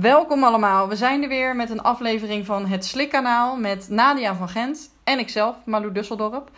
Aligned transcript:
Welkom 0.00 0.44
allemaal. 0.44 0.88
We 0.88 0.96
zijn 0.96 1.22
er 1.22 1.28
weer 1.28 1.56
met 1.56 1.70
een 1.70 1.82
aflevering 1.82 2.46
van 2.46 2.66
het 2.66 2.84
Slikkanaal 2.84 3.56
met 3.56 3.88
Nadia 3.88 4.34
van 4.34 4.48
Gent 4.48 4.90
en 5.04 5.18
ikzelf, 5.18 5.56
Malou 5.64 5.92
Dusseldorp. 5.92 6.50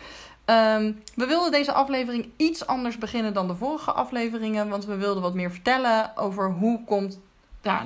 Ehm, 0.45 0.91
we 1.15 1.25
wilden 1.25 1.51
deze 1.51 1.73
aflevering 1.73 2.29
iets 2.37 2.67
anders 2.67 2.97
beginnen 2.97 3.33
dan 3.33 3.47
de 3.47 3.55
vorige 3.55 3.91
afleveringen, 3.91 4.69
want 4.69 4.85
we 4.85 4.95
wilden 4.95 5.23
wat 5.23 5.33
meer 5.33 5.51
vertellen 5.51 6.17
over 6.17 6.51
hoe 6.51 6.83
komt 6.83 7.19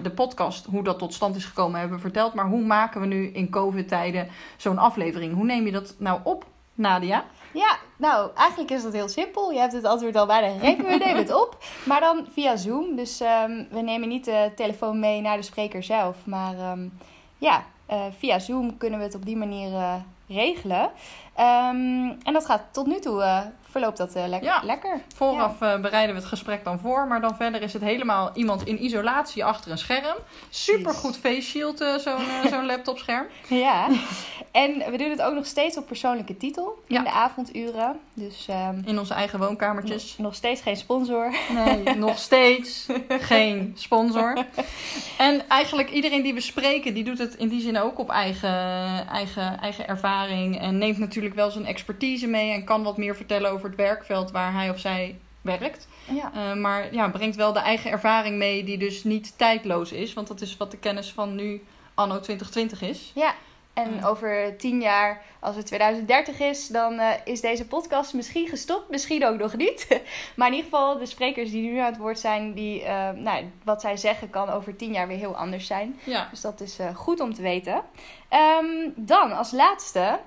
de 0.02 0.12
podcast, 0.12 0.66
hoe 0.66 0.84
dat 0.84 1.00
tot 1.00 1.14
stand 1.14 1.36
is 1.36 1.46
gekomen, 1.46 1.80
hebben 1.80 1.98
we 1.98 2.04
verteld. 2.04 2.34
Maar 2.34 2.48
hoe 2.48 2.66
maken 2.66 3.02
we 3.02 3.08
nu 3.08 3.28
in 3.28 3.50
COVID-tijden 3.50 4.28
zo'n 4.58 4.78
aflevering? 4.78 5.34
Hoe 5.34 5.46
neem 5.46 5.66
je 5.66 5.72
dat 5.72 5.96
nou 5.98 6.20
op, 6.24 6.46
Nadia? 6.74 7.26
Ja, 7.54 7.78
nou, 7.98 8.32
eigenlijk 8.36 8.72
is 8.72 8.84
dat 8.84 8.94
heel 8.94 9.10
simpel. 9.10 9.52
Je 9.52 9.60
hebt 9.60 9.74
het 9.74 9.86
antwoord 9.86 10.16
al 10.16 10.26
bijna 10.26 10.60
gegeven. 10.60 10.86
We 10.86 10.96
nemen 10.96 11.16
het 11.16 11.34
op. 11.34 11.58
Maar 11.86 12.00
dan 12.00 12.28
via 12.32 12.56
Zoom. 12.56 12.96
Dus 12.96 13.20
ehm, 13.20 13.64
we 13.70 13.82
nemen 13.82 14.10
niet 14.10 14.26
de 14.26 14.52
telefoon 14.56 15.00
mee 15.00 15.22
naar 15.22 15.38
de 15.38 15.44
spreker 15.44 15.84
zelf. 15.84 16.18
Maar 16.24 16.58
ehm, 16.58 16.88
ja, 17.38 17.64
eh, 17.86 18.02
via 18.18 18.40
Zoom 18.40 18.78
kunnen 18.78 19.00
we 19.00 19.06
het 19.06 19.16
op 19.16 19.26
die 19.26 19.38
manier 19.38 19.74
eh, 19.74 19.96
regelen. 20.28 20.92
Ehm, 21.36 22.10
en 22.24 22.34
dat 22.34 22.46
gaat 22.46 22.62
tot 22.72 22.86
nu 22.88 23.00
toe 23.00 23.20
uh, 23.22 23.40
verloopt 23.70 23.98
dat 23.98 24.16
uh, 24.16 24.28
le 24.28 24.40
Ja. 24.42 24.62
lekker. 24.64 25.02
Vooraf 25.16 25.62
eh, 25.62 25.80
bereiden 25.80 26.16
we 26.16 26.22
het 26.22 26.30
gesprek 26.30 26.64
dan 26.64 26.80
voor, 26.80 27.08
maar 27.08 27.22
dan 27.22 27.36
verder 27.36 27.62
is 27.62 27.74
het 27.74 27.82
helemaal 27.82 28.32
iemand 28.34 28.66
in 28.66 28.84
isolatie 28.84 29.46
achter 29.46 29.72
een 29.72 29.78
scherm. 29.78 30.16
Super 30.50 30.94
goed 30.94 31.18
face 31.18 31.42
shield, 31.42 31.82
eh, 31.82 31.96
zo'n 31.98 32.22
eh, 32.44 32.64
laptopscherm. 32.72 33.26
Ja. 33.48 33.88
en 34.52 34.92
we 34.92 34.98
doen 34.98 35.10
het 35.10 35.22
ook 35.22 35.34
nog 35.34 35.46
steeds 35.46 35.78
op 35.78 35.88
persoonlijke 35.88 36.38
titel 36.38 36.84
in 36.88 36.96
Ja. 36.96 37.04
de 37.04 37.12
avonduren. 37.12 38.00
Dus 38.14 38.46
ehm, 38.50 38.80
In 38.86 39.00
onze 39.00 39.14
eigen 39.14 39.40
woonkamertjes. 39.40 40.16
nog 40.18 40.36
steeds 40.36 40.62
geen 40.62 40.78
sponsor. 40.78 41.34
Nee, 41.54 41.96
nog 41.96 42.18
steeds 42.18 42.88
geen 43.30 43.72
sponsor. 43.76 44.46
En 45.18 45.50
eigenlijk 45.50 45.90
iedereen 45.90 46.22
die 46.22 46.34
we 46.34 46.42
spreken, 46.42 46.94
die 46.94 47.04
doet 47.04 47.18
het 47.18 47.36
in 47.36 47.48
die 47.48 47.62
zin 47.62 47.78
ook 47.80 48.00
op 48.00 48.10
eigen, 48.10 48.50
eigen, 49.08 49.60
eigen 49.60 49.88
ervaring. 49.88 50.60
En 50.62 50.78
neemt 50.78 50.98
natuurlijk 50.98 51.22
wel 51.32 51.52
zijn 51.52 51.66
expertise 51.66 52.28
mee 52.28 52.52
en 52.52 52.64
kan 52.64 52.84
wat 52.84 52.98
meer 52.98 53.16
vertellen 53.16 53.52
over 53.52 53.68
het 53.68 53.78
werkveld 53.78 54.32
waar 54.32 54.54
hij 54.54 54.70
of 54.70 54.80
zij 54.80 55.20
werkt. 55.42 55.88
Ja. 56.10 56.32
Eh, 56.34 56.54
maar 56.54 56.94
ja, 56.94 57.10
brengt 57.10 57.36
wel 57.36 57.54
de 57.54 57.60
eigen 57.60 57.92
ervaring 57.92 58.38
mee 58.38 58.64
die 58.64 58.78
dus 58.78 59.04
niet 59.04 59.38
tijdloos 59.38 59.92
is. 59.92 60.14
Want 60.14 60.28
dat 60.28 60.42
is 60.42 60.58
wat 60.58 60.72
de 60.72 60.78
kennis 60.78 61.12
van 61.12 61.36
nu 61.36 61.64
anno 61.94 62.20
2020 62.20 62.82
is. 62.82 63.12
Ja, 63.16 63.34
en 63.74 64.06
over 64.06 64.58
tien 64.58 64.82
jaar, 64.82 65.22
als 65.40 65.56
het 65.56 65.66
2030 65.66 66.40
is, 66.40 66.68
dan 66.68 67.00
eh, 67.00 67.10
is 67.24 67.42
deze 67.42 67.68
podcast 67.68 68.14
misschien 68.14 68.48
gestopt, 68.48 68.90
misschien 68.90 69.26
ook 69.26 69.38
nog 69.38 69.56
niet. 69.56 69.88
maar 70.36 70.48
in 70.48 70.54
ieder 70.54 70.70
geval, 70.72 70.98
de 70.98 71.06
sprekers 71.06 71.52
die 71.52 71.72
nu 71.72 71.78
aan 71.78 71.92
het 71.92 71.98
woord 71.98 72.20
zijn, 72.20 72.54
die, 72.54 72.84
eh, 72.84 73.10
nou, 73.10 73.46
wat 73.64 73.82
zij 73.82 73.98
zeggen 73.98 74.30
kan 74.30 74.50
over 74.50 74.76
tien 74.76 74.94
jaar 74.94 75.08
weer 75.08 75.18
heel 75.18 75.36
anders 75.36 75.68
zijn. 75.68 76.00
Ja, 76.04 76.28
Dus 76.30 76.42
dat 76.42 76.62
is 76.62 76.78
goed 76.94 77.20
om 77.20 77.34
te 77.34 77.42
weten. 77.42 77.82
Ehm, 78.30 78.90
dan 78.96 79.32
als 79.32 79.52
laatste 79.52 80.20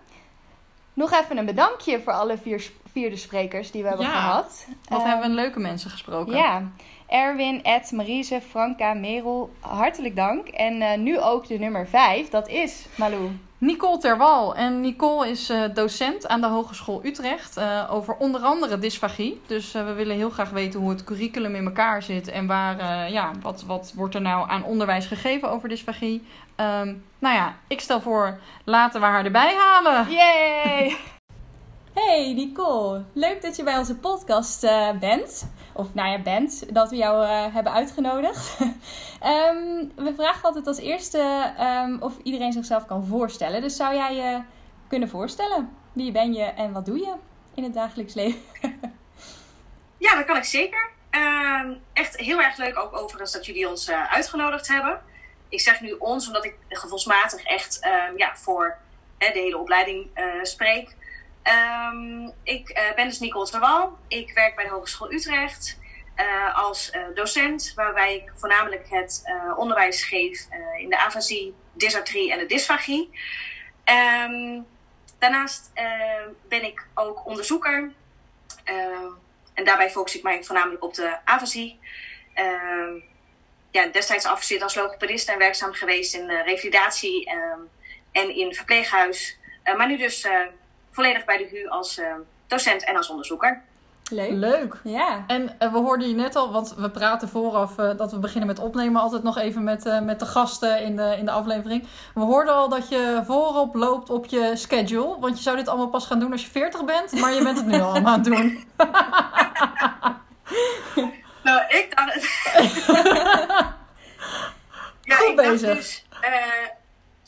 nog 0.97 1.13
even 1.13 1.37
een 1.39 1.47
bedankje 1.47 2.01
voor 2.01 2.13
alle 2.13 2.39
vier, 2.39 2.71
vierde 2.93 3.17
sprekers 3.17 3.71
die 3.71 3.83
we 3.83 3.89
hebben 3.89 4.07
Ja, 4.07 4.13
gehad. 4.13 4.67
wat 4.89 4.99
Ehm, 5.01 5.09
hebben 5.09 5.29
we 5.29 5.35
leuke 5.35 5.61
mensen 5.61 5.91
gesproken. 5.91 6.37
ja, 6.37 6.63
Erwin, 7.07 7.63
Ed, 7.65 7.93
Marise, 7.93 8.41
Franka, 8.49 8.95
Merel, 8.95 9.51
hartelijk 9.61 10.17
dank. 10.17 10.49
En 10.49 10.83
eh, 10.83 10.99
nu 10.99 11.21
ook 11.21 11.47
de 11.47 11.59
nummer 11.59 11.89
vijf, 11.89 12.29
dat 12.29 12.49
is 12.49 12.87
Malou. 12.97 13.31
Nicole 13.59 13.99
Terwal. 13.99 14.55
En 14.55 14.81
Nicole 14.81 15.29
is 15.29 15.49
eh, 15.49 15.63
docent 15.75 16.29
aan 16.29 16.41
de 16.41 16.47
Hogeschool 16.47 17.01
Utrecht 17.05 17.57
eh, 17.57 17.89
over 17.91 18.15
onder 18.15 18.41
andere 18.41 18.79
dysfagie. 18.79 19.41
Dus 19.47 19.75
eh, 19.75 19.85
we 19.85 19.93
willen 19.93 20.17
heel 20.17 20.31
graag 20.31 20.51
weten 20.51 20.81
hoe 20.81 20.91
het 20.91 21.05
curriculum 21.05 21.55
in 21.55 21.65
elkaar 21.65 22.03
zit 22.03 22.29
en 22.29 22.47
waar, 22.47 23.11
ja, 23.11 23.31
wat, 23.43 23.63
wat 23.63 23.93
wordt 23.95 24.15
er 24.15 24.21
nou 24.21 24.51
aan 24.51 24.65
onderwijs 24.65 25.07
gegeven 25.07 25.51
over 25.51 25.69
dysfagie. 25.69 26.27
Ehm, 26.57 26.95
nou 27.19 27.35
ja, 27.35 27.57
ik 27.67 27.81
stel 27.81 28.01
voor, 28.01 28.39
laten 28.65 29.01
we 29.01 29.07
haar 29.07 29.25
erbij 29.25 29.55
halen. 29.55 30.11
Yay! 30.11 30.97
Hey 31.95 32.33
Nicole, 32.33 33.05
leuk 33.13 33.43
dat 33.43 33.57
je 33.57 33.63
bij 33.63 33.79
onze 33.79 33.97
podcast 33.97 34.61
bent. 35.01 35.51
Of 35.77 35.95
nou 35.95 36.09
ja, 36.09 36.19
bent, 36.19 36.75
dat 36.75 36.91
we 36.91 36.97
jou 36.97 37.25
eh, 37.25 37.55
hebben 37.55 37.73
uitgenodigd. 37.73 38.57
Ehm, 39.21 39.85
we 39.95 40.13
vragen 40.17 40.43
altijd 40.43 40.67
als 40.67 40.79
eerste 40.79 41.53
ehm, 41.59 41.97
of 42.01 42.15
iedereen 42.23 42.53
zichzelf 42.53 42.87
kan 42.87 43.07
voorstellen. 43.07 43.61
Dus 43.61 43.77
zou 43.77 43.95
jij 43.95 44.15
je 44.15 44.41
kunnen 44.89 45.09
voorstellen? 45.09 45.77
Wie 45.93 46.13
ben 46.13 46.35
je 46.35 46.43
en 46.43 46.73
wat 46.73 46.87
doe 46.87 46.99
je 46.99 47.15
in 47.55 47.63
het 47.63 47.75
dagelijks 47.75 48.15
leven? 48.15 48.41
Ja, 49.99 50.15
dat 50.15 50.25
kan 50.25 50.37
ik 50.37 50.45
zeker. 50.45 50.91
Ehm, 51.11 51.75
echt 51.93 52.17
heel 52.17 52.41
erg 52.41 52.57
leuk 52.57 52.79
ook 52.79 52.97
overigens 52.97 53.33
dat 53.33 53.47
jullie 53.47 53.69
ons 53.69 53.89
eh, 53.89 54.13
uitgenodigd 54.13 54.69
hebben. 54.69 55.01
Ik 55.49 55.61
zeg 55.61 55.81
nu 55.81 55.93
ons 55.93 56.27
omdat 56.27 56.45
ik 56.45 56.57
gevoelsmatig 56.69 57.43
echt 57.43 57.79
ja, 58.17 58.37
voor 58.37 58.77
de 59.19 59.31
hele 59.33 59.59
opleiding 59.59 60.07
eh, 60.15 60.25
spreek. 60.43 60.97
Ehm, 61.47 62.31
ik 62.43 62.69
eh, 62.69 62.95
ben 62.95 63.09
dus 63.09 63.19
Nicole 63.19 63.47
Terwal. 63.47 63.99
Ik 64.09 64.33
werk 64.35 64.55
bij 64.55 64.65
de 64.65 64.71
Hogeschool 64.71 65.13
Utrecht 65.13 65.79
eh, 66.15 66.59
als 66.59 66.91
eh, 66.91 67.03
docent, 67.15 67.73
waarbij 67.75 68.15
ik 68.15 68.33
voornamelijk 68.35 68.87
het 68.89 69.25
onderwijs 69.57 70.05
geef 70.05 70.47
in 70.79 70.89
de 70.89 70.99
afasie, 70.99 71.55
dysartrie 71.73 72.33
en 72.33 72.39
de 72.39 72.47
dysfagie. 72.47 73.11
Ehm, 73.85 74.61
daarnaast 75.19 75.73
ben 76.49 76.65
ik 76.65 76.87
ook 76.95 77.27
onderzoeker. 77.27 77.93
En 79.55 79.65
daarbij 79.65 79.91
focus 79.91 80.17
ik 80.17 80.23
mij 80.23 80.45
voornamelijk 80.45 80.85
op 80.85 80.95
de 80.95 81.19
afasie. 81.25 81.79
Ehm, 82.35 82.95
ja, 83.71 83.87
destijds 83.87 84.27
afgestudeerd 84.27 84.65
als 84.65 84.75
logopedist 84.75 85.29
en 85.29 85.39
werkzaam 85.39 85.73
geweest 85.73 86.15
in 86.15 86.31
revalidatie 86.31 87.31
en 88.13 88.37
in 88.37 88.55
verpleeghuis. 88.55 89.39
Maar 89.77 89.89
nu 89.89 89.97
dus 89.97 90.27
volledig 90.97 91.25
bij 91.25 91.37
de 91.37 91.49
HU 91.51 91.69
als 91.69 91.99
eh, 91.99 92.15
docent 92.47 92.85
en 92.85 92.97
als 92.97 93.11
onderzoeker. 93.11 93.63
Leuk. 94.11 94.31
Leuk. 94.31 94.81
Ja. 94.83 95.25
En 95.27 95.59
eh, 95.59 95.73
we 95.73 95.79
hoorden 95.79 96.09
je 96.09 96.15
net 96.15 96.37
al, 96.37 96.53
want 96.53 96.75
we 96.77 96.91
praten 96.91 97.29
vooraf 97.29 97.79
eh, 97.79 97.97
dat 97.97 98.13
we 98.13 98.19
beginnen 98.19 98.47
met 98.47 98.59
opnemen 98.59 99.01
altijd 99.01 99.23
nog 99.23 99.39
even 99.39 99.65
met, 99.65 99.87
eh, 99.87 100.01
met 100.01 100.21
de 100.21 100.27
gasten 100.27 100.83
in 100.83 100.97
de, 100.97 101.15
in 101.19 101.25
de 101.25 101.31
aflevering. 101.31 101.87
We 102.15 102.21
hoorden 102.21 102.55
al 102.55 102.69
dat 102.69 102.89
je 102.89 103.23
voorop 103.25 103.75
loopt 103.75 104.11
op 104.11 104.27
je 104.27 104.53
schedule, 104.55 105.17
want 105.21 105.37
je 105.37 105.43
zou 105.43 105.57
dit 105.57 105.69
allemaal 105.69 105.89
pas 105.89 106.07
gaan 106.07 106.19
doen 106.19 106.33
als 106.33 106.43
je 106.45 106.51
40 106.51 106.85
bent, 106.85 107.13
maar 107.13 107.33
je 107.33 107.43
bent 107.43 107.57
het 107.57 107.67
nu 107.67 107.81
al 107.81 107.91
allemaal 107.91 108.13
aan 108.13 108.21
het 108.21 108.25
doen. 108.25 108.65
Nou, 111.43 111.63
ik 111.69 111.97
dacht. 111.97 112.15
ja, 115.03 115.17
Goed 115.17 115.29
ik 115.29 115.37
dacht 115.37 115.51
bezig. 115.51 115.75
dus. 115.77 116.07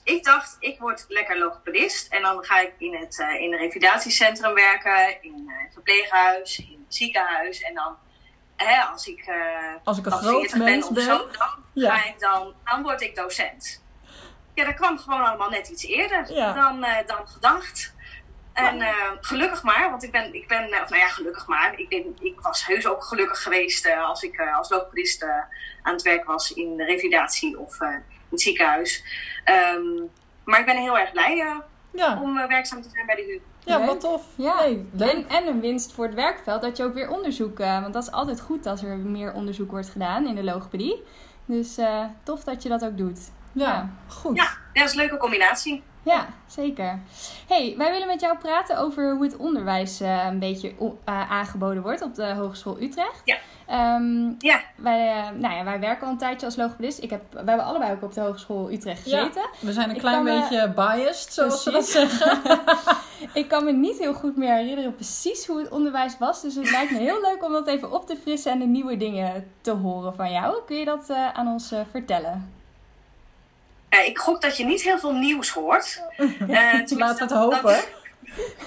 Ik 0.08 0.24
dacht, 0.24 0.56
ik 0.60 0.78
word 0.78 1.04
lekker 1.08 1.38
logopedist. 1.38 2.12
En 2.12 2.22
dan 2.22 2.44
ga 2.44 2.60
ik 2.60 2.72
in 2.78 2.94
het 2.94 3.20
eh, 3.20 3.40
in 3.40 3.52
een 3.52 3.58
revalidatiecentrum 3.58 4.54
werken, 4.54 5.22
in 5.22 5.32
een 5.34 5.72
verpleeghuis, 5.72 6.58
in 6.58 6.84
het 6.86 6.94
ziekenhuis. 6.94 7.60
En 7.62 7.74
dan, 7.74 7.96
hè, 8.56 8.80
als 8.82 9.06
ik, 9.06 9.18
eh 9.26 9.34
Als 9.84 9.98
ik 9.98 10.06
een 10.06 10.12
groot 10.12 10.40
40 10.40 10.52
ben 10.58 10.64
mens 10.64 10.86
of 10.86 10.92
ben. 10.94 11.04
zo, 11.04 11.16
dan, 11.38 11.48
Ja. 11.72 11.96
ga 11.96 12.08
ik 12.08 12.18
dan, 12.18 12.54
dan 12.64 12.82
word 12.82 13.00
ik 13.00 13.16
docent. 13.16 13.82
Ja, 14.54 14.64
dat 14.64 14.74
kwam 14.74 14.98
gewoon 14.98 15.24
allemaal 15.24 15.50
net 15.50 15.68
iets 15.68 15.84
eerder 15.84 16.32
Ja. 16.32 16.52
dan, 16.52 16.86
dan 17.06 17.28
gedacht. 17.28 17.94
En 18.52 18.82
gelukkig 19.20 19.62
maar, 19.62 19.90
want 19.90 20.02
ik 20.02 20.10
ben, 20.12 20.34
ik 20.34 20.48
ben, 20.48 20.64
of 20.64 20.88
nou 20.88 20.96
ja, 20.96 21.08
gelukkig 21.08 21.46
maar. 21.46 21.78
Ik, 21.78 21.88
ben, 21.88 22.16
ik 22.20 22.40
was 22.40 22.66
heus 22.66 22.86
ook 22.86 23.04
gelukkig 23.04 23.42
geweest 23.42 23.90
als 23.96 24.22
ik 24.22 24.40
als 24.40 24.70
logopedist 24.70 25.22
aan 25.82 25.92
het 25.92 26.02
werk 26.02 26.24
was 26.24 26.52
in 26.52 26.76
de 26.76 26.84
revalidatie 26.84 27.58
of 27.58 27.78
het 28.30 28.40
ziekenhuis. 28.40 29.04
Ehm, 29.44 29.80
maar 30.44 30.60
ik 30.60 30.66
ben 30.66 30.76
heel 30.76 30.98
erg 30.98 31.12
blij 31.12 31.40
eh, 31.40 31.56
Ja, 31.92 32.20
om 32.22 32.38
eh, 32.38 32.46
werkzaam 32.48 32.82
te 32.82 32.88
zijn 32.92 33.06
bij 33.06 33.14
de 33.14 33.22
HU. 33.22 33.40
ja 33.70 33.78
Leuk. 33.78 33.86
wat 33.86 34.00
tof. 34.00 34.22
Ja, 34.34 34.60
Nee, 34.60 34.86
leuk. 34.92 35.10
en, 35.12 35.28
en 35.28 35.46
een 35.46 35.60
winst 35.60 35.92
voor 35.92 36.04
het 36.04 36.14
werkveld 36.14 36.62
dat 36.62 36.76
je 36.76 36.84
ook 36.84 36.94
weer 36.94 37.08
onderzoek, 37.10 37.60
eh, 37.60 37.80
want 37.80 37.92
dat 37.94 38.02
is 38.02 38.10
altijd 38.12 38.40
goed 38.40 38.66
als 38.66 38.82
er 38.82 38.96
meer 38.96 39.32
onderzoek 39.32 39.70
wordt 39.70 39.88
gedaan 39.88 40.26
in 40.26 40.34
de 40.34 40.44
logopedie. 40.44 41.02
Dus 41.44 41.78
eh, 41.78 42.04
tof 42.22 42.44
dat 42.44 42.62
je 42.62 42.68
dat 42.68 42.84
ook 42.84 42.96
doet. 42.96 43.18
Ja, 43.52 43.90
goed. 44.08 44.36
Ja, 44.36 44.48
dat 44.72 44.84
is 44.84 44.90
een 44.90 44.96
leuke 44.98 45.16
combinatie. 45.16 45.82
Ja, 46.08 46.26
zeker. 46.46 46.98
hey, 47.48 47.74
wij 47.78 47.90
willen 47.92 48.06
met 48.06 48.20
jou 48.20 48.38
praten 48.38 48.78
over 48.78 49.14
hoe 49.14 49.24
het 49.24 49.36
onderwijs 49.36 50.00
eh, 50.00 50.24
een 50.30 50.38
beetje 50.38 50.72
eh, 51.04 51.30
aangeboden 51.30 51.82
wordt 51.82 52.02
op 52.02 52.14
de 52.14 52.26
Hogeschool 52.34 52.80
Utrecht. 52.80 53.20
Ja. 53.24 53.36
Ehm, 53.66 54.32
Ja, 54.38 54.60
wij, 54.76 55.10
eh, 55.10 55.30
nou 55.40 55.54
ja, 55.54 55.64
wij 55.64 55.80
werken 55.80 56.06
al 56.06 56.12
een 56.12 56.18
tijdje 56.18 56.46
als 56.46 56.56
logopedist. 56.56 57.02
Ik 57.02 57.10
heb, 57.10 57.22
wij 57.32 57.42
hebben 57.44 57.64
allebei 57.64 57.92
ook 57.92 58.02
op 58.02 58.12
de 58.14 58.20
Hogeschool 58.20 58.70
Utrecht 58.72 59.10
Ja. 59.10 59.18
gezeten. 59.18 59.42
We 59.60 59.72
zijn 59.72 59.88
een 59.88 59.94
Ik 59.94 60.00
klein 60.00 60.24
beetje 60.24 60.72
biased, 60.76 61.32
zoals 61.32 61.62
ze 61.62 61.70
dat 61.70 61.90
Precies. 61.92 62.18
zeggen. 62.18 62.96
Ik 63.32 63.48
kan 63.48 63.64
me 63.64 63.72
niet 63.72 63.98
heel 63.98 64.14
goed 64.14 64.36
meer 64.36 64.54
herinneren 64.54 64.94
precies 64.94 65.46
hoe 65.46 65.58
het 65.58 65.68
onderwijs 65.70 66.18
was. 66.18 66.42
Dus 66.42 66.54
het 66.54 66.70
lijkt 66.70 66.90
me 66.90 66.98
heel 66.98 67.20
leuk 67.20 67.44
om 67.44 67.52
dat 67.52 67.66
even 67.66 67.92
op 67.92 68.06
te 68.06 68.16
frissen 68.22 68.52
en 68.52 68.58
de 68.58 68.64
nieuwe 68.66 68.96
dingen 68.96 69.50
te 69.60 69.70
horen 69.70 70.14
van 70.14 70.32
jou. 70.32 70.56
Kun 70.66 70.76
je 70.76 70.84
dat 70.84 71.10
eh, 71.10 71.28
aan 71.32 71.46
ons 71.48 71.72
eh, 71.72 71.80
vertellen? 71.90 72.52
Eh, 73.88 74.06
ik 74.06 74.18
gok 74.18 74.40
dat 74.40 74.56
je 74.56 74.64
niet 74.64 74.82
heel 74.82 74.98
veel 74.98 75.14
nieuws 75.14 75.50
hoort. 75.50 76.02
Laten 76.46 76.96
we 76.96 77.04
het 77.04 77.30
hopen. 77.30 77.62
Dat, 77.62 77.86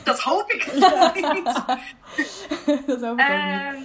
dat 0.04 0.20
hoop 0.20 0.52
ik 0.52 0.66
niet. 0.74 0.82
dat 2.88 3.02
hoop 3.02 3.20
ik 3.20 3.28
niet. 3.28 3.30
Ehm, 3.30 3.82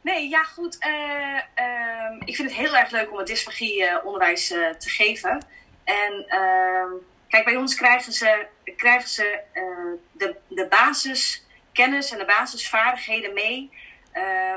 nee, 0.00 0.28
ja 0.28 0.42
goed. 0.42 0.78
eh, 0.78 1.36
ehm, 1.54 2.14
ik 2.24 2.36
vind 2.36 2.48
het 2.48 2.58
heel 2.58 2.76
erg 2.76 2.90
leuk 2.90 3.10
om 3.10 3.18
het 3.18 3.26
dysfagie-onderwijs 3.26 4.46
te 4.48 4.88
geven. 4.90 5.44
En 5.84 6.24
ehm, 6.28 6.90
kijk, 7.28 7.44
bij 7.44 7.56
ons 7.56 7.74
krijgen 7.74 8.12
ze, 8.12 8.46
krijgen 8.76 9.08
ze 9.08 9.40
de, 10.12 10.36
de 10.48 10.66
basiskennis 10.66 12.12
en 12.12 12.18
de 12.18 12.24
basisvaardigheden 12.24 13.34
mee. 13.34 13.70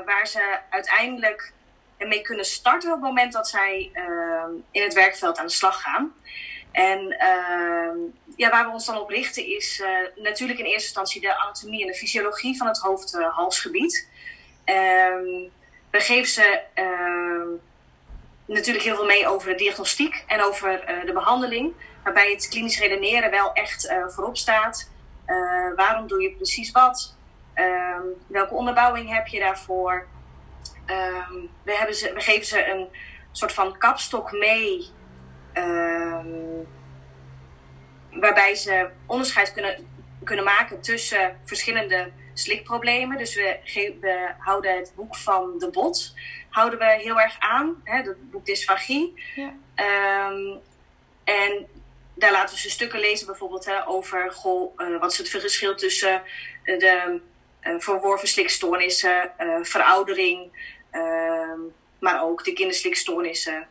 waar 0.04 0.26
ze 0.26 0.58
uiteindelijk 0.70 1.52
mee 1.98 2.22
kunnen 2.22 2.44
starten 2.44 2.88
op 2.88 2.96
het 2.96 3.04
moment 3.04 3.32
dat 3.32 3.48
zij 3.48 3.90
ehm, 3.92 4.50
in 4.70 4.82
het 4.82 4.94
werkveld 4.94 5.38
aan 5.38 5.46
de 5.46 5.52
slag 5.52 5.82
gaan. 5.82 6.14
En 6.76 7.00
uh, 7.00 8.12
ja, 8.36 8.50
waar 8.50 8.66
we 8.66 8.72
ons 8.72 8.86
dan 8.86 8.98
op 8.98 9.08
richten 9.08 9.46
is 9.46 9.80
uh, 9.80 10.22
natuurlijk 10.24 10.58
in 10.58 10.64
eerste 10.64 10.86
instantie 10.86 11.20
de 11.20 11.38
anatomie 11.38 11.80
en 11.80 11.86
de 11.86 11.94
fysiologie 11.94 12.56
van 12.56 12.66
het 12.66 12.78
hoofd-halsgebied. 12.78 14.08
Uh, 14.64 14.74
we 15.90 16.00
geven 16.00 16.28
ze 16.28 16.60
natuurlijk 18.46 18.84
heel 18.84 18.94
veel 18.94 19.06
mee 19.06 19.28
over 19.28 19.48
de 19.48 19.54
diagnostiek 19.54 20.24
en 20.26 20.42
over 20.42 20.90
uh, 20.90 21.06
de 21.06 21.12
behandeling. 21.12 21.72
Waarbij 22.04 22.30
het 22.30 22.48
klinisch 22.48 22.78
redeneren 22.78 23.30
wel 23.30 23.52
echt 23.52 23.94
voorop 24.06 24.36
staat. 24.36 24.90
waarom 25.76 26.06
doe 26.06 26.22
je 26.22 26.30
precies 26.30 26.70
wat? 26.70 27.16
welke 28.26 28.54
onderbouwing 28.54 29.14
heb 29.14 29.26
je 29.26 29.38
daarvoor? 29.38 30.06
We, 31.62 31.76
hebben 31.76 31.94
ze, 31.94 32.12
we 32.12 32.20
geven 32.20 32.46
ze 32.46 32.66
een 32.66 32.88
soort 33.32 33.52
van 33.52 33.78
kapstok 33.78 34.32
mee 34.32 34.94
Ehm, 35.56 36.64
waarbij 38.10 38.54
ze 38.54 38.88
onderscheid 39.06 39.52
kunnen, 39.52 39.88
kunnen 40.24 40.44
maken 40.44 40.80
tussen 40.80 41.40
verschillende 41.44 42.10
slikproblemen. 42.34 43.18
Dus 43.18 43.34
we, 43.34 43.58
we 44.00 44.30
houden 44.38 44.76
het 44.76 44.92
boek 44.94 45.16
van 45.16 45.58
de 45.58 45.70
bot 45.70 46.14
houden 46.50 46.78
we 46.78 46.84
heel 46.84 47.20
erg 47.20 47.36
aan, 47.38 47.80
hè, 47.84 47.96
het 47.96 48.30
boek 48.30 48.46
dysfagie. 48.46 49.22
Ja. 49.34 49.52
Um, 50.30 50.60
en 51.24 51.66
daar 52.14 52.32
laten 52.32 52.54
we 52.54 52.60
ze 52.60 52.70
stukken 52.70 53.00
lezen 53.00 53.26
bijvoorbeeld 53.26 53.64
hè, 53.64 53.88
over 53.88 54.32
goh, 54.32 54.80
uh, 54.80 55.00
wat 55.00 55.12
is 55.12 55.18
het 55.18 55.28
verschil 55.28 55.74
tussen 55.74 56.22
de 56.64 57.20
uh, 57.62 57.74
verworven 57.78 58.28
slikstoornissen, 58.28 59.32
uh, 59.40 59.56
veroudering, 59.62 60.50
ehm, 61.00 61.60
maar 61.98 62.22
ook 62.22 62.44
de 62.44 62.52
kinderslikstoornissen 62.52 63.68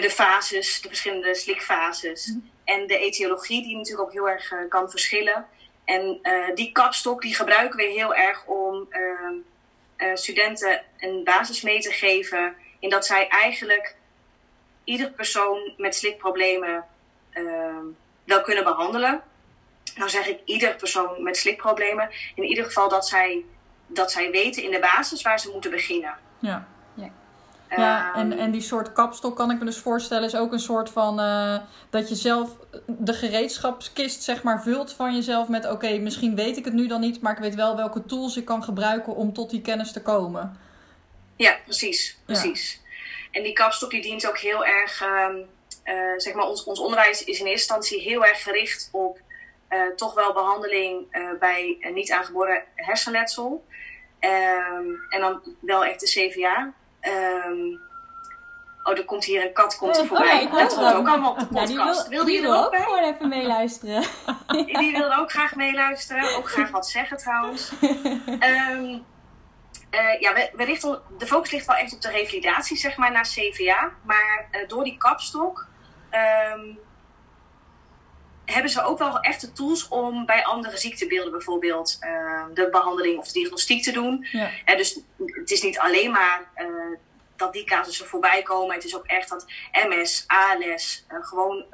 de 0.00 0.10
fases, 0.10 0.80
de 0.80 0.88
verschillende 0.88 1.34
slikfases. 1.34 2.26
Mhm. 2.26 2.38
En 2.64 2.86
de 2.86 2.98
etiologie, 2.98 3.62
die 3.62 3.76
natuurlijk 3.76 4.08
ook 4.08 4.12
heel 4.12 4.28
erg 4.28 4.52
uh, 4.52 4.58
kan 4.68 4.90
verschillen. 4.90 5.46
En 5.84 6.18
uh, 6.22 6.54
die 6.54 6.72
kapstok 6.72 7.22
die 7.22 7.34
gebruiken 7.34 7.76
we 7.76 7.84
heel 7.84 8.14
erg 8.14 8.44
om 8.46 8.88
uh, 8.90 10.14
studenten 10.14 10.82
een 10.98 11.24
basis 11.24 11.62
mee 11.62 11.80
te 11.80 11.90
geven. 11.90 12.54
In 12.78 12.90
dat 12.90 13.06
zij 13.06 13.28
eigenlijk 13.28 13.96
ieder 14.84 15.10
persoon 15.10 15.74
met 15.76 15.94
slikproblemen 15.94 16.84
ehm, 17.30 17.84
wel 18.24 18.42
kunnen 18.42 18.64
behandelen. 18.64 19.22
Nou 19.96 20.10
zeg 20.10 20.26
ik 20.26 20.40
ieder 20.44 20.74
persoon 20.74 21.22
met 21.22 21.36
slikproblemen. 21.36 22.10
In 22.34 22.44
ieder 22.44 22.64
geval 22.64 22.88
dat 22.88 23.06
zij, 23.06 23.44
dat 23.94 24.12
zij 24.12 24.30
weten 24.30 24.62
in 24.62 24.70
de 24.70 24.80
basis 24.80 25.22
waar 25.22 25.40
ze 25.40 25.50
moeten 25.50 25.70
beginnen. 25.70 26.14
Ja. 26.38 26.66
Ja, 27.76 28.14
en, 28.14 28.32
ehm, 28.32 28.40
en 28.40 28.50
die 28.50 28.60
soort 28.60 28.92
kapstok 28.92 29.36
kan 29.36 29.50
ik 29.50 29.58
me 29.58 29.64
dus 29.64 29.78
voorstellen 29.78 30.24
is 30.24 30.36
ook 30.36 30.52
een 30.52 30.60
soort 30.60 30.90
van 30.90 31.20
uh, 31.20 31.58
dat 31.90 32.08
je 32.08 32.14
zelf 32.14 32.50
de 32.86 33.12
gereedschapskist 33.12 34.22
zeg 34.22 34.42
maar 34.42 34.62
vult 34.62 34.92
van 34.92 35.14
jezelf 35.14 35.48
met 35.48 35.70
oké, 35.70 35.98
misschien 35.98 36.36
weet 36.36 36.56
ik 36.56 36.64
het 36.64 36.74
nu 36.74 36.86
dan 36.86 37.00
niet, 37.00 37.20
maar 37.20 37.32
ik 37.32 37.38
weet 37.38 37.54
wel 37.54 37.76
welke 37.76 38.04
tools 38.04 38.36
ik 38.36 38.44
kan 38.44 38.62
gebruiken 38.62 39.14
om 39.14 39.32
tot 39.32 39.50
die 39.50 39.60
kennis 39.60 39.92
te 39.92 40.02
komen. 40.02 40.56
Ja, 41.36 41.56
precies, 41.64 42.18
precies. 42.24 42.80
En 43.30 43.42
die 43.42 43.52
kapstok 43.52 43.90
die 43.90 44.02
dient 44.02 44.28
ook 44.28 44.38
heel 44.38 44.66
erg, 44.66 45.02
uh, 45.02 45.26
uh, 45.84 46.18
zeg 46.18 46.34
maar 46.34 46.46
ons, 46.46 46.64
ons 46.64 46.80
onderwijs 46.80 47.24
is 47.24 47.40
in 47.40 47.46
eerste 47.46 47.74
instantie 47.74 48.00
heel 48.00 48.24
erg 48.24 48.42
gericht 48.42 48.88
op 48.92 49.18
toch 49.96 50.14
wel 50.14 50.32
behandeling 50.32 51.06
bij 51.38 51.90
niet 51.92 52.12
aangeboren 52.12 52.62
hersenletsel. 52.74 53.64
Um, 54.24 55.06
en 55.08 55.20
dan 55.20 55.40
wel 55.60 55.84
echt 55.84 56.00
de 56.00 56.06
CVA. 56.06 56.72
Um, 57.46 57.80
oh, 58.82 58.98
er 58.98 59.04
komt 59.04 59.24
hier 59.24 59.46
een 59.46 59.52
kat 59.52 59.76
komt 59.76 59.96
er 59.96 60.06
voorbij. 60.06 60.44
Oh, 60.44 60.52
dat 60.52 60.74
hoort 60.74 60.94
ook 60.94 61.08
allemaal 61.08 61.30
op 61.30 61.38
de 61.38 61.46
podcast. 61.46 61.68
Die 61.68 61.76
wil, 61.76 62.08
wilde 62.08 62.32
je 62.32 62.42
er 62.42 62.56
ook, 62.56 62.64
ook 62.64 62.76
gewoon 62.76 63.14
even 63.14 63.28
meeluisteren. 63.28 64.02
die 64.80 64.92
wilde 64.92 65.16
ook 65.18 65.30
graag 65.30 65.54
meeluisteren. 65.54 66.36
Ook 66.36 66.50
graag 66.50 66.70
wat 66.70 66.88
zeggen 66.88 67.16
trouwens. 67.16 67.72
Um, 67.82 69.04
uh, 69.90 70.20
ja, 70.20 70.34
we, 70.34 70.50
we, 70.52 70.64
richten, 70.64 71.02
de 71.18 71.26
focus 71.26 71.50
ligt 71.50 71.66
wel 71.66 71.76
echt 71.76 71.94
op 71.94 72.00
de 72.00 72.10
revalidatie, 72.10 72.76
zeg 72.76 72.96
maar, 72.96 73.12
naar 73.12 73.28
CVA. 73.28 73.92
Maar 74.02 74.48
uh, 74.50 74.68
door 74.68 74.84
die 74.84 74.96
kapstok 74.96 75.66
um, 76.54 76.78
hebben 78.44 78.70
ze 78.70 78.82
ook 78.82 78.98
wel 78.98 79.20
echte 79.20 79.52
tools 79.52 79.88
om 79.88 80.26
bij 80.26 80.44
andere 80.44 80.76
ziektebeelden 80.76 81.32
bijvoorbeeld 81.32 81.98
uh, 82.00 82.44
de 82.54 82.68
behandeling 82.70 83.18
of 83.18 83.26
de 83.26 83.32
diagnostiek 83.32 83.82
te 83.82 83.92
doen. 83.92 84.26
Ja. 84.32 84.50
Uh, 84.66 84.76
dus 84.76 84.98
het 85.16 85.50
is 85.50 85.62
niet 85.62 85.78
alleen 85.78 86.10
maar 86.10 86.50
uh, 86.56 86.98
dat 87.36 87.52
die 87.52 87.64
casussen 87.64 88.06
voorbij 88.06 88.42
komen. 88.42 88.74
Het 88.74 88.84
is 88.84 88.96
ook 88.96 89.06
echt 89.06 89.28
dat 89.28 89.46
MS, 89.72 90.24
ALS, 90.26 91.04
uh, 91.12 91.24
gewoon 91.24 91.64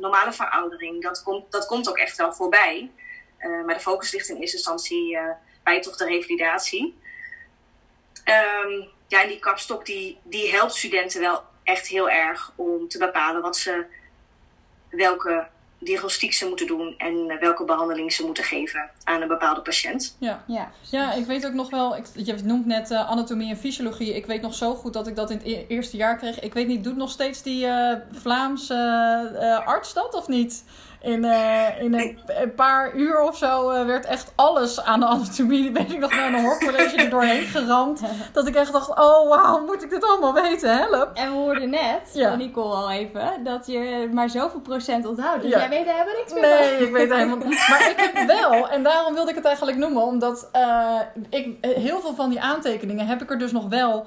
normale 0.00 0.32
veroudering, 0.32 1.02
dat 1.02 1.22
komt, 1.22 1.52
dat 1.52 1.66
komt 1.66 1.88
ook 1.88 1.98
echt 1.98 2.16
wel 2.16 2.32
voorbij. 2.32 2.90
maar 3.38 3.74
de 3.74 3.80
focus 3.80 4.12
ligt 4.12 4.28
in 4.28 4.36
eerste 4.36 4.56
instantie 4.56 5.18
bij 5.62 5.80
toch 5.80 5.96
de 5.96 6.04
revalidatie. 6.04 6.98
Um, 8.24 8.88
ja, 9.08 9.22
en 9.22 9.28
die 9.28 9.38
kapstok 9.38 9.86
die, 9.86 10.18
die 10.22 10.50
helpt 10.50 10.74
studenten 10.74 11.20
wel 11.20 11.42
echt 11.62 11.86
heel 11.86 12.10
erg 12.10 12.52
om 12.56 12.88
te 12.88 12.98
bepalen 12.98 13.42
wat 13.42 13.56
ze, 13.56 13.86
welke 14.90 15.48
diagnostiek 15.84 16.32
ze 16.32 16.48
moeten 16.48 16.66
doen 16.66 16.94
en 16.98 17.30
eh, 17.30 17.40
welke 17.40 17.64
behandeling 17.64 18.12
ze 18.12 18.24
moeten 18.24 18.44
geven 18.44 18.90
aan 19.04 19.22
een 19.22 19.28
bepaalde 19.28 19.60
patiënt. 19.60 20.16
Ja, 20.18 20.44
ja. 20.46 20.72
ja 20.90 21.12
ik 21.12 21.26
weet 21.26 21.46
ook 21.46 21.52
nog 21.52 21.70
wel, 21.70 21.96
ik, 21.96 22.04
je 22.14 22.34
noemt 22.44 22.66
net 22.66 22.90
uh, 22.90 23.10
anatomie 23.10 23.50
en 23.50 23.56
fysiologie. 23.56 24.14
Ik 24.14 24.26
weet 24.26 24.42
nog 24.42 24.54
zo 24.54 24.74
goed 24.74 24.92
dat 24.92 25.06
ik 25.06 25.16
dat 25.16 25.30
in 25.30 25.36
het 25.36 25.46
e-, 25.46 25.64
eerste 25.68 25.96
jaar 25.96 26.16
kreeg. 26.16 26.40
Ik 26.40 26.54
weet 26.54 26.66
niet, 26.66 26.84
doet 26.84 26.96
nog 26.96 27.10
steeds 27.10 27.42
die 27.42 27.66
uh, 27.66 27.92
Vlaamse 28.12 29.62
arts 29.64 29.92
dat 29.92 30.14
of 30.14 30.28
niet? 30.28 30.64
In, 31.04 31.24
uh, 31.24 31.80
in 31.80 31.94
een, 31.94 32.18
een, 32.26 32.54
paar 32.54 32.94
uur 32.94 33.20
of 33.20 33.36
zo 33.36 33.70
uh, 33.70 33.86
werd 33.86 34.06
echt 34.06 34.32
alles 34.34 34.82
aan 34.82 35.00
de 35.00 35.06
anatomie. 35.06 35.72
Weet 35.72 35.92
ik 35.92 35.98
nog 35.98 36.14
naar 36.14 36.32
een 36.32 36.44
hoorcollege 36.44 36.96
er 36.96 37.10
doorheen 37.10 37.46
geramd. 37.46 38.00
Dat 38.32 38.46
ik 38.46 38.54
echt 38.54 38.72
dacht, 38.72 38.88
oh 38.88 39.28
wauw, 39.28 39.64
moet 39.64 39.82
ik 39.82 39.90
dit 39.90 40.04
allemaal 40.04 40.32
weten? 40.32 40.76
Help. 40.76 41.10
En 41.14 41.30
we 41.30 41.36
hoorden 41.36 41.70
net 41.70 42.10
ja. 42.12 42.28
van 42.28 42.38
Nicole 42.38 42.74
al 42.74 42.90
even 42.90 43.44
dat 43.44 43.66
je 43.66 44.08
maar 44.12 44.30
zoveel 44.30 44.60
procent 44.60 45.06
onthoudt. 45.06 45.42
Dus 45.42 45.50
ja. 45.50 45.58
jij 45.58 45.68
weet 45.68 45.86
er 45.86 45.92
helemaal 45.92 46.14
niks 46.14 46.32
meer 46.32 46.42
Nee, 46.42 46.86
ik 46.86 46.92
weet 46.92 47.12
helemaal 47.12 47.36
niet. 47.48 47.68
Maar 47.68 47.90
ik 47.90 48.10
heb 48.12 48.26
wel, 48.26 48.68
en 48.68 48.82
daarom 48.82 49.14
wilde 49.14 49.30
ik 49.30 49.36
het 49.36 49.44
eigenlijk 49.44 49.76
noemen. 49.76 50.02
Omdat 50.02 50.50
uh, 50.56 51.00
ik, 51.28 51.56
heel 51.60 52.00
veel 52.00 52.14
van 52.14 52.30
die 52.30 52.40
aantekeningen 52.40 53.06
heb 53.06 53.22
ik 53.22 53.30
er 53.30 53.38
dus 53.38 53.52
nog 53.52 53.68
wel 53.68 54.06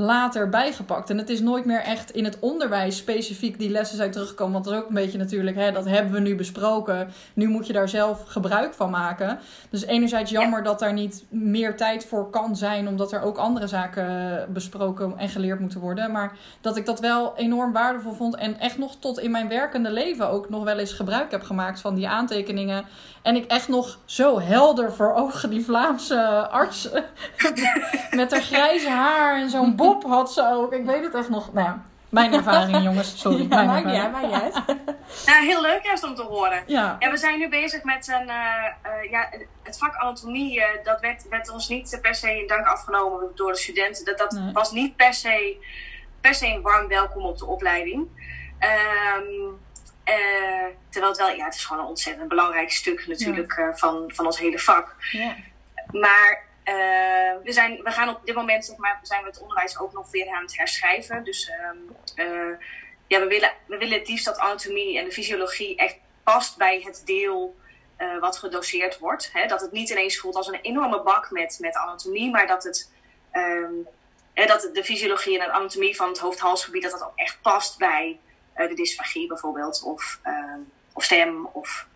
later 0.00 0.48
bijgepakt. 0.48 1.10
En 1.10 1.18
het 1.18 1.28
is 1.28 1.40
nooit 1.40 1.64
meer 1.64 1.80
echt 1.80 2.10
in 2.10 2.24
het 2.24 2.38
onderwijs 2.38 2.96
specifiek 2.96 3.58
die 3.58 3.70
lessen 3.70 3.96
zijn 3.96 4.10
teruggekomen. 4.10 4.52
Want 4.52 4.64
dat 4.64 4.74
is 4.74 4.80
ook 4.80 4.88
een 4.88 4.94
beetje 4.94 5.18
natuurlijk, 5.18 5.56
hè, 5.56 5.72
dat 5.72 5.84
hebben 5.84 6.12
we 6.12 6.20
nu 6.20 6.36
besproken. 6.36 7.10
Nu 7.34 7.48
moet 7.48 7.66
je 7.66 7.72
daar 7.72 7.88
zelf 7.88 8.22
gebruik 8.26 8.74
van 8.74 8.90
maken. 8.90 9.38
Dus 9.70 9.84
enerzijds 9.84 10.30
jammer 10.30 10.62
dat 10.62 10.78
daar 10.78 10.92
niet 10.92 11.24
meer 11.28 11.76
tijd 11.76 12.06
voor 12.06 12.30
kan 12.30 12.56
zijn, 12.56 12.88
omdat 12.88 13.12
er 13.12 13.22
ook 13.22 13.36
andere 13.36 13.66
zaken 13.66 14.46
besproken 14.52 15.18
en 15.18 15.28
geleerd 15.28 15.60
moeten 15.60 15.80
worden. 15.80 16.12
Maar 16.12 16.36
dat 16.60 16.76
ik 16.76 16.86
dat 16.86 17.00
wel 17.00 17.36
enorm 17.36 17.72
waardevol 17.72 18.12
vond 18.12 18.36
en 18.36 18.58
echt 18.58 18.78
nog 18.78 18.96
tot 18.98 19.18
in 19.18 19.30
mijn 19.30 19.48
werkende 19.48 19.90
leven 19.90 20.28
ook 20.28 20.48
nog 20.48 20.64
wel 20.64 20.78
eens 20.78 20.92
gebruik 20.92 21.30
heb 21.30 21.42
gemaakt 21.42 21.80
van 21.80 21.94
die 21.94 22.08
aantekeningen. 22.08 22.84
En 23.22 23.36
ik 23.36 23.46
echt 23.46 23.68
nog 23.68 23.98
zo 24.04 24.40
helder 24.40 24.92
voor 24.92 25.14
ogen 25.14 25.50
die 25.50 25.64
Vlaamse 25.64 26.48
arts 26.50 26.88
met 28.10 28.30
haar 28.30 28.42
grijze 28.42 28.90
haar 28.90 29.40
en 29.40 29.50
zo'n 29.50 29.76
bob 29.76 30.04
had 30.04 30.32
ze 30.32 30.52
ook. 30.52 30.72
Ik 30.72 30.84
weet 30.84 31.04
het 31.04 31.14
echt 31.14 31.28
nog. 31.28 31.52
Nou 31.52 31.76
mijn 32.10 32.32
ervaring, 32.32 32.82
jongens. 32.88 33.20
Sorry. 33.20 33.46
Ja, 33.50 33.62
mijn 33.62 33.86
ervaring. 33.86 34.32
Uit. 34.32 34.54
nou, 35.26 35.44
heel 35.44 35.60
leuk 35.60 35.84
juist 35.84 36.04
om 36.04 36.14
te 36.14 36.22
horen. 36.22 36.62
Ja. 36.66 36.98
we 36.98 37.16
zijn 37.16 37.38
nu 37.38 37.48
bezig 37.48 37.84
met 37.84 38.08
een, 38.08 38.28
uh, 38.28 38.34
uh, 38.86 39.10
ja, 39.10 39.28
het 39.62 39.78
vak 39.78 39.94
anatomie. 39.94 40.58
Uh, 40.58 40.64
dat 40.84 41.00
werd, 41.00 41.28
werd, 41.28 41.50
ons 41.50 41.68
niet 41.68 41.98
per 42.02 42.14
se 42.14 42.40
in 42.40 42.46
dank 42.46 42.66
afgenomen 42.66 43.28
door 43.34 43.52
de 43.52 43.58
studenten. 43.58 44.04
Dat, 44.04 44.18
dat 44.18 44.30
nee. 44.30 44.52
was 44.52 44.72
niet 44.72 44.96
per 44.96 45.14
se, 45.14 45.56
per 46.20 46.34
se 46.34 46.46
een 46.46 46.62
warm 46.62 46.88
welkom 46.88 47.22
op 47.22 47.38
de 47.38 47.46
opleiding. 47.46 48.08
Um, 49.18 49.58
terwijl 50.88 51.12
het 51.12 51.20
wel, 51.20 51.30
ja, 51.30 51.44
het 51.44 51.54
is 51.54 51.64
gewoon 51.64 51.82
een 51.82 51.88
ontzettend 51.88 52.28
belangrijk 52.28 52.70
stuk 52.70 53.06
natuurlijk 53.06 53.56
ja. 53.56 53.76
van, 53.76 54.12
van 54.14 54.26
ons 54.26 54.38
hele 54.38 54.58
vak. 54.58 54.94
Ja. 55.10 55.36
Maar 55.92 56.42
uh, 56.64 57.42
we, 57.44 57.52
zijn, 57.52 57.82
we 57.82 57.90
gaan 57.90 58.08
op 58.08 58.20
dit 58.24 58.34
moment, 58.34 58.64
zeg 58.64 58.76
maar, 58.76 58.98
zijn 59.02 59.22
we 59.22 59.28
het 59.28 59.40
onderwijs 59.40 59.78
ook 59.78 59.92
nog 59.92 60.10
weer 60.10 60.28
aan 60.28 60.42
het 60.42 60.56
herschrijven. 60.56 61.24
Dus 61.24 61.50
um, 61.70 61.96
uh, 62.16 62.56
ja, 63.06 63.20
we 63.20 63.26
willen, 63.26 63.52
we 63.66 63.76
willen 63.76 63.98
het 63.98 64.08
liefst 64.08 64.24
dat 64.24 64.38
anatomie 64.38 64.98
en 64.98 65.04
de 65.04 65.12
fysiologie 65.12 65.76
echt 65.76 65.98
past 66.22 66.56
bij 66.56 66.80
het 66.84 67.02
deel 67.04 67.56
uh, 67.98 68.18
wat 68.18 68.36
gedoseerd 68.36 68.98
wordt. 68.98 69.30
Hè? 69.32 69.46
Dat 69.46 69.60
het 69.60 69.72
niet 69.72 69.90
ineens 69.90 70.18
voelt 70.18 70.34
als 70.34 70.46
een 70.46 70.60
enorme 70.62 71.02
bak 71.02 71.30
met, 71.30 71.58
met 71.60 71.76
anatomie, 71.76 72.30
maar 72.30 72.46
dat 72.46 72.64
het 72.64 72.92
um, 73.32 73.88
hè, 74.34 74.46
dat 74.46 74.70
de 74.72 74.84
fysiologie 74.84 75.38
en 75.38 75.46
de 75.46 75.52
anatomie 75.52 75.96
van 75.96 76.08
het 76.08 76.18
hoofd-halsgebied, 76.18 76.82
dat 76.82 76.90
dat 76.90 77.04
ook 77.04 77.16
echt 77.16 77.38
past 77.42 77.78
bij 77.78 78.18
eh, 78.26 78.29
de 78.68 78.74
dysfagie 78.74 79.26
bijvoorbeeld, 79.26 79.82
of, 79.82 80.18
eh, 80.22 80.34
of 80.92 81.04
stem, 81.04 81.48
of 81.52 81.86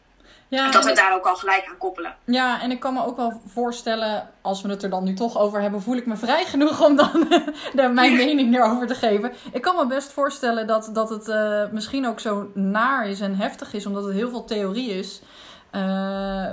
Ja, 0.49 0.71
dat 0.71 0.83
we 0.83 0.89
het 0.89 0.99
daar 0.99 1.15
ook 1.15 1.27
al 1.27 1.37
gelijk 1.37 1.67
aan 1.69 1.79
koppelen. 1.79 2.17
Ja, 2.25 2.61
en 2.63 2.71
ik 2.71 2.81
kan 2.81 2.95
me 2.95 3.05
ook 3.05 3.17
wel 3.17 3.41
voorstellen, 3.47 4.31
als 4.41 4.63
we 4.63 4.69
het 4.69 4.83
er 4.83 4.91
dan 4.91 5.05
nu 5.05 5.15
toch 5.15 5.39
over 5.39 5.61
hebben, 5.61 5.83
voel 5.83 5.97
ik 5.97 6.07
me 6.07 6.17
vrij 6.17 6.45
genoeg 6.45 6.85
om 6.85 6.97
dan 6.97 7.13
de, 7.75 7.89
mijn 7.89 8.17
mening 8.17 8.55
erover 8.55 8.87
te 8.87 8.95
geven. 8.95 9.33
Ik 9.53 9.63
kan 9.63 9.77
me 9.77 9.87
best 9.87 10.13
voorstellen 10.13 10.67
dat, 10.67 10.91
dat 10.93 11.11
het 11.11 11.29
eh, 11.29 11.63
misschien 11.71 12.07
ook 12.07 12.21
zo 12.21 12.51
naar 12.55 13.09
is 13.09 13.21
en 13.21 13.37
heftig 13.37 13.73
is, 13.73 13.87
omdat 13.87 14.05
het 14.05 14.15
heel 14.15 14.31
veel 14.31 14.45
theorie 14.45 14.91
is. 14.91 15.23
Eh, 15.75 16.47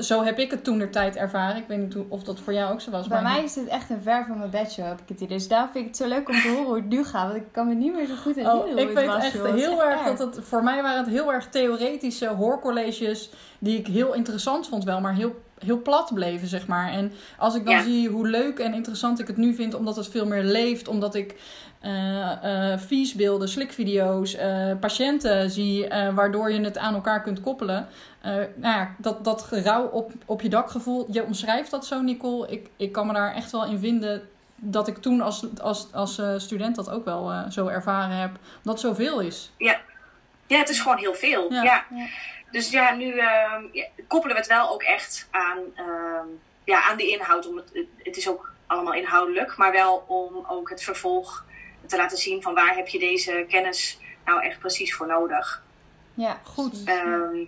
zo 0.00 0.22
heb 0.22 0.38
ik 0.38 0.50
het 0.50 0.64
toen 0.64 0.78
de 0.78 0.90
tijd 0.90 1.16
ervaren. 1.16 1.56
Ik 1.56 1.64
weet 1.68 1.78
niet 1.78 1.96
of 2.08 2.22
dat 2.22 2.40
voor 2.40 2.52
jou 2.52 2.72
ook 2.72 2.80
zo 2.80 2.90
was. 2.90 3.08
Bij 3.08 3.22
maar 3.22 3.32
mij 3.32 3.44
is 3.44 3.52
dit 3.52 3.66
echt 3.66 3.90
een 3.90 4.00
ver 4.02 4.24
van 4.28 4.38
mijn 4.38 4.50
bedshow, 4.50 4.86
heb 4.86 5.00
ik 5.00 5.08
het 5.08 5.20
idee. 5.20 5.36
Dus 5.36 5.48
daarom 5.48 5.68
vind 5.72 5.84
ik 5.84 5.90
het 5.90 6.00
zo 6.00 6.08
leuk 6.08 6.28
om 6.28 6.40
te 6.40 6.48
horen 6.48 6.64
hoe 6.64 6.74
het 6.76 6.88
nu 6.88 7.04
gaat. 7.04 7.24
Want 7.26 7.36
ik 7.36 7.52
kan 7.52 7.68
me 7.68 7.74
niet 7.74 7.94
meer 7.94 8.06
zo 8.06 8.14
goed 8.14 8.34
herinneren 8.34 8.60
Oh, 8.64 8.70
hoe 8.72 8.80
ik 8.80 8.86
het 8.88 8.96
weet 8.96 9.06
was. 9.06 9.24
echt 9.24 9.32
joh. 9.32 9.54
Heel 9.54 9.84
erg 9.84 10.02
dat 10.02 10.18
het 10.18 10.44
voor 10.44 10.62
mij 10.62 10.82
waren 10.82 10.98
het 11.04 11.12
heel 11.12 11.32
erg 11.32 11.48
theoretische 11.48 12.28
hoorcolleges 12.28 13.30
die 13.58 13.78
ik 13.78 13.86
heel 13.86 14.14
interessant 14.14 14.68
vond 14.68 14.84
wel, 14.84 15.00
maar 15.00 15.14
heel, 15.14 15.42
heel 15.58 15.82
plat 15.82 16.10
bleven 16.14 16.48
zeg 16.48 16.66
maar. 16.66 16.90
En 16.92 17.12
als 17.38 17.54
ik 17.54 17.64
dan 17.64 17.74
Ja. 17.74 17.82
zie 17.82 18.08
hoe 18.08 18.28
leuk 18.28 18.58
en 18.58 18.74
interessant 18.74 19.18
ik 19.20 19.26
het 19.26 19.36
nu 19.36 19.54
vind, 19.54 19.74
omdat 19.74 19.96
het 19.96 20.08
veel 20.08 20.26
meer 20.26 20.42
leeft, 20.42 20.88
omdat 20.88 21.14
ik 21.14 21.34
viesbeelden, 22.78 23.48
slikvideo's, 23.48 24.34
eh, 24.34 24.70
patiënten 24.80 25.50
zie, 25.50 25.88
eh, 25.88 26.14
waardoor 26.14 26.52
je 26.52 26.60
het 26.60 26.78
aan 26.78 26.94
elkaar 26.94 27.22
kunt 27.22 27.40
koppelen. 27.40 27.88
Eh, 28.20 28.32
nou 28.34 28.48
ja, 28.78 28.94
dat, 28.98 29.24
dat 29.24 29.42
gerouw 29.42 29.86
op, 29.86 30.12
op 30.26 30.40
je 30.42 30.48
dakgevoel, 30.48 31.06
je 31.10 31.24
omschrijft 31.24 31.70
dat 31.70 31.86
zo 31.86 32.00
Nicole. 32.00 32.48
Ik, 32.50 32.68
ik 32.76 32.92
kan 32.92 33.06
me 33.06 33.12
daar 33.12 33.34
echt 33.34 33.50
wel 33.52 33.64
in 33.66 33.78
vinden 33.78 34.28
dat 34.56 34.88
ik 34.88 34.96
toen 34.98 35.20
als, 35.20 35.46
als, 35.60 35.92
als 35.92 36.18
eh, 36.18 36.34
student 36.36 36.76
dat 36.76 36.90
ook 36.90 37.04
wel 37.04 37.30
eh, 37.30 37.50
zo 37.50 37.66
ervaren 37.66 38.16
heb. 38.16 38.30
Dat 38.62 38.72
het 38.72 38.80
zoveel 38.82 39.20
is. 39.20 39.52
Ja, 40.48 40.58
het 40.58 40.68
is 40.68 40.80
gewoon 40.80 40.98
heel 40.98 41.14
veel. 41.14 41.52
Ja. 41.52 41.62
Ja. 41.62 41.84
Ja. 41.90 42.06
Dus 42.50 42.70
ja, 42.70 42.94
nu 42.94 43.10
ehm, 43.18 43.62
ja, 43.72 43.86
koppelen 44.08 44.34
we 44.36 44.40
het 44.42 44.50
wel 44.50 44.70
ook 44.70 44.82
echt 44.82 45.28
aan, 45.30 45.58
ehm, 45.74 46.26
ja, 46.64 46.88
aan 46.90 46.96
de 46.96 47.08
inhoud. 47.10 47.48
Om 47.48 47.56
het, 47.56 47.70
het- 47.72 47.86
het 48.02 48.16
is 48.16 48.28
ook 48.28 48.52
allemaal 48.66 48.92
inhoudelijk, 48.94 49.56
maar 49.56 49.72
wel 49.72 50.04
om 50.06 50.44
ook 50.48 50.70
het 50.70 50.82
vervolg 50.82 51.44
te 51.86 51.96
laten 51.96 52.18
zien 52.18 52.42
van 52.42 52.54
waar 52.54 52.76
heb 52.76 52.88
je 52.88 52.98
deze 52.98 53.44
kennis 53.48 53.98
nou 54.24 54.42
echt 54.42 54.58
precies 54.58 54.94
voor 54.94 55.06
nodig. 55.06 55.64
Ja, 56.14 56.40
Goed. 56.44 56.84
Ehm, 56.84 57.46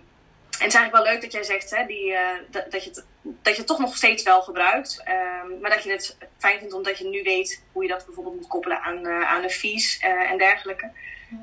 en 0.59 0.65
het 0.65 0.73
is 0.73 0.79
eigenlijk 0.79 0.91
wel 0.91 1.13
leuk 1.13 1.21
dat 1.21 1.31
jij 1.31 1.43
zegt 1.43 1.75
hè, 1.75 1.85
die, 1.85 2.13
eh, 2.13 2.27
dat, 2.49 2.71
dat, 2.71 2.83
je 2.83 2.89
het, 2.89 3.05
dat 3.21 3.53
je 3.53 3.59
het 3.59 3.67
toch 3.67 3.79
nog 3.79 3.95
steeds 3.95 4.23
wel 4.23 4.41
gebruikt. 4.41 5.01
ehm, 5.05 5.59
maar 5.61 5.69
dat 5.69 5.83
je 5.83 5.91
het 5.91 6.17
fijn 6.37 6.59
vindt 6.59 6.73
omdat 6.73 6.97
je 6.97 7.07
nu 7.07 7.23
weet 7.23 7.63
hoe 7.71 7.83
je 7.83 7.89
dat 7.89 8.05
bijvoorbeeld 8.05 8.35
moet 8.35 8.47
koppelen 8.47 8.81
aan, 8.81 9.05
eh, 9.05 9.31
aan 9.31 9.41
de 9.41 9.49
fees 9.49 9.99
eh, 9.99 10.31
en 10.31 10.37
dergelijke. 10.37 10.91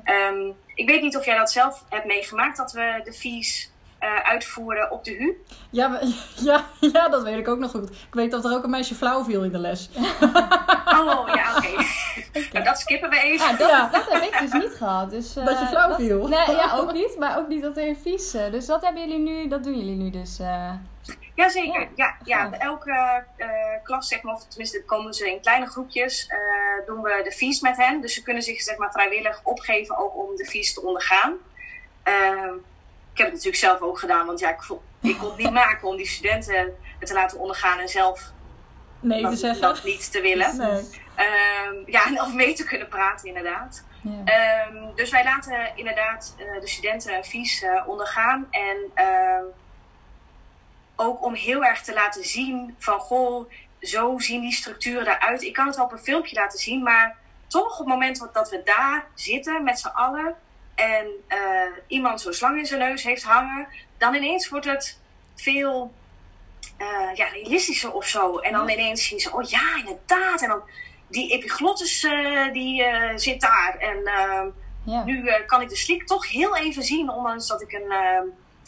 Ehm, 0.03 0.51
ik 0.75 0.89
weet 0.89 1.01
niet 1.01 1.17
of 1.17 1.25
jij 1.25 1.37
dat 1.37 1.51
zelf 1.51 1.83
hebt 1.89 2.05
meegemaakt, 2.05 2.57
dat 2.57 2.71
we 2.71 3.01
de 3.03 3.13
fees 3.13 3.71
eh, 3.99 4.19
uitvoeren 4.29 4.91
op 4.91 5.03
de 5.03 5.11
HU. 5.11 5.37
Ja, 5.71 5.99
ja, 6.35 6.65
ja, 6.79 7.09
dat 7.09 7.23
weet 7.23 7.37
ik 7.37 7.47
ook 7.47 7.59
nog 7.59 7.71
goed. 7.71 7.89
Ik 7.89 8.07
weet 8.13 8.31
dat 8.31 8.45
er 8.45 8.51
ook 8.51 8.63
een 8.63 8.69
meisje 8.69 8.95
flauw 8.95 9.23
viel 9.23 9.43
in 9.43 9.51
de 9.51 9.57
les. 9.57 9.89
Oh 9.95 11.29
ja, 11.35 11.55
oké. 11.57 11.83
nou, 12.53 12.65
dat 12.65 12.79
skippen 12.79 13.09
we 13.09 13.19
even. 13.19 13.57
Dat, 13.57 13.69
Ja. 13.69 13.89
dat 13.91 14.11
heb 14.11 14.23
ik 14.23 14.37
dus 14.39 14.51
niet 14.61 14.73
gehad. 14.77 15.09
Dus, 15.09 15.35
eh, 15.35 15.45
Dat 15.49 15.59
je 15.59 15.65
flauw 15.65 15.95
viel. 15.95 16.27
Nee, 16.27 16.51
ja, 16.55 16.73
ook 16.75 16.93
niet. 16.93 17.15
Maar 17.19 17.37
ook 17.37 17.47
niet 17.47 17.61
dat 17.61 17.77
er 17.77 17.95
vies. 18.01 18.33
eh, 18.33 18.51
Dus 18.51 18.65
dat 18.65 18.81
hebben 18.83 19.01
jullie 19.07 19.19
nu, 19.19 19.47
dat 19.47 19.63
doen 19.63 19.77
jullie 19.77 19.95
nu 19.95 20.09
dus. 20.09 20.39
eh. 20.39 20.71
Jazeker, 21.35 21.81
Ja. 21.81 21.87
ja. 21.95 22.15
ja. 22.23 22.49
Bij 22.49 22.59
elke 22.59 23.23
eh, 23.37 23.47
klas, 23.83 24.07
zeg 24.07 24.21
maar, 24.21 24.33
of 24.33 24.43
tenminste 24.47 24.83
komen 24.85 25.13
ze 25.13 25.31
in 25.31 25.41
kleine 25.41 25.65
groepjes, 25.65 26.27
eh, 26.27 26.85
doen 26.85 27.01
we 27.01 27.21
de 27.23 27.31
fees 27.31 27.59
met 27.61 27.77
hen. 27.77 28.01
Dus 28.01 28.13
ze 28.13 28.23
kunnen 28.23 28.43
zich 28.43 28.61
zeg 28.61 28.77
maar, 28.77 28.91
vrijwillig 28.91 29.39
opgeven 29.43 29.97
ook 29.97 30.15
om 30.15 30.35
de 30.35 30.45
fees 30.45 30.73
te 30.73 30.81
ondergaan. 30.85 31.33
Ehm, 32.03 32.53
ik 33.17 33.23
heb 33.23 33.33
het 33.33 33.43
natuurlijk 33.43 33.63
zelf 33.63 33.81
ook 33.81 33.99
gedaan, 33.99 34.25
want 34.25 34.39
ja, 34.39 34.49
ik, 34.49 34.61
ik 35.01 35.17
kon 35.17 35.27
het 35.29 35.37
niet 35.37 35.51
maken 35.63 35.87
om 35.87 35.97
die 35.97 36.07
studenten 36.07 36.75
het 36.99 37.07
te 37.07 37.13
laten 37.13 37.39
ondergaan 37.39 37.79
en 37.79 37.87
zelf 37.89 38.31
Nee 38.99 39.21
te 39.23 39.29
dat, 39.29 39.39
zeggen. 39.39 39.61
dat 39.61 39.83
niet 39.83 40.11
te 40.11 40.21
willen. 40.21 40.57
Nee. 40.57 40.83
Ehm, 41.15 41.75
ja, 41.85 42.05
en 42.05 42.21
of 42.21 42.33
mee 42.33 42.53
te 42.53 42.63
kunnen 42.63 42.87
praten 42.87 43.27
inderdaad. 43.27 43.83
Ja. 44.01 44.11
Ehm, 44.25 44.95
dus 44.95 45.09
wij 45.09 45.23
laten 45.23 45.71
inderdaad 45.75 46.35
eh, 46.37 46.61
de 46.61 46.67
studenten 46.67 47.15
een 47.15 47.23
vies 47.25 47.61
eh, 47.63 47.87
ondergaan. 47.87 48.47
En 48.51 48.77
ehm, 48.93 49.43
ook 50.95 51.25
om 51.25 51.33
heel 51.33 51.63
erg 51.63 51.81
te 51.81 51.93
laten 51.93 52.23
zien 52.23 52.75
van 52.79 52.99
goh, 52.99 53.51
zo 53.81 54.19
zien 54.19 54.41
die 54.41 54.51
structuren 54.51 55.07
eruit. 55.07 55.41
Ik 55.41 55.53
kan 55.53 55.67
het 55.67 55.75
wel 55.75 55.85
op 55.85 55.91
een 55.91 55.97
filmpje 55.99 56.35
laten 56.35 56.59
zien, 56.59 56.83
maar 56.83 57.17
toch 57.47 57.71
op 57.71 57.77
het 57.77 57.87
moment 57.87 58.19
dat- 58.19 58.33
dat 58.33 58.49
we 58.49 58.61
daar 58.65 59.05
zitten 59.13 59.63
met 59.63 59.79
z'n 59.79 59.87
allen 59.87 60.35
en 60.77 61.07
eh, 61.27 61.39
iemand 61.87 62.21
zo'n 62.21 62.33
slang 62.33 62.57
in 62.57 62.65
zijn 62.65 62.79
neus 62.79 63.03
heeft 63.03 63.23
hangen, 63.23 63.67
dan 63.97 64.15
ineens 64.15 64.49
wordt 64.49 64.65
het 64.65 64.99
veel 65.35 65.93
eh, 66.77 67.15
ja, 67.15 67.27
realistischer 67.27 67.93
of 67.93 68.07
zo. 68.07 68.37
En 68.37 68.51
dan 68.51 68.69
ineens 68.69 69.07
zien 69.07 69.19
ze, 69.19 69.33
oh 69.33 69.49
ja, 69.49 69.75
inderdaad. 69.77 70.41
En 70.41 70.49
dan 70.49 70.61
die 71.07 71.31
epiglottis 71.31 72.03
eh, 72.03 72.51
die 72.51 72.85
zit 73.15 73.41
daar. 73.41 73.75
En 73.79 74.01
ja. 74.83 75.03
nu 75.03 75.31
kan 75.45 75.61
ik 75.61 75.69
de 75.69 75.75
slik 75.75 76.07
toch 76.07 76.29
heel 76.29 76.57
even 76.57 76.83
zien, 76.83 77.09
ondanks 77.09 77.47
dat 77.47 77.61
ik 77.61 77.71
een, 77.71 77.91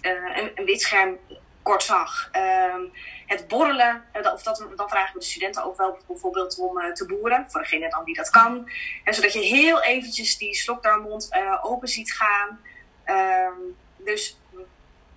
een, 0.02 0.52
een 0.56 0.66
wit 0.66 0.82
scherm 0.82 1.18
kort 1.62 1.84
zag. 1.84 2.30
Ehm, 2.32 2.82
het 3.30 3.48
borrelen, 3.48 4.04
eh, 4.12 4.34
of 4.34 4.44
dat, 4.44 4.68
dan 4.76 4.90
vragen 4.90 5.14
we 5.14 5.20
de 5.20 5.26
studenten 5.26 5.64
ook 5.64 5.78
wel 5.78 5.98
bijvoorbeeld 6.08 6.60
om 6.60 6.80
eh, 6.80 6.92
te 6.92 7.06
boeren, 7.06 7.46
voor 7.48 7.62
degene 7.62 7.90
dan 7.90 8.04
die 8.04 8.16
dat 8.16 8.30
kan. 8.30 8.70
En 9.04 9.14
zodat 9.14 9.34
je 9.34 9.40
heel 9.40 9.82
eventjes 9.82 10.38
die 10.38 10.56
slokdarmmond 10.56 11.28
eh 11.30 11.58
open 11.62 11.88
ziet 11.88 12.14
gaan. 12.14 12.60
Ehm, 13.04 13.58
dus 13.98 14.40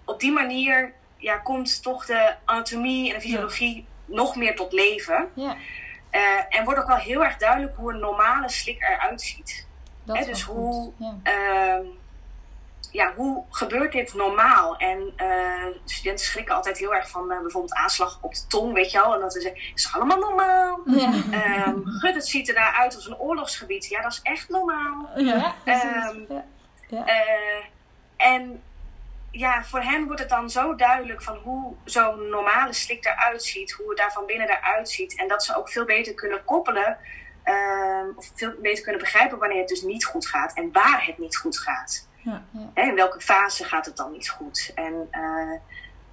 op 0.05 0.21
die 0.21 0.33
manier 0.33 0.93
ja, 1.17 1.37
komt 1.37 1.83
toch 1.83 2.07
de 2.07 2.35
anatomie 2.45 3.09
en 3.09 3.15
de 3.15 3.21
fysiologie 3.21 3.87
nog 4.05 4.37
meer 4.37 4.57
tot 4.57 4.73
leven. 4.73 5.31
ja, 5.35 5.57
en 6.49 6.65
wordt 6.65 6.81
ook 6.81 6.87
wel 6.87 6.97
heel 6.97 7.25
erg 7.25 7.37
duidelijk 7.37 7.77
hoe 7.77 7.93
een 7.93 8.01
normale 8.01 8.49
slik 8.49 8.83
eruit 8.83 9.23
ziet. 9.23 9.67
dat 10.05 10.17
Hè, 10.17 10.23
is 10.23 10.29
dus 10.29 10.43
hoe-. 10.43 10.93
Ja. 10.97 11.19
Ehm, 11.23 11.87
ja, 12.93 13.13
hoe 13.15 13.45
gebeurt 13.51 13.93
dit 13.93 14.15
normaal? 14.15 14.77
En 14.77 15.13
eh, 15.17 15.67
studenten 15.85 16.27
schrikken 16.27 16.55
altijd 16.55 16.79
heel 16.79 16.95
erg 16.95 17.09
van 17.09 17.31
eh, 17.31 17.41
bijvoorbeeld 17.41 17.75
aanslag 17.75 18.19
op 18.21 18.35
de 18.35 18.47
tong, 18.47 18.73
weet 18.73 18.91
je 18.91 18.99
wel. 18.99 19.15
En 19.15 19.21
dat 19.21 19.33
ze 19.33 19.41
zeggen, 19.41 19.61
het 19.71 19.79
is 19.79 19.93
allemaal 19.95 20.19
normaal. 20.19 20.81
Ja. 20.87 21.13
Ehm 21.31 21.81
gut, 21.85 22.15
het 22.15 22.29
ziet 22.29 22.49
er 22.49 22.55
daar 22.55 22.73
uit 22.73 22.95
als 22.95 23.07
een 23.07 23.19
oorlogsgebied. 23.19 23.87
Ja, 23.87 24.03
dat 24.03 24.13
is 24.13 24.21
echt 24.23 24.49
normaal. 24.49 25.11
Ja. 25.17 25.25
Ja. 25.25 25.55
Ehm, 25.65 26.19
ja. 26.29 26.45
Ja. 26.89 27.07
Eh, 27.07 27.65
en 28.17 28.63
ja, 29.31 29.65
voor 29.65 29.81
hen 29.81 30.05
wordt 30.05 30.21
het 30.21 30.29
dan 30.29 30.51
zo 30.51 30.75
duidelijk 30.75 31.23
van 31.23 31.37
hoe 31.37 31.75
zo'n 31.85 32.29
normale 32.29 32.73
slik 32.73 33.05
eruit 33.05 33.43
ziet, 33.43 33.73
hoe 33.73 33.89
het 33.89 33.99
daar 33.99 34.13
van 34.13 34.27
binnen 34.27 34.49
eruit 34.49 34.89
ziet. 34.91 35.17
En 35.19 35.29
dat 35.29 35.45
ze 35.45 35.57
ook 35.57 35.69
veel 35.69 35.85
beter 35.85 36.15
kunnen 36.15 36.45
koppelen, 36.45 36.99
ehm, 37.43 38.07
of 38.17 38.31
veel 38.35 38.53
beter 38.63 38.83
kunnen 38.83 39.01
begrijpen 39.01 39.39
wanneer 39.39 39.59
het 39.59 39.69
dus 39.69 39.83
niet 39.83 40.05
goed 40.05 40.27
gaat 40.27 40.55
en 40.55 40.73
waar 40.73 41.07
het 41.07 41.19
niet 41.19 41.37
goed 41.37 41.59
gaat. 41.59 42.09
Ja. 42.23 42.45
Hè, 42.75 42.83
in 42.83 42.95
welke 42.95 43.21
fase 43.21 43.65
gaat 43.65 43.87
het 43.87 43.97
dan 43.97 44.13
niet 44.13 44.29
goed? 44.29 44.73
En 44.75 45.09
eh, 45.11 45.61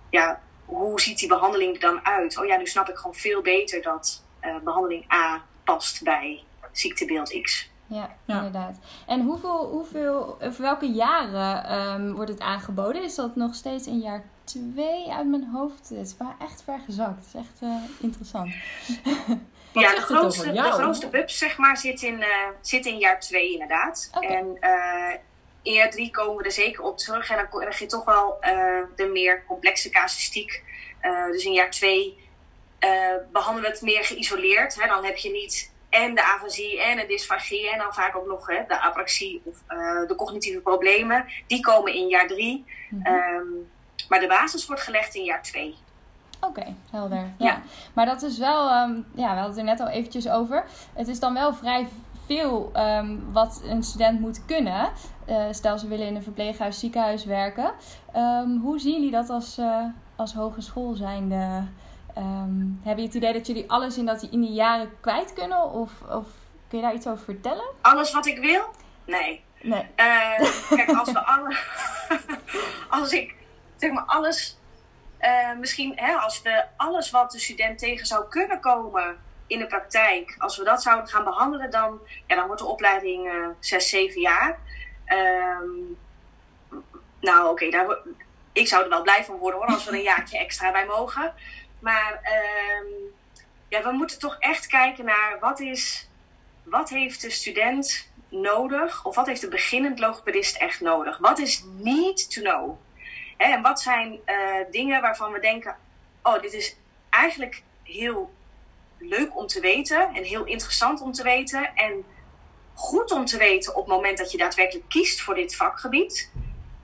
ja, 0.09 0.39
hoe 0.65 1.01
ziet 1.01 1.19
die 1.19 1.27
behandeling 1.27 1.73
er 1.73 1.79
dan 1.79 2.05
uit? 2.05 2.37
Oh 2.37 2.45
ja, 2.45 2.57
nu 2.57 2.65
snap 2.65 2.89
ik 2.89 2.97
gewoon 2.97 3.15
veel 3.15 3.41
beter 3.41 3.81
dat 3.81 4.23
eh, 4.39 4.55
behandeling 4.63 5.13
A 5.13 5.43
past 5.63 6.03
bij 6.03 6.43
ziektebeeld 6.71 7.41
X. 7.41 7.69
Ja, 7.87 8.15
Ja. 8.25 8.35
inderdaad. 8.35 8.77
En 9.07 9.21
hoeveel, 9.21 9.69
hoeveel, 9.69 10.37
of 10.41 10.57
welke 10.57 10.91
jaren 10.91 11.63
ehm, 11.65 12.11
wordt 12.11 12.31
het 12.31 12.39
aangeboden? 12.39 13.03
Is 13.03 13.15
dat 13.15 13.35
nog 13.35 13.55
steeds 13.55 13.87
in 13.87 13.99
jaar 13.99 14.23
2 14.43 15.11
uit 15.11 15.27
mijn 15.27 15.49
hoofd? 15.53 15.89
Het 15.89 15.97
is 15.97 16.15
maar 16.17 16.35
echt 16.39 16.63
ver 16.63 16.79
gezakt. 16.85 17.15
Het 17.15 17.25
is 17.25 17.33
echt 17.33 17.61
eh, 17.61 17.75
interessant. 17.99 18.53
Wat 19.73 19.83
ja, 19.83 19.95
de 19.95 20.01
grootste, 20.01 20.51
de 20.51 20.61
grootste 20.61 21.07
bubs 21.09 21.37
zeg 21.37 21.57
maar, 21.57 21.77
zit, 21.77 22.01
in, 22.01 22.21
eh, 22.21 22.47
zit 22.61 22.85
in 22.85 22.97
jaar 22.97 23.19
2 23.19 23.51
inderdaad. 23.51 24.09
En 24.19 24.57
eh, 24.59 25.15
in 25.61 25.73
jaar 25.73 25.89
3 25.89 26.11
komen 26.11 26.37
we 26.37 26.43
er 26.43 26.51
zeker 26.51 26.83
op 26.83 26.97
terug. 26.97 27.29
En 27.29 27.35
dan 27.35 27.59
krijg 27.59 27.79
je 27.79 27.85
toch 27.85 28.05
wel 28.05 28.37
eh, 28.41 28.81
de 28.95 29.05
meer 29.05 29.45
complexe 29.45 29.89
casuïstiek. 29.89 30.63
Eh, 30.99 31.25
dus 31.25 31.45
in 31.45 31.53
jaar 31.53 31.71
2 31.71 32.27
behandelen 33.31 33.69
we 33.69 33.75
het 33.75 33.81
meer 33.81 34.03
geïsoleerd. 34.03 34.75
Hè. 34.81 34.87
Dan 34.87 35.05
heb 35.05 35.17
je 35.17 35.31
niet 35.31 35.71
en 35.89 36.15
de 36.15 36.23
afasie 36.23 36.81
en 36.81 36.97
de 36.97 37.05
dysfagie. 37.05 37.71
En 37.71 37.77
dan 37.77 37.93
vaak 37.93 38.15
ook 38.15 38.27
nog 38.27 38.47
hè, 38.47 38.63
de 38.67 38.81
apraxie 38.81 39.41
of 39.43 39.63
eh, 39.67 40.07
de 40.07 40.15
cognitieve 40.15 40.59
problemen. 40.59 41.25
Die 41.47 41.59
komen 41.59 41.93
in 41.93 42.07
jaar 42.07 42.27
3. 42.27 42.65
Mhm. 42.89 43.11
maar 44.09 44.19
de 44.19 44.27
basis 44.27 44.65
wordt 44.65 44.81
gelegd 44.81 45.15
in 45.15 45.23
jaar 45.23 45.43
2. 45.43 45.75
Oké, 46.41 46.75
helder. 46.91 47.17
Ja. 47.37 47.45
Ja. 47.45 47.61
Maar 47.93 48.05
dat 48.05 48.21
is 48.21 48.37
wel, 48.37 48.69
ehm, 48.69 48.95
ja, 49.15 49.33
we 49.33 49.39
hadden 49.39 49.43
het 49.43 49.57
er 49.57 49.63
net 49.63 49.79
al 49.79 49.87
eventjes 49.87 50.29
over. 50.29 50.65
Het 50.93 51.07
is 51.07 51.19
dan 51.19 51.33
wel 51.33 51.53
vrij 51.53 51.87
veel 52.29 52.69
ehm, 52.73 53.17
wat 53.31 53.61
een 53.65 53.83
student 53.83 54.19
moet 54.19 54.45
kunnen. 54.45 54.91
Eh, 55.25 55.45
stel 55.51 55.77
ze 55.77 55.87
willen 55.87 56.07
in 56.07 56.15
een 56.15 56.23
verpleeghuis, 56.23 56.79
ziekenhuis 56.79 57.25
werken. 57.25 57.71
Ehm, 58.13 58.57
hoe 58.57 58.79
zien 58.79 58.93
jullie 58.93 59.11
dat 59.11 59.29
als, 59.29 59.57
eh, 59.57 59.83
als 60.15 60.33
hogeschool 60.33 60.93
zijnde? 60.93 61.63
Um, 62.17 62.79
heb 62.83 62.97
je 62.97 63.03
het 63.03 63.13
idee 63.13 63.33
dat 63.33 63.47
jullie 63.47 63.71
alles 63.71 63.97
in, 63.97 64.05
dat, 64.05 64.21
in 64.21 64.41
die 64.41 64.53
jaren 64.53 64.89
kwijt 64.99 65.33
kunnen? 65.33 65.71
Of, 65.71 65.91
of 66.01 66.27
kun 66.67 66.77
je 66.77 66.81
daar 66.81 66.93
iets 66.93 67.07
over 67.07 67.23
vertellen? 67.23 67.65
Alles 67.81 68.11
wat 68.13 68.25
ik 68.25 68.39
wil? 68.39 68.63
Nee. 69.05 69.43
Nee. 69.61 69.83
Uh, 69.95 70.39
kijk, 70.77 70.89
als 70.97 71.11
we 71.11 71.19
alle. 71.19 71.57
als 72.99 73.11
ik 73.11 73.35
zeg 73.75 73.91
maar 73.91 74.05
alles. 74.05 74.57
Misschien 75.59 75.93
hè, 75.95 76.13
als 76.13 76.41
we 76.41 76.65
alles 76.77 77.11
wat 77.11 77.31
de 77.31 77.39
student 77.39 77.79
tegen 77.79 78.05
zou 78.05 78.29
kunnen 78.29 78.59
komen 78.59 79.17
in 79.49 79.59
de 79.59 79.67
praktijk, 79.67 80.35
als 80.37 80.57
we 80.57 80.63
dat 80.63 80.81
zouden 80.81 81.09
gaan 81.09 81.23
behandelen, 81.23 81.71
dan, 81.71 81.99
ja, 82.27 82.35
dan 82.35 82.45
wordt 82.45 82.61
de 82.61 82.67
opleiding 82.67 83.33
uh, 83.33 83.47
6, 83.59 83.89
7 83.89 84.21
jaar. 84.21 84.59
Um, 85.61 85.97
nou, 87.19 87.49
oké, 87.49 87.65
okay, 87.65 87.97
ik 88.53 88.67
zou 88.67 88.83
er 88.83 88.89
wel 88.89 89.01
blij 89.01 89.25
van 89.25 89.37
worden 89.37 89.59
hoor, 89.59 89.69
als 89.69 89.85
we 89.85 89.91
een 89.91 90.01
jaartje 90.01 90.37
extra 90.37 90.71
bij 90.71 90.85
mogen. 90.85 91.33
Maar 91.79 92.11
um, 92.13 93.13
ja, 93.67 93.83
we 93.83 93.91
moeten 93.91 94.19
toch 94.19 94.35
echt 94.39 94.67
kijken 94.67 95.05
naar 95.05 95.37
wat 95.39 95.59
is, 95.59 96.09
wat 96.63 96.89
heeft 96.89 97.21
de 97.21 97.29
student 97.29 98.11
nodig, 98.29 99.05
of 99.05 99.15
wat 99.15 99.27
heeft 99.27 99.41
de 99.41 99.47
beginnend 99.47 99.99
logopedist 99.99 100.57
echt 100.57 100.81
nodig? 100.81 101.17
Wat 101.17 101.39
is 101.39 101.63
need 101.77 102.31
to 102.31 102.41
know? 102.41 102.77
En 103.37 103.61
wat 103.61 103.81
zijn 103.81 104.19
uh, 104.25 104.71
dingen 104.71 105.01
waarvan 105.01 105.31
we 105.31 105.39
denken, 105.39 105.75
oh, 106.23 106.41
dit 106.41 106.53
is 106.53 106.75
eigenlijk 107.09 107.63
heel 107.83 108.33
leuk 108.99 109.37
om 109.37 109.47
te 109.47 109.59
weten 109.59 110.13
en 110.13 110.23
heel 110.23 110.45
interessant 110.45 111.01
om 111.01 111.11
te 111.11 111.23
weten 111.23 111.75
en 111.75 112.05
goed 112.73 113.11
om 113.11 113.25
te 113.25 113.37
weten 113.37 113.75
op 113.75 113.85
het 113.85 113.95
moment 113.95 114.17
dat 114.17 114.31
je 114.31 114.37
daadwerkelijk 114.37 114.89
kiest 114.89 115.21
voor 115.21 115.35
dit 115.35 115.55
vakgebied. 115.55 116.31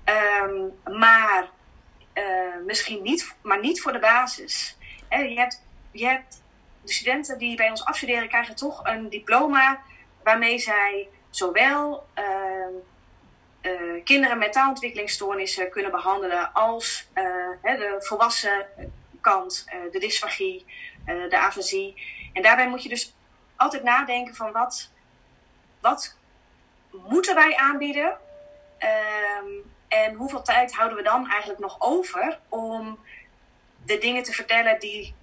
Um, 0.05 0.73
maar 0.97 1.49
uh, 2.13 2.23
misschien 2.65 3.03
niet, 3.03 3.35
maar 3.41 3.59
niet 3.59 3.81
voor 3.81 3.93
de 3.93 3.99
basis. 3.99 4.77
Je, 5.09 5.39
hebt, 5.39 5.63
je 5.91 6.05
hebt 6.05 6.43
de 6.81 6.91
studenten 6.91 7.37
die 7.37 7.55
bij 7.55 7.69
ons 7.69 7.85
afstuderen 7.85 8.27
krijgen 8.27 8.55
toch 8.55 8.79
een 8.83 9.09
diploma 9.09 9.81
waarmee 10.23 10.59
zij 10.59 11.09
zowel 11.29 12.07
uh, 12.19 12.23
uh, 13.61 14.03
kinderen 14.03 14.37
met 14.37 14.53
taalontwikkelingsstoornissen 14.53 15.69
kunnen 15.69 15.91
behandelen 15.91 16.53
als 16.53 17.09
de 17.61 17.95
volwassen 17.99 18.65
kant, 19.21 19.65
de 19.91 19.99
dysfagie, 19.99 20.65
de 21.05 21.37
afasie. 21.39 22.03
En 22.33 22.41
daarbij 22.41 22.69
moet 22.69 22.83
je 22.83 22.89
dus 22.89 23.15
altijd 23.55 23.83
nadenken 23.83 24.35
van 24.35 24.51
wat, 24.51 24.91
wat 25.81 26.17
moeten 26.91 27.35
wij 27.35 27.55
aanbieden 27.55 28.17
um, 28.79 29.73
en 29.87 30.13
hoeveel 30.13 30.41
tijd 30.41 30.75
houden 30.75 30.97
we 30.97 31.03
dan 31.03 31.29
eigenlijk 31.29 31.59
nog 31.59 31.75
over 31.79 32.39
om 32.49 32.99
de 33.85 33.97
dingen 33.97 34.23
te 34.23 34.33
vertellen 34.33 34.79
die 34.79 35.15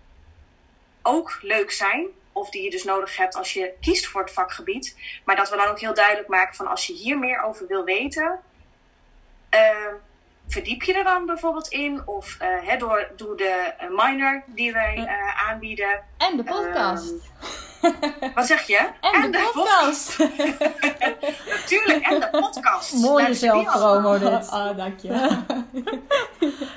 ook 1.03 1.39
leuk 1.43 1.71
zijn, 1.71 2.07
of 2.33 2.51
die 2.51 2.63
je 2.63 2.71
dus 2.71 2.85
nodig 2.85 3.17
hebt 3.17 3.35
als 3.35 3.53
je 3.53 3.75
kiest 3.81 4.07
voor 4.07 4.21
het 4.21 4.33
vakgebied. 4.33 4.97
Maar 5.25 5.37
dat 5.37 5.51
we 5.51 5.57
dan 5.57 5.67
ook 5.67 5.81
heel 5.81 5.95
duidelijk 5.95 6.29
maken 6.29 6.55
van 6.55 6.67
als 6.67 6.87
je 6.87 6.93
hier 6.93 7.19
meer 7.19 7.43
over 7.43 7.67
wil 7.67 7.85
weten, 7.85 8.41
uh, 9.55 9.93
verdiep 10.53 10.83
je 10.83 10.95
er 10.95 11.05
dan 11.05 11.27
bijvoorbeeld 11.27 11.69
in. 11.69 12.03
Of 12.05 12.39
uh, 12.43 12.79
door, 12.79 13.09
door 13.17 13.37
de 13.37 13.73
minor 13.89 14.43
die 14.47 14.73
wij 14.73 14.97
uh, 14.97 15.49
aanbieden. 15.49 16.01
En 16.17 16.37
de 16.37 16.45
podcast. 16.45 17.11
Um, 17.11 17.21
wat 18.35 18.47
zeg 18.47 18.67
je? 18.67 18.89
En, 19.01 19.13
en 19.13 19.31
de, 19.31 19.31
de, 19.31 19.51
podcast. 19.53 20.19
Natuurlijk, 21.61 22.07
en 22.07 22.21
de 22.21 22.29
podcast. 22.31 22.93
Mooie 22.93 23.35
zelfpromo 23.35 24.19
dit. 24.19 24.31
Ah, 24.53 24.77
dank 24.77 25.01
je. 25.01 25.39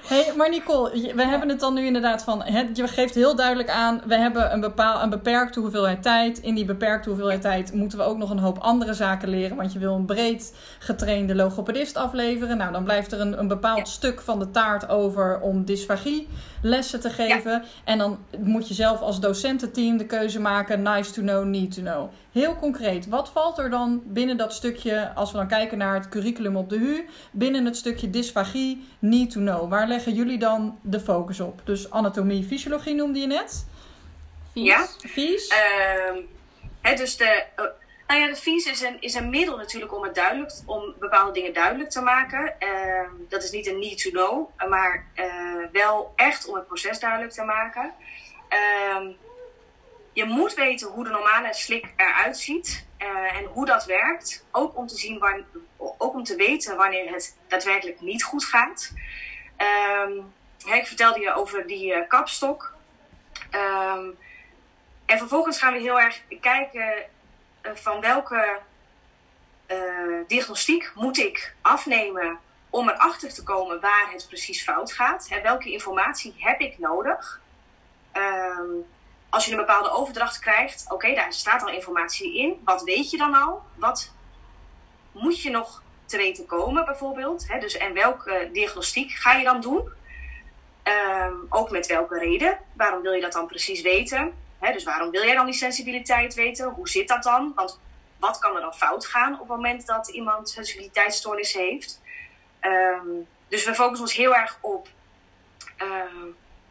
hey, 0.07 0.33
maar 0.37 0.49
Nicole, 0.49 1.13
we 1.15 1.25
hebben 1.25 1.49
het 1.49 1.59
dan 1.59 1.73
nu 1.73 1.85
inderdaad 1.85 2.23
van... 2.23 2.43
Je 2.73 2.87
geeft 2.87 3.15
heel 3.15 3.35
duidelijk 3.35 3.69
aan... 3.69 4.01
we 4.05 4.15
hebben 4.15 4.53
een, 4.53 4.59
bepaal, 4.59 5.01
een 5.01 5.09
beperkte 5.09 5.59
hoeveelheid 5.59 6.03
tijd. 6.03 6.39
In 6.39 6.55
die 6.55 6.65
beperkte 6.65 7.09
hoeveelheid 7.09 7.41
tijd 7.41 7.73
moeten 7.73 7.97
we 7.97 8.03
ook 8.03 8.17
nog 8.17 8.29
een 8.29 8.39
hoop 8.39 8.57
andere 8.57 8.93
zaken 8.93 9.29
leren. 9.29 9.57
Want 9.57 9.73
je 9.73 9.79
wil 9.79 9.95
een 9.95 10.05
breed 10.05 10.55
getrainde 10.79 11.35
logopedist 11.35 11.95
afleveren. 11.95 12.57
Nou, 12.57 12.71
dan 12.71 12.83
blijft 12.83 13.11
er 13.11 13.19
een, 13.19 13.39
een 13.39 13.47
bepaald 13.47 13.77
ja. 13.77 13.85
stuk 13.85 14.21
van 14.21 14.39
de 14.39 14.51
taart 14.51 14.89
over... 14.89 15.39
om 15.39 15.65
dysfagie 15.65 16.27
lessen 16.61 16.99
te 16.99 17.09
geven. 17.09 17.51
Ja. 17.51 17.63
En 17.83 17.97
dan 17.97 18.17
moet 18.39 18.67
je 18.67 18.73
zelf 18.73 19.01
als 19.01 19.19
docententeam 19.19 19.97
de 19.97 20.05
keuze 20.05 20.39
maken... 20.39 20.81
nice 20.95 21.11
to 21.11 21.21
know, 21.21 21.45
need 21.45 21.75
to 21.75 21.81
know. 21.81 22.09
Heel 22.31 22.55
concreet, 22.55 23.07
wat 23.07 23.29
valt 23.29 23.57
er 23.57 23.69
dan 23.69 24.01
binnen 24.05 24.37
dat 24.37 24.53
stukje... 24.53 25.11
als 25.15 25.31
we 25.31 25.37
dan 25.37 25.47
kijken 25.47 25.77
naar 25.77 25.93
het 25.93 26.09
curriculum 26.09 26.55
op 26.55 26.69
de 26.69 26.77
HU... 26.77 27.07
binnen 27.31 27.65
het 27.65 27.77
stukje 27.77 28.09
dysfagie, 28.09 28.87
need 28.99 29.31
to 29.31 29.39
know? 29.39 29.69
Waar 29.69 29.87
leggen 29.87 30.13
jullie 30.13 30.37
dan 30.37 30.79
de 30.81 30.99
focus 30.99 31.39
op? 31.39 31.61
Dus 31.63 31.91
anatomie, 31.91 32.43
fysiologie 32.43 32.95
noemde 32.95 33.19
je 33.19 33.27
net. 33.27 33.65
Vies. 34.51 34.65
Ja. 34.65 34.87
Vies. 34.97 35.51
Uh, 35.51 36.23
hè, 36.81 36.95
dus 36.95 37.17
de, 37.17 37.43
uh, 37.55 37.65
nou 38.07 38.19
ja, 38.19 38.27
de 38.27 38.35
vies 38.35 38.65
is 38.65 38.81
een, 38.81 38.97
is 38.99 39.13
een 39.13 39.29
middel 39.29 39.57
natuurlijk 39.57 39.95
om, 39.95 40.03
het 40.03 40.15
duidelijk, 40.15 40.53
om 40.65 40.93
bepaalde 40.99 41.31
dingen 41.31 41.53
duidelijk 41.53 41.89
te 41.89 42.01
maken. 42.01 42.55
Uh, 42.59 43.09
dat 43.29 43.43
is 43.43 43.51
niet 43.51 43.67
een 43.67 43.79
need 43.79 44.01
to 44.01 44.09
know, 44.09 44.49
maar 44.69 45.05
eh, 45.13 45.25
wel 45.71 46.13
echt 46.15 46.47
om 46.47 46.55
het 46.55 46.67
proces 46.67 46.99
duidelijk 46.99 47.31
te 47.31 47.43
maken. 47.43 47.93
Ehm, 48.49 49.11
je 50.15 50.25
moet 50.25 50.53
weten 50.53 50.87
hoe 50.87 51.03
de 51.03 51.09
normale 51.09 51.53
slik 51.53 51.93
eruit 51.95 52.37
ziet 52.37 52.85
uh, 52.99 53.37
en 53.37 53.45
hoe 53.45 53.65
dat 53.65 53.85
werkt. 53.85 54.45
Ook 54.51 54.77
om 54.77 54.87
te 54.87 54.95
zien 54.95 55.19
waar, 55.19 55.39
ook 55.77 56.13
om 56.13 56.23
te 56.23 56.35
weten 56.35 56.77
wanneer 56.77 57.11
het 57.11 57.37
daadwerkelijk 57.47 58.01
niet 58.01 58.23
goed 58.23 58.45
gaat. 58.45 58.91
Um, 60.05 60.33
ik 60.73 60.87
vertelde 60.87 61.19
je 61.19 61.33
over 61.33 61.67
die 61.67 61.95
uh, 61.95 62.07
kapstok. 62.07 62.73
Um, 63.51 64.17
en 65.05 65.17
vervolgens 65.17 65.59
gaan 65.59 65.73
we 65.73 65.79
heel 65.79 65.99
erg 65.99 66.21
kijken 66.41 66.93
uh, 67.61 67.71
van 67.73 68.01
welke 68.01 68.59
uh, 69.67 70.19
diagnostiek 70.27 70.91
moet 70.93 71.17
ik 71.17 71.55
afnemen 71.61 72.39
om 72.69 72.89
erachter 72.89 73.33
te 73.33 73.43
komen 73.43 73.81
waar 73.81 74.09
het 74.11 74.25
precies 74.27 74.63
fout 74.63 74.93
gaat. 74.93 75.29
Hè, 75.29 75.41
welke 75.41 75.71
informatie 75.71 76.35
heb 76.37 76.59
ik 76.59 76.79
nodig? 76.79 77.41
Um, 78.13 78.85
als 79.35 79.45
je 79.45 79.51
een 79.51 79.57
bepaalde 79.57 79.89
overdracht 79.89 80.39
krijgt, 80.39 80.85
oké, 80.91 81.13
daar 81.13 81.33
staat 81.33 81.61
al 81.61 81.69
informatie 81.69 82.37
in. 82.37 82.61
Wat 82.63 82.83
weet 82.83 83.09
je 83.09 83.17
dan 83.17 83.33
al? 83.33 83.63
Wat 83.75 84.11
moet 85.11 85.41
je 85.41 85.49
nog 85.49 85.83
te 86.05 86.17
weten 86.17 86.45
komen, 86.45 86.85
bijvoorbeeld? 86.85 87.47
Hè? 87.47 87.59
Dus, 87.59 87.77
en 87.77 87.93
welke 87.93 88.49
diagnostiek 88.53 89.11
ga 89.11 89.33
je 89.33 89.43
dan 89.43 89.61
doen? 89.61 89.89
Um, 90.83 91.45
ook 91.49 91.71
met 91.71 91.87
welke 91.87 92.19
reden? 92.19 92.59
Waarom 92.73 93.01
wil 93.01 93.11
je 93.11 93.21
dat 93.21 93.31
dan 93.31 93.47
precies 93.47 93.81
weten? 93.81 94.33
Hè? 94.59 94.73
Dus 94.73 94.83
waarom 94.83 95.11
wil 95.11 95.23
jij 95.23 95.35
dan 95.35 95.45
die 95.45 95.53
sensibiliteit 95.53 96.33
weten? 96.33 96.69
Hoe 96.69 96.89
zit 96.89 97.07
dat 97.07 97.23
dan? 97.23 97.51
Want 97.55 97.79
wat 98.19 98.39
kan 98.39 98.55
er 98.55 98.61
dan 98.61 98.73
fout 98.73 99.05
gaan 99.05 99.33
op 99.33 99.39
het 99.39 99.47
moment 99.47 99.85
dat 99.85 100.07
iemand 100.07 100.49
sensibiliteitsstoornis 100.49 101.53
heeft? 101.53 102.01
Um, 102.61 103.27
dus 103.47 103.65
we 103.65 103.75
focussen 103.75 104.05
ons 104.05 104.15
heel 104.15 104.35
erg 104.35 104.57
op, 104.61 104.87
uh, 105.77 106.03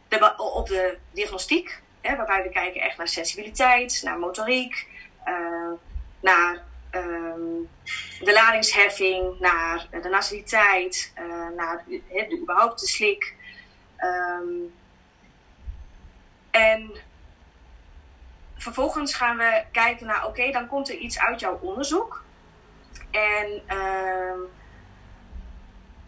de, 0.08 0.34
op 0.36 0.68
de 0.68 0.98
diagnostiek. 1.10 1.82
Waarbij 2.12 2.42
we 2.42 2.48
kijken 2.48 2.80
echt 2.80 2.96
naar 2.96 3.08
sensibiliteit, 3.08 4.00
naar 4.04 4.18
motoriek, 4.18 4.86
uh, 5.28 5.72
naar 6.20 6.62
um, 6.94 7.68
de 8.20 8.32
ladingsheffing, 8.32 9.38
naar 9.40 9.86
de 10.02 10.08
nasaliteit, 10.08 11.12
uh, 11.18 11.48
naar 11.56 11.84
de, 11.86 12.38
überhaupt 12.40 12.80
de 12.80 12.86
slik. 12.86 13.34
Um, 13.98 14.74
en 16.50 16.90
vervolgens 18.56 19.14
gaan 19.14 19.36
we 19.36 19.64
kijken 19.72 20.06
naar, 20.06 20.26
oké, 20.26 20.50
dan 20.50 20.66
komt 20.66 20.88
er 20.88 20.96
iets 20.96 21.18
uit 21.18 21.40
jouw 21.40 21.58
onderzoek. 21.62 22.24
En 23.10 23.62
uh, 23.68 24.32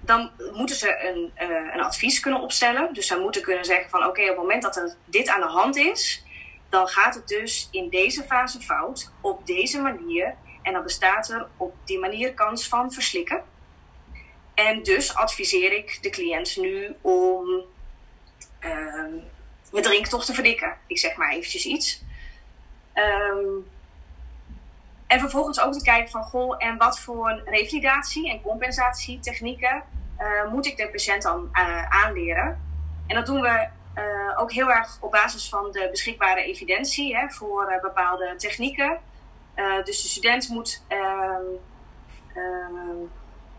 dan 0.07 0.31
moeten 0.53 0.77
ze 0.77 0.99
een, 1.09 1.49
uh, 1.49 1.75
een 1.75 1.81
advies 1.81 2.21
kunnen 2.21 2.41
opstellen. 2.41 2.95
Dus 2.95 3.07
ze 3.07 3.19
moeten 3.19 3.43
kunnen 3.43 3.65
zeggen 3.65 3.91
van, 3.91 4.05
oké, 4.05 4.23
op 4.23 4.29
het 4.29 4.37
moment 4.37 4.63
dat 4.63 4.77
er 4.77 4.95
dit 5.05 5.29
aan 5.29 5.41
de 5.41 5.47
hand 5.47 5.77
is, 5.77 6.25
dan 6.69 6.89
gaat 6.89 7.15
het 7.15 7.29
dus 7.29 7.69
in 7.71 7.89
deze 7.89 8.23
fase 8.23 8.61
fout, 8.61 9.11
op 9.21 9.47
deze 9.47 9.81
manier. 9.81 10.35
En 10.63 10.73
dan 10.73 10.83
bestaat 10.83 11.29
er 11.29 11.47
op 11.57 11.75
die 11.85 11.99
manier 11.99 12.35
kans 12.35 12.69
van 12.69 12.93
verslikken. 12.93 13.45
En 14.55 14.83
dus 14.83 15.15
adviseer 15.15 15.73
ik 15.73 15.99
de 16.03 16.11
cliënt 16.11 16.57
nu 16.57 16.95
om 17.01 17.65
uh, 18.61 19.23
je 19.73 19.81
drink 19.81 20.07
toch 20.07 20.25
te 20.25 20.35
verdikken. 20.35 20.79
Ik 20.87 20.99
zeg 20.99 21.17
maar 21.17 21.33
eventjes 21.33 21.67
iets. 21.67 22.03
Um, 22.95 23.67
en 25.07 25.21
vervolgens 25.21 25.61
ook 25.61 25.73
te 25.73 25.83
kijken 25.83 26.11
van, 26.11 26.23
goh, 26.23 26.55
en 26.59 26.77
wat 26.77 27.01
voor 27.01 27.43
revalidatie 27.45 28.31
en 28.31 28.41
compensatietechnieken 28.41 29.83
uh, 30.19 30.53
moet 30.53 30.67
ik 30.67 30.77
de 30.77 30.89
patiënt 30.89 31.23
dan 31.23 31.49
uh, 31.53 32.05
aanleren? 32.05 32.61
En 33.07 33.15
dat 33.15 33.27
doen 33.27 33.41
we 33.41 33.69
uh, 33.95 34.41
ook 34.41 34.53
heel 34.53 34.71
erg 34.71 34.99
op 35.01 35.11
basis 35.11 35.49
van 35.49 35.71
de 35.73 35.89
beschikbare 35.91 36.43
evidentie 36.43 37.17
hè, 37.17 37.29
voor 37.29 37.79
bepaalde 37.83 38.35
technieken. 38.37 38.99
dus 39.85 40.03
de 40.03 40.09
student 40.09 40.49
moet 40.49 40.85
ehm, 40.89 41.43
ehm, 42.35 42.97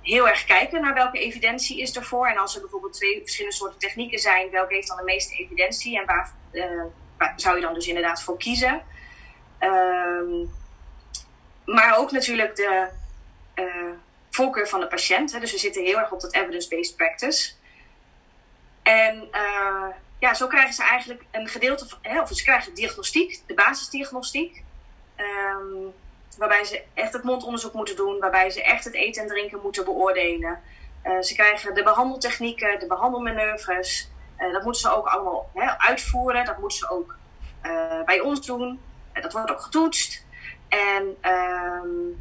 heel 0.02 0.28
erg 0.28 0.46
kijken 0.46 0.82
naar 0.82 0.94
welke 0.94 1.20
evidentie 1.20 1.82
is 1.82 1.96
ervoor. 1.96 2.28
En 2.28 2.38
als 2.38 2.56
er 2.56 2.62
bijvoorbeeld 2.62 2.94
twee 2.94 3.20
verschillende 3.22 3.58
soorten 3.58 3.80
technieken 3.80 4.20
zijn, 4.20 4.52
welke 4.52 4.74
heeft 4.74 4.88
dan 4.88 4.98
de 4.98 5.04
meeste 5.04 5.36
evidentie 5.36 6.00
en 6.00 6.06
waar, 6.06 6.32
waar 7.18 7.34
zou 7.36 7.56
je 7.56 7.62
dan 7.62 7.74
dus 7.74 7.88
inderdaad 7.88 8.24
voor 8.24 8.38
kiezen? 8.38 8.82
Ehm, 11.68 11.76
maar 11.76 11.98
ook 11.98 12.12
natuurlijk 12.12 12.56
de 12.56 12.88
uh, 13.56 13.66
voorkeur 14.30 14.68
van 14.68 14.80
de 14.80 14.88
patiënt. 14.88 15.32
Hè. 15.32 15.40
Dus 15.40 15.52
we 15.52 15.58
zitten 15.58 15.84
heel 15.84 15.98
erg 15.98 16.12
op 16.12 16.22
dat 16.22 16.34
evidence-based 16.34 16.96
practice. 16.96 17.52
En 18.84 19.28
uh, 19.32 19.88
ja, 20.20 20.34
zo 20.34 20.48
krijgen 20.48 20.74
ze 20.74 20.84
eigenlijk 20.84 21.24
een 21.32 21.48
gedeelte 21.48 21.88
van, 21.88 22.00
hè, 22.02 22.22
of 22.22 22.30
ze 22.32 22.44
krijgen 22.44 22.74
diagnostiek, 22.74 23.42
de 23.46 23.54
basisdiagnostiek. 23.54 24.64
Um, 25.18 25.94
waarbij 26.38 26.64
ze 26.64 26.84
echt 26.94 27.14
het 27.14 27.24
mondonderzoek 27.24 27.74
moeten 27.74 27.96
doen, 27.96 28.20
waarbij 28.20 28.50
ze 28.50 28.64
echt 28.64 28.84
het 28.84 28.94
eten 28.94 29.22
en 29.22 29.28
drinken 29.28 29.60
moeten 29.62 29.86
beoordelen. 29.86 30.62
Uh, 31.04 31.22
ze 31.22 31.34
krijgen 31.34 31.74
de 31.76 31.84
behandeltechnieken, 31.84 32.80
de 32.80 32.88
behandelmanoeuvres. 32.88 34.10
Dat 34.38 34.64
moeten 34.64 34.82
ze 34.82 34.96
ook 34.96 35.08
allemaal 35.08 35.50
hè, 35.54 35.78
uitvoeren. 35.78 36.46
Dat 36.46 36.58
moeten 36.58 36.78
ze 36.78 36.90
ook 36.90 37.18
bij 38.06 38.20
ons 38.20 38.46
doen. 38.46 38.80
dat 39.14 39.34
wordt 39.34 39.52
ook 39.52 39.62
getoetst. 39.62 40.26
En, 40.70 41.32
um, 41.32 42.18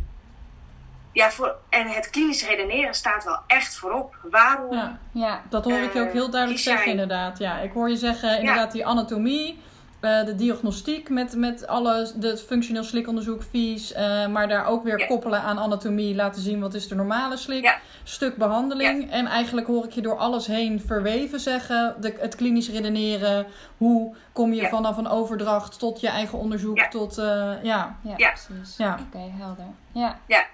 ja, 1.12 1.30
voor, 1.30 1.54
en 1.68 1.86
het 1.86 2.10
klinisch 2.10 2.46
redeneren 2.46 2.94
staat 2.94 3.24
wel 3.24 3.38
echt 3.46 3.76
voorop. 3.76 4.16
Waarom? 4.22 4.72
Ja, 4.72 4.98
ja. 5.12 5.42
dat 5.48 5.64
hoor 5.64 5.78
ik 5.78 5.92
je 5.92 6.00
ook 6.00 6.12
heel 6.12 6.30
duidelijk 6.30 6.62
zeggen, 6.62 6.90
inderdaad. 6.90 7.38
Ja, 7.38 7.58
ik 7.58 7.72
hoor 7.72 7.88
je 7.88 7.96
zeggen, 7.96 8.38
inderdaad, 8.38 8.72
die 8.72 8.86
anatomie 8.86 9.58
uh, 10.06 10.24
de 10.24 10.34
diagnostiek 10.34 11.08
met, 11.08 11.34
met 11.34 11.66
alles, 11.66 12.12
het 12.20 12.42
functioneel 12.42 12.84
slikonderzoek, 12.84 13.42
vies, 13.42 13.92
uh, 13.92 14.26
maar 14.26 14.48
daar 14.48 14.66
ook 14.66 14.84
weer 14.84 15.06
koppelen 15.06 15.40
aan 15.40 15.58
anatomie, 15.58 16.14
laten 16.14 16.42
zien 16.42 16.60
wat 16.60 16.74
is 16.74 16.88
de 16.88 16.94
normale 16.94 17.36
slik, 17.36 17.62
ja. 17.62 17.78
stuk 18.04 18.36
behandeling. 18.36 19.04
Ja. 19.04 19.10
En 19.10 19.26
eigenlijk 19.26 19.66
hoor 19.66 19.84
ik 19.84 19.92
je 19.92 20.00
door 20.00 20.16
alles 20.16 20.46
heen 20.46 20.80
verweven 20.80 21.40
zeggen, 21.40 21.96
de, 22.00 22.14
het 22.18 22.34
klinisch 22.34 22.70
redeneren, 22.70 23.46
hoe 23.76 24.14
kom 24.32 24.52
je 24.52 24.68
vanaf 24.68 24.96
een 24.96 25.08
overdracht 25.08 25.78
tot 25.78 26.00
je 26.00 26.08
eigen 26.08 26.38
onderzoek, 26.38 26.80
tot, 26.80 27.18
uh, 27.18 27.52
ja. 27.62 27.96
Ja, 28.02 28.14
precies. 28.14 28.76
Ja. 28.76 28.92
Oké, 28.92 29.02
okay, 29.16 29.32
helder. 29.38 29.64
Ja. 29.92 30.18
ja. 30.26 30.44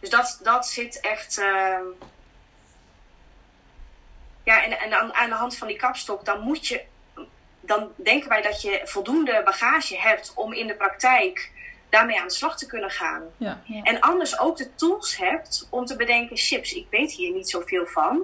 Dus 0.00 0.10
dat, 0.10 0.40
dat 0.42 0.66
zit 0.66 1.00
echt... 1.00 1.38
ehm 1.38 2.08
ja, 4.44 4.64
en, 4.64 4.78
en 4.78 5.00
aan, 5.00 5.14
aan 5.14 5.28
de 5.28 5.34
hand 5.34 5.56
van 5.56 5.68
die 5.68 5.76
kapstok, 5.76 6.24
dan 6.24 6.40
moet 6.40 6.66
je 6.66 6.84
dan 7.70 7.88
denken 7.96 8.28
wij 8.28 8.42
dat 8.42 8.62
je 8.62 8.80
voldoende 8.84 9.42
bagage 9.44 9.96
hebt 9.98 10.32
om 10.34 10.52
in 10.52 10.66
de 10.66 10.74
praktijk 10.74 11.50
daarmee 11.88 12.20
aan 12.20 12.26
de 12.26 12.32
slag 12.32 12.56
te 12.58 12.66
kunnen 12.66 12.90
gaan. 12.90 13.22
Ja, 13.36 13.60
ja. 13.64 13.82
En 13.82 14.00
anders 14.00 14.38
ook 14.38 14.56
de 14.56 14.74
tools 14.74 15.16
hebt 15.16 15.66
om 15.70 15.84
te 15.84 15.96
bedenken: 15.96 16.36
chips, 16.36 16.72
ik 16.72 16.86
weet 16.90 17.12
hier 17.12 17.32
niet 17.32 17.50
zoveel 17.50 17.86
van. 17.86 18.22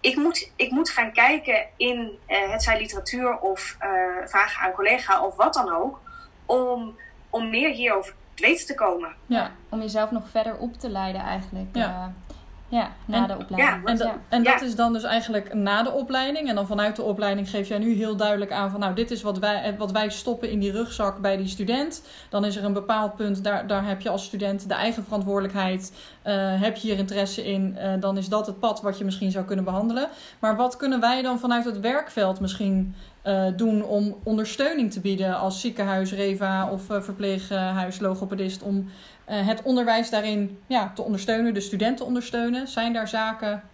Ik 0.00 0.16
moet, 0.16 0.50
ik 0.56 0.70
moet 0.70 0.90
gaan 0.90 1.12
kijken 1.12 1.66
in 1.76 2.18
uh, 2.28 2.50
het 2.50 2.62
zijn 2.62 2.78
literatuur 2.78 3.38
of 3.38 3.76
uh, 3.80 4.26
vragen 4.26 4.62
aan 4.62 4.72
collega 4.72 5.26
of 5.26 5.36
wat 5.36 5.54
dan 5.54 5.74
ook, 5.74 6.00
om, 6.46 6.96
om 7.30 7.50
meer 7.50 7.70
hierover 7.70 8.14
te 8.34 8.46
weten 8.46 8.66
te 8.66 8.74
komen. 8.74 9.14
Ja, 9.26 9.52
om 9.68 9.80
jezelf 9.80 10.10
nog 10.10 10.28
verder 10.30 10.56
op 10.56 10.74
te 10.74 10.88
leiden 10.88 11.20
eigenlijk. 11.20 11.68
Ja. 11.72 11.88
Uh, 11.88 12.31
ja, 12.72 12.90
na 13.04 13.16
en, 13.16 13.26
de 13.26 13.36
opleiding. 13.38 13.82
Ja, 13.84 13.90
en, 13.90 13.96
dat, 13.96 14.12
en 14.28 14.42
dat 14.42 14.60
is 14.60 14.76
dan 14.76 14.92
dus 14.92 15.02
eigenlijk 15.02 15.54
na 15.54 15.82
de 15.82 15.90
opleiding. 15.90 16.48
En 16.48 16.54
dan 16.54 16.66
vanuit 16.66 16.96
de 16.96 17.02
opleiding 17.02 17.50
geef 17.50 17.68
jij 17.68 17.78
nu 17.78 17.94
heel 17.94 18.16
duidelijk 18.16 18.52
aan 18.52 18.70
van 18.70 18.80
nou, 18.80 18.94
dit 18.94 19.10
is 19.10 19.22
wat 19.22 19.38
wij, 19.38 19.74
wat 19.78 19.92
wij 19.92 20.10
stoppen 20.10 20.50
in 20.50 20.58
die 20.58 20.72
rugzak 20.72 21.20
bij 21.20 21.36
die 21.36 21.48
student. 21.48 22.02
Dan 22.28 22.44
is 22.44 22.56
er 22.56 22.64
een 22.64 22.72
bepaald 22.72 23.16
punt, 23.16 23.44
daar, 23.44 23.66
daar 23.66 23.86
heb 23.86 24.00
je 24.00 24.08
als 24.08 24.24
student 24.24 24.68
de 24.68 24.74
eigen 24.74 25.04
verantwoordelijkheid. 25.04 25.92
Uh, 26.26 26.60
heb 26.60 26.76
je 26.76 26.88
hier 26.88 26.98
interesse 26.98 27.44
in, 27.44 27.76
uh, 27.78 27.92
dan 28.00 28.16
is 28.16 28.28
dat 28.28 28.46
het 28.46 28.60
pad 28.60 28.82
wat 28.82 28.98
je 28.98 29.04
misschien 29.04 29.30
zou 29.30 29.44
kunnen 29.44 29.64
behandelen. 29.64 30.08
Maar 30.38 30.56
wat 30.56 30.76
kunnen 30.76 31.00
wij 31.00 31.22
dan 31.22 31.38
vanuit 31.38 31.64
het 31.64 31.80
werkveld 31.80 32.40
misschien 32.40 32.94
uh, 33.24 33.44
doen 33.56 33.84
om 33.84 34.16
ondersteuning 34.22 34.92
te 34.92 35.00
bieden 35.00 35.38
als 35.38 35.60
ziekenhuis, 35.60 36.12
REVA 36.12 36.70
of 36.70 36.82
verpleeghuis, 36.86 38.00
logopedist 38.00 38.62
om 38.62 38.88
uh, 39.32 39.46
het 39.46 39.62
onderwijs 39.62 40.10
daarin 40.10 40.62
ja, 40.66 40.92
te 40.94 41.02
ondersteunen, 41.02 41.54
de 41.54 41.60
studenten 41.60 42.06
ondersteunen? 42.06 42.68
Zijn 42.68 42.92
daar 42.92 43.08
zaken 43.08 43.68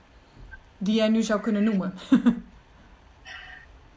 die 0.78 0.94
jij 0.94 1.08
nu 1.08 1.22
zou 1.22 1.40
kunnen 1.40 1.64
noemen? 1.64 1.98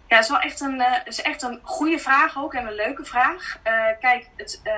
ja, 0.10 0.20
is 0.20 0.30
wel 0.30 0.40
echt 0.40 0.62
een, 0.62 0.80
uh, 0.80 0.96
is 1.06 1.22
echt 1.22 1.42
een 1.42 1.60
goede 1.64 2.00
vraag 2.00 2.38
ook 2.38 2.54
en 2.54 2.68
een 2.68 2.76
leuke 2.76 3.06
vraag. 3.06 3.60
Uh, 3.68 3.72
kijk, 4.00 4.30
het 4.36 4.62
uh, 4.64 4.74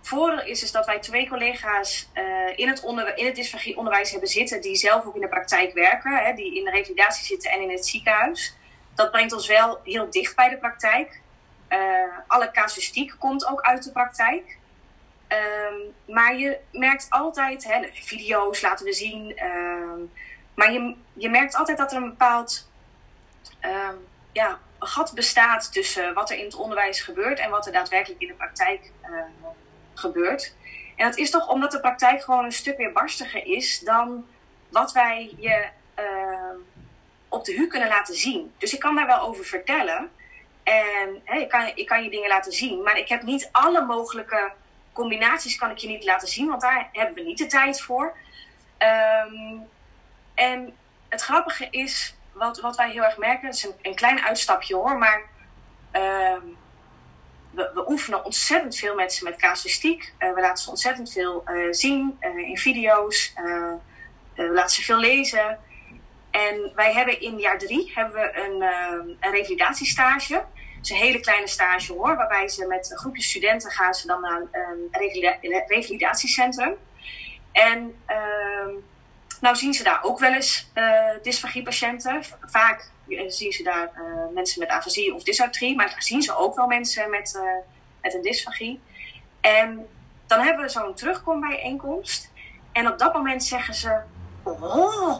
voordeel 0.00 0.42
is, 0.42 0.62
is 0.62 0.72
dat 0.72 0.86
wij 0.86 0.98
twee 0.98 1.28
collega's 1.28 2.08
in, 2.56 2.68
het 2.68 2.82
onder, 2.82 3.16
in 3.16 3.26
het 3.26 3.34
dysfagieonderwijs 3.34 4.10
hebben 4.10 4.28
zitten 4.28 4.60
die 4.60 4.76
zelf 4.76 5.06
ook 5.06 5.14
in 5.14 5.20
de 5.20 5.28
praktijk 5.28 5.72
werken, 5.74 6.24
hè, 6.24 6.34
die 6.34 6.56
in 6.58 6.64
de 6.64 6.70
revalidatie 6.70 7.24
zitten 7.24 7.50
en 7.50 7.60
in 7.60 7.70
het 7.70 7.86
ziekenhuis. 7.86 8.56
Dat 8.94 9.10
brengt 9.10 9.32
ons 9.32 9.46
wel 9.46 9.80
heel 9.84 10.10
dicht 10.10 10.36
bij 10.36 10.48
de 10.48 10.56
praktijk. 10.56 11.20
alle 12.26 12.50
casuïstiek 12.50 13.14
komt 13.18 13.46
ook 13.46 13.60
uit 13.60 13.84
de 13.84 13.92
praktijk. 13.92 14.58
Um, 15.32 16.14
maar 16.14 16.36
je 16.36 16.58
merkt 16.72 17.06
altijd, 17.10 17.64
hè, 17.64 17.88
video's 17.92 18.60
laten 18.60 18.86
we 18.86 18.92
zien, 18.92 19.44
um, 19.44 20.12
maar 20.54 20.72
je, 20.72 20.94
je 21.12 21.28
merkt 21.28 21.54
altijd 21.54 21.78
dat 21.78 21.92
er 21.92 21.96
een 21.96 22.08
bepaald 22.08 22.68
um, 23.64 24.06
ja, 24.32 24.58
gat 24.78 25.14
bestaat 25.14 25.72
tussen 25.72 26.14
wat 26.14 26.30
er 26.30 26.38
in 26.38 26.44
het 26.44 26.54
onderwijs 26.54 27.00
gebeurt 27.00 27.38
en 27.38 27.50
wat 27.50 27.66
er 27.66 27.72
daadwerkelijk 27.72 28.20
in 28.20 28.28
de 28.28 28.34
praktijk 28.34 28.90
gebeurt. 29.94 30.54
En 30.96 31.06
dat 31.06 31.16
is 31.16 31.30
toch 31.30 31.48
omdat 31.48 31.72
de 31.72 31.80
praktijk 31.80 32.22
gewoon 32.22 32.44
een 32.44 32.52
stuk 32.52 32.76
weer 32.76 32.92
barstiger 32.92 33.46
is 33.46 33.80
dan 33.80 34.26
wat 34.68 34.92
wij 34.92 35.34
je 35.38 35.68
op 37.30 37.44
de 37.44 37.54
HU 37.54 37.66
kunnen 37.66 37.88
laten 37.88 38.14
zien. 38.14 38.52
Dus 38.58 38.74
ik 38.74 38.80
kan 38.80 38.94
daar 38.94 39.06
wel 39.06 39.20
over 39.20 39.44
vertellen. 39.44 40.10
En 40.62 41.20
hè, 41.24 41.38
ik, 41.38 41.48
kan, 41.48 41.70
ik 41.74 41.86
kan 41.86 42.02
je 42.02 42.10
dingen 42.10 42.28
laten 42.28 42.52
zien, 42.52 42.82
maar 42.82 42.98
ik 42.98 43.08
heb 43.08 43.22
niet 43.22 43.48
alle 43.52 43.84
mogelijke 43.84 44.52
combinaties 44.92 45.56
kan 45.56 45.70
ik 45.70 45.78
je 45.78 45.88
niet 45.88 46.04
laten 46.04 46.28
zien, 46.28 46.48
want 46.48 46.60
daar 46.60 46.88
hebben 46.92 47.14
we 47.14 47.22
niet 47.22 47.38
de 47.38 47.46
tijd 47.46 47.80
voor. 47.80 48.16
Um, 48.78 49.68
en 50.34 50.76
het 51.08 51.20
grappige 51.20 51.68
is, 51.70 52.14
wat, 52.32 52.60
wat 52.60 52.76
wij 52.76 52.90
heel 52.90 53.04
erg 53.04 53.18
merken, 53.18 53.46
het 53.46 53.56
is 53.56 53.68
een, 53.82 53.94
klein 53.94 54.20
uitstapje 54.20 54.74
hoor, 54.74 54.98
maar 54.98 55.22
um, 55.92 56.56
we, 57.50 57.70
we, 57.74 57.90
oefenen 57.90 58.24
ontzettend 58.24 58.76
veel 58.76 58.94
met 58.94 59.12
ze 59.12 59.24
met 59.24 59.36
casuïstiek. 59.36 60.12
Uh, 60.18 60.34
we 60.34 60.40
laten 60.40 60.62
ze 60.62 60.70
ontzettend 60.70 61.12
veel 61.12 61.44
uh, 61.46 61.72
zien 61.72 62.18
uh, 62.20 62.48
in 62.48 62.58
video's. 62.58 63.32
we 64.34 64.50
laten 64.52 64.74
ze 64.74 64.82
veel 64.82 64.98
lezen. 64.98 65.58
En 66.30 66.72
wij 66.74 66.92
hebben 66.92 67.20
in 67.20 67.38
jaar 67.38 67.58
drie 67.58 67.92
hebben 67.94 68.20
we 68.20 68.38
een, 68.38 68.62
een 69.20 69.32
revalidatiestage 69.32 70.44
is 70.82 70.90
een 70.90 70.96
hele 70.96 71.20
kleine 71.20 71.48
stage 71.48 71.92
hoor, 71.92 72.16
waarbij 72.16 72.48
ze 72.48 72.66
met 72.66 72.90
een 72.90 72.98
groepje 72.98 73.22
studenten 73.22 73.70
gaan 73.70 73.94
ze 73.94 74.06
dan 74.06 74.20
naar 74.20 74.42
een 74.50 75.64
revalidatiecentrum. 75.66 76.74
En 77.52 78.02
uh, 78.08 78.74
nou 79.40 79.56
zien 79.56 79.74
ze 79.74 79.82
daar 79.82 80.02
ook 80.02 80.18
wel 80.18 80.32
eens 80.32 80.70
uh, 80.74 81.10
dysfagiepatiënten. 81.22 82.22
Vaak 82.40 82.90
zien 83.26 83.52
ze 83.52 83.62
daar 83.62 83.90
uh, 83.94 84.34
mensen 84.34 84.60
met 84.60 84.68
afasie 84.68 85.14
of 85.14 85.22
dysartrie, 85.22 85.76
maar 85.76 85.94
zien 85.98 86.22
ze 86.22 86.36
ook 86.36 86.56
wel 86.56 86.66
mensen 86.66 87.10
met, 87.10 87.40
met 88.02 88.14
een 88.14 88.22
dysfagie. 88.22 88.80
En 89.40 89.86
dan 90.26 90.40
hebben 90.40 90.64
we 90.64 90.70
zo'n 90.70 90.94
terugkombijeenkomst. 90.94 92.30
En 92.72 92.88
op 92.88 92.98
dat 92.98 93.12
moment 93.12 93.44
zeggen 93.44 93.74
ze: 93.74 94.00
Oh, 94.42 95.16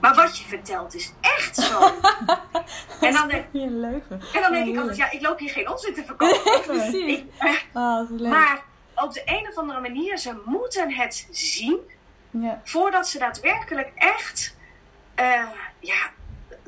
maar 0.00 0.14
wat 0.14 0.38
je 0.38 0.44
vertelt 0.44 0.94
is 0.94 1.12
echt 1.20 1.56
zo. 1.56 1.80
en 3.06 3.12
dan 3.12 3.28
denk, 3.28 3.46
je 3.50 3.70
leugen. 3.70 4.20
En 4.34 4.40
dan 4.42 4.52
denk 4.52 4.66
ik 4.66 4.76
altijd, 4.78 4.96
ja, 4.96 5.10
ik 5.10 5.20
loop 5.20 5.38
hier 5.38 5.50
geen 5.50 5.70
onzin 5.70 5.94
te 5.94 6.04
verkopen. 6.04 6.60
Precies. 6.66 7.18
Ik, 7.18 7.66
oh, 7.72 8.10
maar 8.20 8.64
op 8.94 9.12
de 9.12 9.22
een 9.24 9.48
of 9.48 9.56
andere 9.56 9.80
manier, 9.80 10.18
ze 10.18 10.42
moeten 10.44 10.92
het 10.94 11.28
zien. 11.30 11.78
Ja. 12.30 12.60
Voordat 12.64 13.08
ze 13.08 13.18
daadwerkelijk 13.18 13.92
echt, 13.94 14.56
uh, 15.20 15.48
ja, 15.78 16.10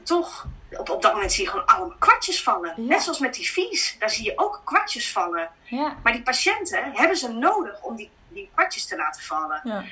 toch... 0.03 0.47
Op, 0.71 0.91
op 0.91 1.03
dat 1.03 1.13
moment 1.13 1.33
zie 1.33 1.45
je 1.45 1.51
gewoon 1.51 1.67
allemaal 1.67 1.97
kwartjes 1.99 2.43
vallen. 2.43 2.73
Ja. 2.77 2.83
Net 2.83 3.03
zoals 3.03 3.19
met 3.19 3.35
die 3.35 3.51
vies. 3.51 3.97
Daar 3.99 4.11
zie 4.11 4.25
je 4.25 4.33
ook 4.37 4.61
kwartjes 4.65 5.13
vallen. 5.13 5.51
Ja. 5.63 5.97
Maar 6.03 6.13
die 6.13 6.23
patiënten 6.23 6.93
hebben 6.93 7.17
ze 7.17 7.33
nodig 7.33 7.83
om 7.83 7.97
die, 7.97 8.11
die 8.29 8.51
kwartjes 8.55 8.87
te 8.87 8.97
laten 8.97 9.23
vallen. 9.23 9.61
Ja. 9.65 9.85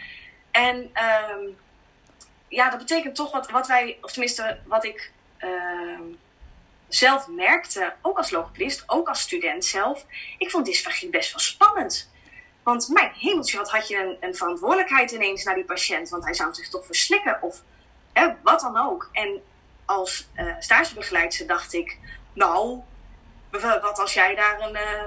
En... 0.51 0.77
Um, 0.77 1.57
ja, 2.49 2.71
dat 2.71 2.79
betekent 2.79 3.15
toch 3.15 3.33
wat, 3.33 3.51
wat 3.51 3.67
wij, 3.67 3.99
of 4.01 4.13
tenminste 4.13 4.59
wat 4.67 4.85
ik 4.85 5.13
uh, 5.39 6.01
zelf 6.89 7.29
merkte, 7.29 7.95
ook 8.03 8.17
als 8.17 8.31
logopedist, 8.31 8.85
ook 8.87 9.09
als 9.09 9.21
student 9.21 9.65
zelf. 9.65 10.07
Ik 10.39 10.51
vond 10.51 10.67
dysfagie 10.67 11.11
best 11.11 11.31
wel 11.33 11.41
spannend. 11.41 12.13
Want 12.63 12.89
mijn 12.89 13.13
hemeltje, 13.15 13.59
had 13.59 13.89
je 13.89 13.97
een, 13.97 14.17
een, 14.21 14.35
verantwoordelijkheid 14.35 15.11
ineens 15.11 15.45
naar 15.45 15.55
die 15.55 15.65
patiënt, 15.65 16.09
want 16.09 16.25
hij 16.25 16.35
zou 16.35 16.55
zich 16.55 16.69
toch 16.69 16.87
verslikken 16.87 17.43
of 17.43 17.63
hè, 18.13 18.29
wat 18.43 18.61
dan 18.61 18.77
ook. 18.77 19.09
En 19.13 19.43
als 19.85 20.29
uh, 20.37 20.55
stagebegeleidster 20.59 21.47
dacht 21.47 21.73
ik, 21.73 21.99
nou, 22.33 22.81
wat 23.51 23.99
als 23.99 24.15
jij 24.15 24.35
daar 24.35 24.61
een, 24.61 24.75
uh, 24.75 25.05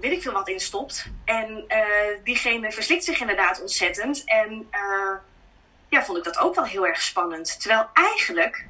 weet 0.00 0.12
ik 0.12 0.22
veel 0.22 0.32
wat 0.32 0.48
in 0.48 0.60
stopt. 0.60 1.06
En 1.24 1.64
uh, 1.68 2.24
diegene 2.24 2.72
verslikt 2.72 3.04
zich 3.04 3.20
inderdaad 3.20 3.60
ontzettend. 3.60 4.22
En 4.24 4.68
ja, 5.88 6.04
vond 6.04 6.18
ik 6.18 6.24
dat 6.24 6.38
ook 6.38 6.54
wel 6.54 6.64
heel 6.64 6.86
erg 6.86 7.02
spannend. 7.02 7.60
Terwijl 7.60 7.86
eigenlijk, 7.92 8.66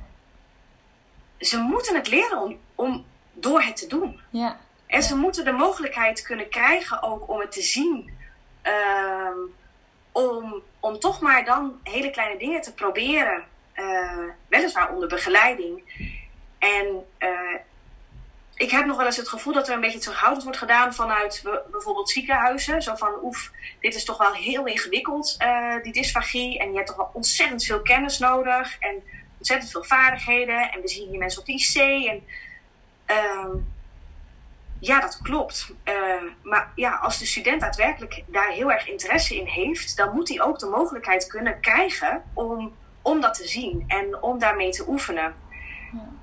ze 1.38 1.58
moeten 1.58 1.94
het 1.94 2.08
leren 2.08 2.38
om, 2.38 2.58
om 2.74 3.04
door 3.32 3.62
het 3.62 3.76
te 3.76 3.86
doen. 3.86 4.20
Ja. 4.30 4.58
En 4.86 5.02
ze 5.02 5.16
moeten 5.16 5.44
de 5.44 5.52
mogelijkheid 5.52 6.22
kunnen 6.22 6.48
krijgen 6.48 7.02
ook 7.02 7.28
om 7.28 7.40
het 7.40 7.52
te 7.52 7.62
zien. 7.62 8.16
Ehm, 8.62 9.38
om, 10.12 10.62
om 10.80 10.98
toch 10.98 11.20
maar 11.20 11.44
dan 11.44 11.80
hele 11.82 12.10
kleine 12.10 12.38
dingen 12.38 12.60
te 12.60 12.74
proberen. 12.74 13.44
eh, 13.72 14.18
weliswaar 14.48 14.92
onder 14.92 15.08
begeleiding. 15.08 15.82
En 16.58 17.04
eh, 17.18 17.54
ik 18.58 18.70
heb 18.70 18.86
nog 18.86 18.96
wel 18.96 19.06
eens 19.06 19.16
het 19.16 19.28
gevoel 19.28 19.52
dat 19.52 19.68
er 19.68 19.74
een 19.74 19.80
beetje 19.80 19.98
terughoudend 19.98 20.42
wordt 20.42 20.58
gedaan 20.58 20.94
vanuit 20.94 21.40
be- 21.44 21.62
bijvoorbeeld 21.70 22.10
ziekenhuizen. 22.10 22.82
Zo 22.82 22.94
van, 22.94 23.12
oef, 23.22 23.50
dit 23.80 23.94
is 23.94 24.04
toch 24.04 24.18
wel 24.18 24.32
heel 24.32 24.66
ingewikkeld, 24.66 25.34
eh, 25.38 25.74
die 25.82 25.92
dysfagie. 25.92 26.58
En 26.58 26.68
je 26.68 26.74
hebt 26.74 26.86
toch 26.86 26.96
wel 26.96 27.10
ontzettend 27.12 27.64
veel 27.64 27.82
kennis 27.82 28.18
nodig. 28.18 28.78
En 28.78 29.02
ontzettend 29.38 29.70
veel 29.70 29.84
vaardigheden. 29.84 30.72
En 30.72 30.80
we 30.80 30.88
zien 30.88 31.08
hier 31.08 31.18
mensen 31.18 31.40
op 31.40 31.46
de 31.46 31.52
IC. 31.52 31.76
En, 32.08 32.24
ehm, 33.06 33.50
ja, 34.80 35.00
dat 35.00 35.20
klopt. 35.22 35.72
Eh, 35.84 35.94
maar 36.42 36.72
ja, 36.74 36.94
als 36.94 37.18
de 37.18 37.26
student 37.26 37.60
daadwerkelijk 37.60 38.24
daar 38.26 38.48
heel 38.50 38.72
erg 38.72 38.88
interesse 38.88 39.36
in 39.36 39.46
heeft, 39.46 39.96
dan 39.96 40.14
moet 40.14 40.28
hij 40.28 40.42
ook 40.42 40.58
de 40.58 40.66
mogelijkheid 40.66 41.26
kunnen 41.26 41.60
krijgen 41.60 42.22
om, 42.34 42.74
om 43.02 43.20
dat 43.20 43.34
te 43.34 43.48
zien 43.48 43.84
en 43.86 44.22
om 44.22 44.38
daarmee 44.38 44.70
te 44.70 44.88
oefenen. 44.88 45.34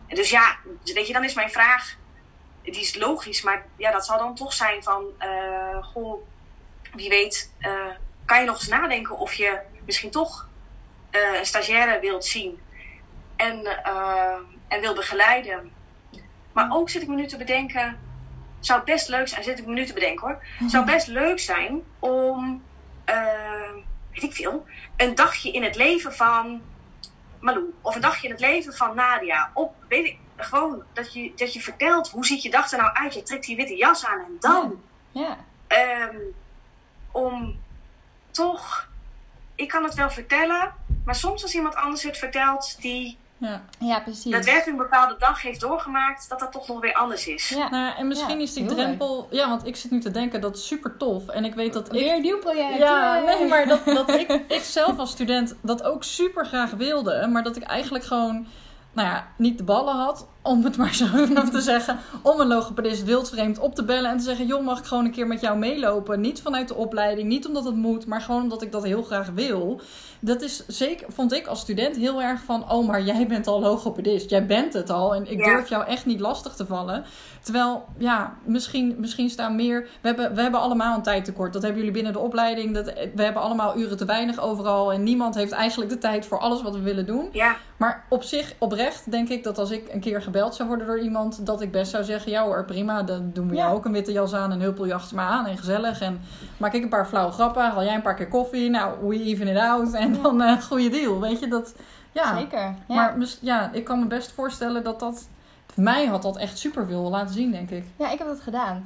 Dus 0.07 0.29
ja, 0.29 0.57
weet 0.93 1.07
je, 1.07 1.13
dan 1.13 1.23
is 1.23 1.33
mijn 1.33 1.49
vraag, 1.49 1.97
die 2.71 2.81
is 2.81 2.95
logisch, 2.95 3.41
maar 3.41 3.65
ja, 3.77 3.91
dat 3.91 4.05
zal 4.05 4.17
dan 4.17 4.35
toch 4.35 4.53
zijn 4.53 4.83
van, 4.83 5.05
eh, 5.17 5.83
goh, 5.83 6.27
wie 6.93 7.09
weet, 7.09 7.53
eh, 7.59 7.89
kan 8.25 8.39
je 8.39 8.45
nog 8.45 8.55
eens 8.55 8.67
nadenken 8.67 9.17
of 9.17 9.33
je 9.33 9.59
misschien 9.85 10.11
toch 10.11 10.47
eh, 11.09 11.39
een 11.39 11.45
stagiaire 11.45 11.99
wilt 11.99 12.25
zien 12.25 12.59
en, 13.35 13.65
en 14.67 14.81
wil 14.81 14.95
begeleiden. 14.95 15.71
Maar 16.51 16.67
ook 16.71 16.89
zit 16.89 17.01
ik 17.01 17.07
me 17.07 17.15
nu 17.15 17.25
te 17.25 17.37
bedenken, 17.37 17.99
zou 18.59 18.79
het 18.79 18.87
best 18.87 19.07
leuk 19.07 19.27
zijn, 19.27 19.43
zit 19.43 19.59
ik 19.59 19.65
me 19.65 19.73
nu 19.73 19.85
te 19.85 19.93
bedenken 19.93 20.27
hoor, 20.27 20.43
zou 20.69 20.83
het 20.83 20.93
best 20.93 21.07
leuk 21.07 21.39
zijn 21.39 21.83
om, 21.99 22.63
weet 24.11 24.23
ik 24.23 24.33
veel, 24.33 24.65
een 24.97 25.15
dagje 25.15 25.51
in 25.51 25.63
het 25.63 25.75
leven 25.75 26.13
van 26.13 26.61
Malou 27.39 27.73
of 27.81 27.95
een 27.95 28.01
dagje 28.01 28.27
in 28.27 28.33
het 28.33 28.41
leven 28.41 28.73
van 28.73 28.95
Nadia. 28.95 29.51
Op, 29.53 29.75
weet 29.87 30.05
ik, 30.05 30.17
gewoon 30.37 30.83
dat 30.93 31.13
je, 31.13 31.31
dat 31.35 31.53
je 31.53 31.61
vertelt 31.61 32.09
hoe 32.09 32.25
ziet 32.25 32.41
je 32.43 32.49
dag 32.49 32.71
er 32.71 32.77
nou 32.77 32.93
uit. 32.95 33.13
Je 33.13 33.23
trekt 33.23 33.45
die 33.45 33.55
witte 33.55 33.75
jas 33.75 34.05
aan 34.05 34.19
en 34.19 34.37
dan 34.39 34.81
Ja. 35.11 35.37
ehm, 35.67 36.15
om 37.11 37.59
toch, 38.31 38.87
ik 39.55 39.67
kan 39.67 39.83
het 39.83 39.93
wel 39.93 40.09
vertellen, 40.09 40.73
maar 41.05 41.15
soms 41.15 41.43
als 41.43 41.55
iemand 41.55 41.75
anders 41.75 42.03
het 42.03 42.17
vertelt 42.17 42.75
die 42.81 43.17
Ja. 43.37 43.61
Ja, 43.79 43.99
precies. 43.99 44.31
daadwerkelijk 44.31 44.67
een 44.77 44.83
bepaalde 44.89 45.15
dag 45.19 45.41
heeft 45.41 45.59
doorgemaakt, 45.59 46.29
dat 46.29 46.39
dat 46.39 46.51
toch 46.51 46.67
nog 46.67 46.79
weer 46.79 46.93
anders 46.93 47.27
is. 47.27 47.49
Ja. 47.49 47.69
Nou, 47.69 47.95
en 47.97 48.07
misschien 48.07 48.37
Ja, 48.37 48.43
is 48.43 48.53
die 48.53 48.65
drempel... 48.65 49.27
Ja, 49.31 49.49
want 49.49 49.65
ik 49.65 49.75
zit 49.75 49.91
nu 49.91 49.99
te 49.99 50.11
denken, 50.11 50.41
dat 50.41 50.55
is 50.55 50.67
super 50.67 50.97
tof. 50.97 51.27
En 51.27 51.45
ik 51.45 51.53
weet 51.55 51.73
dat 51.73 51.85
ik... 51.87 51.91
Weer 51.91 52.15
een 52.15 52.21
nieuw 52.21 52.37
project. 52.39 52.77
Ja, 52.77 53.15
Yay. 53.21 53.25
nee, 53.35 53.47
maar 53.47 53.67
dat, 53.67 53.85
dat 53.85 54.09
ik, 54.09 54.29
ik 54.47 54.61
zelf 54.61 54.97
als 54.97 55.11
student 55.11 55.55
dat 55.61 55.83
ook 55.83 56.03
super 56.03 56.45
graag 56.45 56.71
wilde. 56.71 57.27
Maar 57.27 57.43
dat 57.43 57.55
ik 57.55 57.63
eigenlijk 57.63 58.03
gewoon, 58.05 58.47
nou 58.95 59.07
ja, 59.07 59.27
niet 59.37 59.57
de 59.57 59.63
ballen 59.63 59.95
had, 59.95 60.27
om 60.45 60.63
het 60.63 60.77
maar 60.77 60.93
zo 60.93 61.05
even 61.15 61.51
te 61.51 61.61
zeggen. 61.61 61.97
Om 62.21 62.39
een 62.39 62.47
logopedist 62.47 63.03
wildvreemd 63.03 63.59
op 63.59 63.75
te 63.75 63.83
bellen 63.83 64.11
en 64.11 64.17
te 64.17 64.23
zeggen: 64.23 64.45
Joh, 64.45 64.63
mag 64.65 64.79
ik 64.79 64.85
gewoon 64.85 65.05
een 65.05 65.11
keer 65.11 65.27
met 65.27 65.41
jou 65.41 65.57
meelopen? 65.57 66.21
Niet 66.21 66.41
vanuit 66.41 66.67
de 66.67 66.75
opleiding, 66.75 67.27
niet 67.27 67.47
omdat 67.47 67.65
het 67.65 67.75
moet, 67.75 68.05
maar 68.05 68.21
gewoon 68.21 68.41
omdat 68.41 68.61
ik 68.61 68.71
dat 68.71 68.83
heel 68.83 69.03
graag 69.03 69.29
wil. 69.33 69.81
Dat 70.19 70.41
is 70.41 70.65
zeker, 70.67 71.07
vond 71.11 71.33
ik 71.33 71.47
als 71.47 71.59
student 71.59 71.95
heel 71.95 72.21
erg 72.21 72.41
van: 72.43 72.71
Oh, 72.71 72.87
maar 72.87 73.01
jij 73.01 73.27
bent 73.27 73.47
al 73.47 73.59
logopedist. 73.59 74.29
Jij 74.29 74.45
bent 74.45 74.73
het 74.73 74.89
al. 74.89 75.15
En 75.15 75.31
ik 75.31 75.39
Ja. 75.39 75.45
durf 75.55 75.69
jou 75.69 75.85
echt 75.85 76.05
niet 76.05 76.19
lastig 76.19 76.53
te 76.53 76.65
vallen. 76.65 77.03
Terwijl, 77.41 77.85
ja, 77.97 78.33
misschien, 78.45 78.95
misschien 78.99 79.29
staan 79.29 79.55
meer. 79.55 79.81
We 80.01 80.07
hebben, 80.07 80.35
we 80.35 80.41
hebben 80.41 80.59
allemaal 80.59 80.95
een 80.95 81.01
tijdtekort. 81.03 81.53
Dat 81.53 81.61
hebben 81.61 81.79
jullie 81.79 81.95
binnen 81.95 82.13
de 82.13 82.19
opleiding. 82.19 82.73
Dat, 82.73 82.85
we 83.15 83.23
hebben 83.23 83.41
allemaal 83.41 83.77
uren 83.77 83.97
te 83.97 84.05
weinig 84.05 84.39
overal. 84.39 84.93
En 84.93 85.03
niemand 85.03 85.35
heeft 85.35 85.51
eigenlijk 85.51 85.89
de 85.91 85.97
tijd 85.97 86.25
voor 86.25 86.39
alles 86.39 86.61
wat 86.61 86.73
we 86.73 86.81
willen 86.81 87.05
doen. 87.05 87.29
Ja, 87.31 87.55
Maar 87.77 88.05
op 88.09 88.23
zich, 88.23 88.53
oprecht, 88.57 89.11
denk 89.11 89.29
ik 89.29 89.43
dat 89.43 89.57
als 89.57 89.71
ik 89.71 89.93
een 89.93 89.99
keer 89.99 90.21
gebeld 90.35 90.55
zou 90.55 90.67
worden 90.67 90.87
door 90.87 90.99
iemand, 90.99 91.45
dat 91.45 91.61
ik 91.61 91.71
best 91.71 91.91
zou 91.91 92.03
zeggen: 92.03 92.31
Ja 92.31 92.43
hoor, 92.43 92.65
prima. 92.65 93.03
Dan 93.03 93.31
doen 93.33 93.49
we 93.49 93.55
Ja. 93.55 93.61
jou 93.63 93.75
ook 93.75 93.85
een 93.85 93.91
witte 93.91 94.11
jas 94.11 94.33
aan 94.33 94.51
en 94.51 94.59
huppel 94.59 94.93
achter 94.93 95.15
me 95.15 95.21
aan 95.21 95.45
en 95.45 95.57
gezellig. 95.57 96.01
En 96.01 96.21
maak 96.57 96.73
ik 96.73 96.83
een 96.83 96.89
paar 96.89 97.05
flauwe 97.07 97.31
grappen. 97.31 97.63
Haal 97.63 97.83
jij 97.83 97.95
een 97.95 98.01
paar 98.01 98.15
keer 98.15 98.27
koffie. 98.27 98.69
Nou, 98.69 99.07
we 99.07 99.23
even 99.23 99.47
it 99.47 99.57
out. 99.57 99.93
En 99.93 100.21
dan 100.21 100.41
eh 100.41 100.61
goede 100.61 100.89
deal. 100.89 101.19
Weet 101.19 101.39
je 101.39 101.47
dat? 101.47 101.75
Ja. 102.11 102.37
Zeker. 102.37 102.59
Ja. 102.87 102.95
Maar 102.95 103.15
ja, 103.41 103.69
ik 103.73 103.83
kan 103.83 103.99
me 103.99 104.05
best 104.05 104.31
voorstellen 104.31 104.83
dat 104.83 104.99
dat. 104.99 105.27
Mij 105.75 106.05
had 106.05 106.21
dat 106.21 106.37
echt 106.37 106.57
super 106.57 106.85
veel 106.87 107.09
laten 107.09 107.33
zien, 107.33 107.51
denk 107.51 107.69
ik. 107.69 107.85
ja, 107.97 108.11
ik 108.11 108.17
heb 108.17 108.27
dat 108.27 108.41
gedaan. 108.41 108.85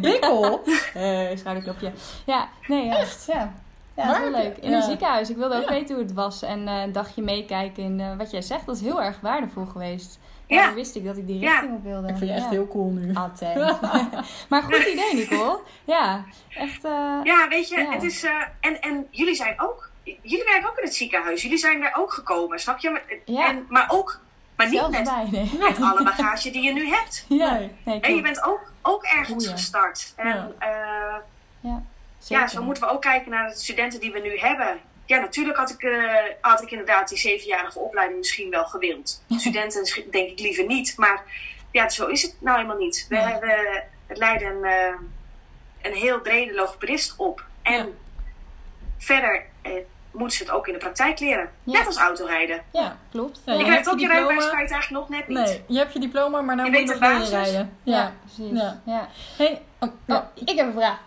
Bikkel? 0.00 0.60
Eh, 0.94 1.36
schouderklopje. 1.36 1.92
Ja, 2.26 2.48
nee, 2.66 2.84
ja. 2.84 2.96
Echt? 2.96 3.24
Ja. 3.26 3.52
Ja, 3.96 4.06
wel 4.06 4.14
heb 4.14 4.42
leuk. 4.44 4.56
In 4.56 4.72
een 4.72 4.78
ja. 4.78 4.84
ziekenhuis. 4.84 5.30
Ik 5.30 5.36
wilde 5.36 5.56
ook 5.56 5.62
Ja. 5.62 5.68
weten 5.70 5.94
hoe 5.94 6.04
het 6.04 6.12
was. 6.12 6.42
En 6.42 6.68
eh, 6.68 6.82
een 6.82 6.92
dagje 6.92 7.22
meekijken 7.22 7.82
in 7.82 8.00
eh, 8.00 8.16
wat 8.16 8.30
jij 8.30 8.42
zegt. 8.42 8.66
Dat 8.66 8.76
is 8.76 8.82
heel 8.82 9.02
erg 9.02 9.20
waardevol 9.20 9.64
geweest. 9.66 10.18
Ja, 10.46 10.64
dan 10.66 10.74
wist 10.74 10.96
ik 10.96 11.04
dat 11.04 11.16
ik 11.16 11.26
die 11.26 11.38
Ja. 11.38 11.50
richting 11.50 11.72
op 11.76 11.82
wilde. 11.84 12.08
Ik 12.08 12.16
vind 12.16 12.30
je 12.30 12.36
echt 12.36 12.48
heel 12.48 12.68
cool 12.68 12.90
nu. 12.90 13.12
Thanks. 13.12 13.40
maar 14.48 14.62
goed 14.62 14.76
idee, 14.86 15.14
Nicole. 15.14 15.58
Ja, 15.84 16.24
echt. 16.56 16.84
eh, 16.84 17.20
ja 17.22 17.46
weet 17.48 17.68
je, 17.68 17.80
Ja. 17.80 17.90
het 17.92 18.02
is. 18.02 18.22
eh, 18.24 18.30
en, 18.60 18.80
en 18.80 19.06
jullie 19.10 19.34
zijn 19.34 19.60
ook. 19.60 19.90
Jullie 20.02 20.44
werken 20.44 20.68
ook 20.70 20.76
in 20.78 20.84
het 20.84 20.94
ziekenhuis. 20.94 21.42
Jullie 21.42 21.58
zijn 21.58 21.80
daar 21.80 21.94
ook 21.98 22.12
gekomen, 22.12 22.58
snap 22.60 22.78
je? 22.78 22.90
Maar- 22.90 23.04
Ja. 23.24 23.48
En, 23.48 23.66
maar 23.68 23.86
ook. 23.90 24.20
Maar 24.56 24.68
niet 24.68 24.88
met, 24.90 25.12
nee. 25.30 25.50
met 25.58 25.80
alle 25.82 26.02
bagage 26.12 26.50
die 26.50 26.62
je 26.62 26.72
nu 26.72 26.88
hebt. 26.88 27.24
Ja, 27.28 27.52
Nee. 27.52 27.70
nee, 27.84 28.00
En 28.00 28.14
je 28.14 28.22
bent 28.22 28.44
ook, 28.44 28.72
ook 28.82 29.02
ergens 29.04 29.28
Goeie. 29.28 29.48
gestart. 29.48 30.12
En 30.16 30.54
Ja. 31.60 31.82
Ja. 32.28 32.46
zo 32.46 32.62
moeten 32.62 32.82
we 32.82 32.88
ook 32.90 33.00
kijken 33.02 33.30
naar 33.30 33.48
de 33.48 33.56
studenten 33.56 34.00
die 34.00 34.12
we 34.12 34.18
nu 34.20 34.38
hebben. 34.38 34.80
Ja, 35.06 35.18
natuurlijk 35.20 35.56
had 35.58 35.70
ik, 35.70 35.82
eh, 35.82 36.14
had 36.40 36.62
ik 36.62 36.70
inderdaad 36.70 37.08
die 37.08 37.18
zevenjarige 37.18 37.78
opleiding 37.78 38.18
misschien 38.18 38.50
wel 38.50 38.64
gewild. 38.64 39.22
Studenten 39.36 40.10
denk 40.10 40.30
ik 40.30 40.40
liever 40.40 40.66
niet. 40.66 40.94
Maar 40.96 41.22
ja, 41.70 41.88
zo 41.88 42.06
is 42.06 42.22
het 42.22 42.36
nou 42.40 42.56
helemaal 42.56 42.78
niet. 42.78 43.06
We, 43.08 43.16
Nee. 43.16 43.38
we 43.40 44.16
leiden 44.16 44.48
een, 44.48 44.64
eh, 44.64 44.94
een 45.82 45.94
heel 45.96 46.20
brede 46.20 46.54
logopedist 46.54 47.14
op. 47.16 47.44
En 47.62 47.72
Ja. 47.72 47.86
verder 48.98 49.42
eh, 49.62 49.72
moeten 50.12 50.36
ze 50.36 50.42
het 50.44 50.52
ook 50.52 50.66
in 50.66 50.72
de 50.72 50.78
praktijk 50.78 51.18
leren. 51.20 51.50
Ja. 51.62 51.78
Net 51.78 51.86
als 51.86 51.96
autorijden. 51.96 52.62
Ja, 52.72 52.98
klopt. 53.10 53.40
Ja, 53.44 53.52
je 53.52 53.58
je 53.58 53.64
krijgt 53.64 53.84
hebt 53.84 53.96
ook 53.96 54.02
je 54.02 54.06
rijbewijs 54.12 54.48
kwijt 54.48 54.70
eigenlijk 54.70 54.90
nog 54.90 55.08
net 55.18 55.28
niet. 55.28 55.38
Nee, 55.38 55.62
je 55.66 55.78
hebt 55.78 55.92
je 55.92 55.98
diploma, 55.98 56.40
maar 56.40 56.56
nou 56.56 56.70
Je 56.70 56.78
moet 56.78 56.88
je 56.88 56.94
nog 56.94 57.30
rijden. 57.30 57.78
Ja, 57.82 58.14
precies. 58.20 58.60
Ja. 58.84 59.08
Hey, 59.36 59.62
oh, 59.84 59.92
ja. 60.06 60.16
Oh, 60.16 60.48
ik 60.48 60.56
heb 60.58 60.66
een 60.66 60.72
vraag. 60.72 60.98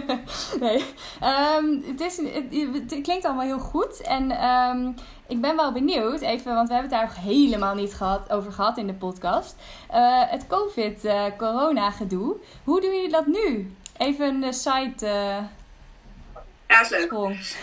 nee. 0.60 0.84
Ehm, 1.20 1.64
het, 1.86 2.00
is, 2.00 2.16
het, 2.16 2.44
het 2.90 3.00
klinkt 3.02 3.24
allemaal 3.24 3.44
heel 3.44 3.58
goed. 3.58 4.00
En 4.00 4.30
ehm, 4.30 4.88
ik 5.28 5.40
ben 5.40 5.56
wel 5.56 5.72
benieuwd, 5.72 6.20
even, 6.20 6.54
want 6.54 6.68
we 6.68 6.74
hebben 6.74 6.92
het 6.92 7.00
daar 7.00 7.14
nog 7.16 7.24
helemaal 7.24 7.74
niet 7.74 7.94
gehad, 7.94 8.30
over 8.32 8.52
gehad 8.52 8.76
in 8.78 8.86
de 8.86 8.94
podcast. 8.94 9.56
Eh, 9.90 10.22
het 10.30 10.46
COVID-corona-gedoe. 10.46 12.36
Hoe 12.64 12.80
doen 12.80 12.94
jullie 12.94 13.10
dat 13.10 13.26
nu? 13.26 13.74
Even 13.96 14.26
een 14.26 14.44
eh, 14.44 14.52
side 14.52 15.06
eh, 15.06 15.42
Ja, 16.68 16.80
is 16.80 16.88
leuk. 16.88 17.12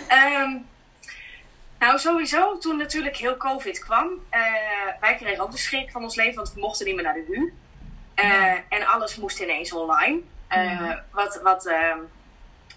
Ehm, 0.07 0.57
nou, 1.79 1.99
sowieso 1.99 2.57
toen 2.57 2.77
natuurlijk 2.77 3.17
heel 3.17 3.37
COVID 3.37 3.79
kwam. 3.79 4.07
eh, 4.29 4.41
wij 4.99 5.15
kregen 5.15 5.43
ook 5.43 5.51
de 5.51 5.57
schrik 5.57 5.91
van 5.91 6.03
ons 6.03 6.15
leven, 6.15 6.35
want 6.35 6.53
we 6.53 6.59
mochten 6.59 6.85
niet 6.85 6.95
meer 6.95 7.03
naar 7.03 7.13
de 7.13 7.25
HU. 7.27 7.53
Eh, 8.15 8.51
En 8.69 8.87
alles 8.87 9.15
moest 9.15 9.39
ineens 9.39 9.73
online. 9.73 10.19
Eh, 10.51 10.91
wat, 11.11 11.39
wat, 11.43 11.65
ehm, 11.65 11.99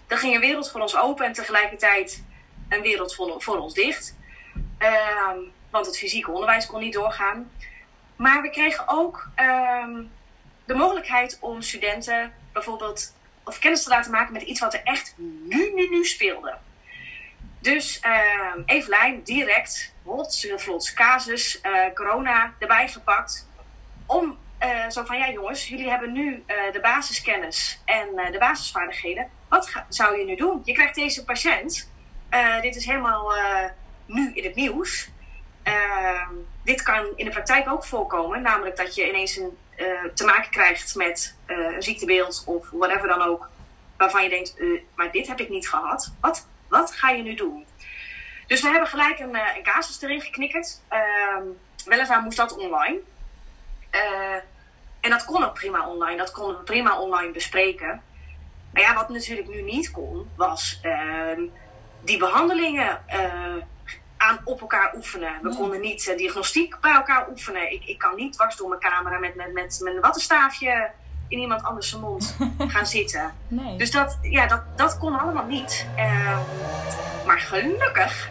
er 0.07 0.17
ging 0.17 0.35
een 0.35 0.41
wereld 0.41 0.71
voor 0.71 0.81
ons 0.81 0.97
open 0.97 1.25
en 1.25 1.33
tegelijkertijd 1.33 2.23
een 2.69 2.81
wereld 2.81 3.15
voor, 3.15 3.41
voor 3.41 3.57
ons 3.57 3.73
dicht. 3.73 4.15
Ehm, 4.77 5.37
want 5.69 5.85
het 5.85 5.97
fysieke 5.97 6.31
onderwijs 6.31 6.65
kon 6.65 6.79
niet 6.79 6.93
doorgaan. 6.93 7.51
Maar 8.15 8.41
we 8.41 8.49
kregen 8.49 8.83
ook 8.87 9.29
ehm, 9.35 10.03
de 10.65 10.73
mogelijkheid 10.73 11.37
om 11.41 11.61
studenten 11.61 12.33
bijvoorbeeld 12.51 13.13
of 13.43 13.59
kennis 13.59 13.83
te 13.83 13.89
laten 13.89 14.11
maken 14.11 14.33
met 14.33 14.41
iets 14.41 14.59
wat 14.59 14.73
er 14.73 14.83
echt 14.83 15.13
nu, 15.17 15.71
nu, 15.73 15.89
nu 15.89 16.05
speelde. 16.05 16.57
Dus 17.59 18.01
Evelijn 18.65 19.23
direct, 19.23 19.93
hots, 20.03 20.47
vlots, 20.55 20.93
casus, 20.93 21.61
eh, 21.61 21.93
corona 21.93 22.53
erbij 22.59 22.87
gepakt. 22.87 23.49
Om 24.05 24.37
eh, 24.65 24.89
zo 24.89 25.03
van, 25.03 25.17
ja 25.17 25.29
jongens, 25.29 25.67
jullie 25.67 25.89
hebben 25.89 26.11
nu 26.11 26.43
eh, 26.45 26.71
de 26.71 26.79
basiskennis 26.79 27.81
en 27.85 28.17
eh, 28.17 28.31
de 28.31 28.37
basisvaardigheden. 28.37 29.29
Wat 29.49 29.71
zou 29.89 30.17
je 30.17 30.25
nu 30.25 30.35
doen? 30.35 30.61
Je 30.63 30.73
krijgt 30.73 30.95
deze 30.95 31.23
patiënt. 31.23 31.93
Dit 32.61 32.75
is 32.75 32.85
helemaal 32.85 33.33
nu 34.05 34.31
in 34.33 34.43
het 34.43 34.55
nieuws. 34.55 35.09
Ehm, 35.63 36.33
dit 36.63 36.83
kan 36.83 37.05
in 37.15 37.25
de 37.25 37.31
praktijk 37.31 37.69
ook 37.69 37.85
voorkomen. 37.85 38.41
Namelijk 38.41 38.77
dat 38.77 38.95
je 38.95 39.07
ineens 39.07 39.37
een, 39.37 39.57
te 40.13 40.25
maken 40.25 40.51
krijgt 40.51 40.95
met 40.95 41.37
een 41.45 41.83
ziektebeeld 41.83 42.43
of 42.45 42.69
whatever 42.69 43.07
dan 43.07 43.21
ook. 43.21 43.49
Waarvan 43.97 44.23
je 44.23 44.29
denkt, 44.29 44.55
maar 44.95 45.11
dit 45.11 45.27
heb 45.27 45.39
ik 45.39 45.49
niet 45.49 45.69
gehad. 45.69 46.13
Wat, 46.21 46.47
wat 46.69 46.91
ga 46.91 47.09
je 47.09 47.23
nu 47.23 47.33
doen? 47.33 47.65
Dus 48.47 48.61
we 48.61 48.69
hebben 48.69 48.89
gelijk 48.89 49.19
een, 49.19 49.35
een 49.35 49.63
casus 49.63 50.01
erin 50.01 50.21
geknikkerd. 50.21 50.81
Ehm, 50.87 51.43
weliswaar 51.85 52.21
moest 52.21 52.37
dat 52.37 52.57
online. 52.57 52.99
En 55.05 55.11
dat 55.11 55.25
kon 55.25 55.43
ook 55.43 55.53
prima 55.53 55.87
online. 55.87 56.17
Dat 56.17 56.31
konden 56.31 56.57
we 56.57 56.63
prima 56.63 56.99
online 56.99 57.31
bespreken. 57.31 58.01
Maar 58.73 58.81
ja, 58.81 58.93
wat 58.93 59.09
natuurlijk 59.09 59.47
nu 59.47 59.61
niet 59.61 59.91
kon, 59.91 60.29
was 60.35 60.79
ehm, 60.81 61.41
die 62.03 62.17
behandelingen 62.17 63.01
aan 64.17 64.39
op 64.43 64.61
elkaar 64.61 64.95
oefenen. 64.95 65.33
We 65.41 65.55
konden 65.55 65.81
niet 65.81 66.13
diagnostiek 66.17 66.79
bij 66.81 66.93
elkaar 66.93 67.29
oefenen. 67.29 67.71
Ik, 67.71 67.85
ik 67.85 67.97
kan 67.97 68.15
niet 68.15 68.33
dwars 68.33 68.55
door 68.55 68.69
mijn 68.69 68.81
camera 68.81 69.19
met, 69.19 69.35
met, 69.35 69.53
met, 69.53 69.79
met 69.83 69.95
een 69.95 70.01
wattenstaafje 70.01 70.91
in 71.27 71.39
iemand 71.39 71.63
anders 71.63 71.89
zijn 71.89 72.01
mond 72.01 72.37
gaan 72.73 72.85
zitten. 72.85 73.33
Nee. 73.47 73.77
Dus 73.77 73.91
dat, 73.91 74.17
ja, 74.21 74.47
dat, 74.47 74.61
dat 74.75 74.97
kon 74.97 75.19
allemaal 75.19 75.45
niet. 75.45 75.87
Uh, 75.97 76.39
maar 77.25 77.39
gelukkig, 77.39 78.29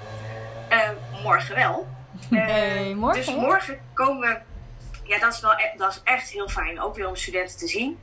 uh, 0.70 0.88
morgen 1.22 1.54
wel. 1.54 1.87
Nee, 2.28 2.94
morgen, 2.94 3.24
dus 3.24 3.34
morgen 3.34 3.80
komen 3.94 4.28
we. 4.28 4.38
Ja, 5.05 5.19
dat 5.19 5.33
is, 5.33 5.40
wel, 5.40 5.53
e-, 5.53 5.77
dat 5.77 5.93
is 5.93 6.01
echt 6.05 6.31
heel 6.31 6.49
fijn. 6.49 6.81
Ook 6.81 6.95
weer 6.95 7.09
om 7.09 7.17
studenten 7.17 7.59
te 7.59 7.69
zien. 7.69 7.99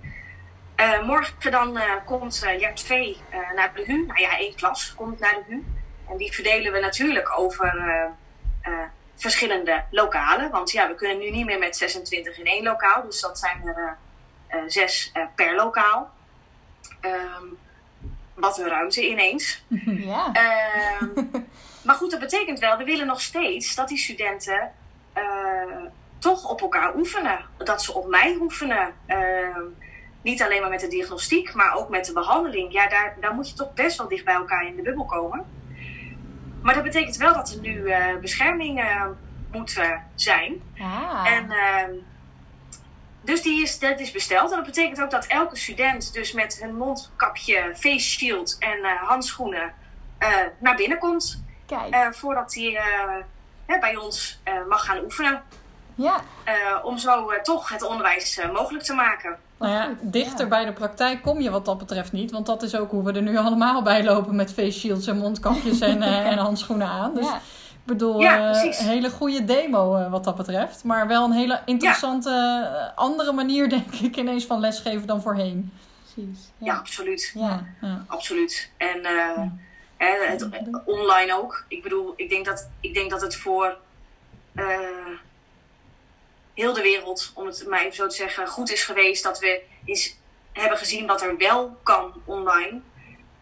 morgen 1.05 1.51
dan 1.51 1.79
komt 2.05 2.45
JAP 2.59 2.75
2 2.75 3.17
naar 3.55 3.73
de 3.73 3.83
HU. 3.85 4.05
Nou 4.05 4.21
ja, 4.21 4.37
één 4.37 4.55
klas 4.55 4.93
komt 4.95 5.19
naar 5.19 5.33
de 5.33 5.43
HU. 5.47 5.63
En 6.09 6.17
die 6.17 6.31
verdelen 6.31 6.71
we 6.71 6.79
natuurlijk 6.79 7.39
over 7.39 7.73
verschillende 9.15 9.83
lokalen. 9.91 10.51
Want 10.51 10.71
ja, 10.71 10.87
we 10.87 10.95
kunnen 10.95 11.17
nu 11.17 11.29
niet 11.29 11.45
meer 11.45 11.59
met 11.59 11.77
26 11.77 12.37
in 12.37 12.45
één 12.45 12.63
lokaal. 12.63 13.03
Dus 13.03 13.21
dat 13.21 13.39
zijn 13.39 13.67
er 13.67 13.97
uh, 14.49 14.61
zes 14.67 15.11
uh, 15.13 15.23
per 15.35 15.55
lokaal. 15.55 16.11
Um, 17.01 17.57
wat 18.33 18.57
een 18.57 18.67
ruimte 18.67 19.09
ineens. 19.09 19.63
Ja. 19.85 20.31
Um, 21.01 21.31
maar 21.85 21.95
goed, 21.95 22.11
dat 22.11 22.19
betekent 22.19 22.59
wel, 22.59 22.77
we 22.77 22.83
willen 22.83 23.07
nog 23.07 23.21
steeds 23.21 23.75
dat 23.75 23.87
die 23.87 23.97
studenten 23.97 24.71
uh, 25.17 25.85
toch 26.21 26.49
op 26.49 26.61
elkaar 26.61 26.95
oefenen. 26.95 27.45
Dat 27.57 27.83
ze 27.83 27.93
op 27.93 28.07
mij 28.07 28.37
oefenen. 28.39 28.93
Ehm, 29.05 29.61
niet 30.21 30.41
alleen 30.41 30.61
maar 30.61 30.69
met 30.69 30.79
de 30.79 30.87
diagnostiek, 30.87 31.53
maar 31.53 31.75
ook 31.75 31.89
met 31.89 32.05
de 32.05 32.13
behandeling. 32.13 32.71
Ja, 32.71 32.87
daar, 32.87 33.15
daar 33.19 33.33
moet 33.33 33.49
je 33.49 33.55
toch 33.55 33.73
best 33.73 33.97
wel 33.97 34.07
dicht 34.07 34.25
bij 34.25 34.33
elkaar 34.33 34.65
in 34.65 34.75
de 34.75 34.81
bubbel 34.81 35.05
komen. 35.05 35.45
Maar 36.61 36.73
dat 36.73 36.83
betekent 36.83 37.17
wel 37.17 37.33
dat 37.33 37.51
er 37.51 37.59
nu 37.59 37.93
bescherming 38.21 38.83
moet 39.51 39.81
zijn. 40.15 40.61
Ah. 40.77 41.31
En 41.31 41.53
dus 43.21 43.41
die 43.41 43.61
is, 43.61 43.79
dat 43.79 43.99
is 43.99 44.11
besteld. 44.11 44.49
En 44.49 44.55
dat 44.55 44.65
betekent 44.65 45.01
ook 45.01 45.11
dat 45.11 45.25
elke 45.25 45.55
student 45.55 46.13
dus 46.13 46.31
met 46.31 46.59
een 46.61 46.75
mondkapje, 46.75 47.73
face 47.75 48.09
shield 48.09 48.57
en 48.59 48.77
uh, 48.77 49.01
handschoenen 49.01 49.73
uh, 50.19 50.35
naar 50.59 50.75
binnen 50.75 50.97
komt. 50.97 51.43
Kijk. 51.65 51.95
Uh, 51.95 52.11
voordat 52.11 52.53
hij 52.53 52.79
bij 53.79 53.95
ons 53.95 54.41
mag 54.67 54.85
gaan 54.85 55.03
oefenen. 55.03 55.43
Ja. 56.01 56.21
om 56.83 56.97
zo 56.97 57.31
toch 57.43 57.69
het 57.69 57.83
onderwijs 57.83 58.39
mogelijk 58.53 58.83
te 58.83 58.93
maken. 58.93 59.37
Nou 59.57 59.73
ja, 59.73 59.89
dichter 60.01 60.43
ja. 60.43 60.47
bij 60.47 60.65
de 60.65 60.73
praktijk 60.73 61.21
kom 61.21 61.41
je 61.41 61.49
wat 61.49 61.65
dat 61.65 61.77
betreft 61.77 62.11
niet. 62.11 62.31
Want 62.31 62.45
dat 62.45 62.63
is 62.63 62.75
ook 62.75 62.91
hoe 62.91 63.03
we 63.03 63.11
er 63.11 63.21
nu 63.21 63.37
allemaal 63.47 63.81
bij 63.81 64.03
lopen 64.03 64.35
met 64.35 64.53
face 64.53 64.79
shields 64.79 65.07
en 65.07 65.17
mondkapjes 65.17 65.79
en, 65.79 66.01
en 66.31 66.37
handschoenen 66.37 66.87
aan. 66.87 67.13
Dus 67.13 67.25
ja. 67.25 67.41
Ik 67.81 67.87
bedoel, 67.87 68.19
ja, 68.19 68.63
een 68.63 68.73
hele 68.73 69.09
goede 69.09 69.45
demo 69.45 69.97
uh, 69.97 70.11
wat 70.11 70.23
dat 70.23 70.35
betreft. 70.35 70.83
Maar 70.83 71.07
wel 71.07 71.25
een 71.25 71.31
hele 71.31 71.61
interessante 71.65 72.29
ja. 72.29 72.91
andere 72.95 73.31
manier, 73.31 73.69
denk 73.79 73.93
ik, 73.93 74.15
ineens 74.17 74.45
van 74.45 74.59
lesgeven 74.59 75.07
dan 75.07 75.21
voorheen. 75.21 75.71
Precies. 76.03 76.39
Ja, 76.57 76.75
absoluut. 76.75 77.31
Ja. 77.35 77.65
Absoluut. 78.07 78.71
En 78.77 78.97
uh, 78.97 79.41
hè, 79.97 80.27
het, 80.27 80.49
online 80.85 81.37
ook. 81.37 81.65
Ik 81.67 81.83
bedoel, 81.83 82.13
ik 82.15 82.29
denk 82.29 82.45
dat, 82.45 82.69
ik 82.79 82.93
denk 82.93 83.09
dat 83.09 83.21
het 83.21 83.35
voor 83.35 83.77
uh, 84.55 84.65
heel 86.61 86.73
de 86.73 86.81
wereld, 86.81 87.31
om 87.35 87.45
het 87.45 87.67
maar 87.67 87.79
even 87.79 87.95
zo 87.95 88.07
te 88.07 88.15
zeggen, 88.15 88.47
goed 88.47 88.71
is 88.71 88.83
geweest 88.83 89.23
dat 89.23 89.39
we 89.39 89.61
is, 89.85 90.17
hebben 90.51 90.77
gezien 90.77 91.07
wat 91.07 91.21
er 91.21 91.37
wel 91.37 91.77
kan 91.83 92.21
online. 92.25 92.81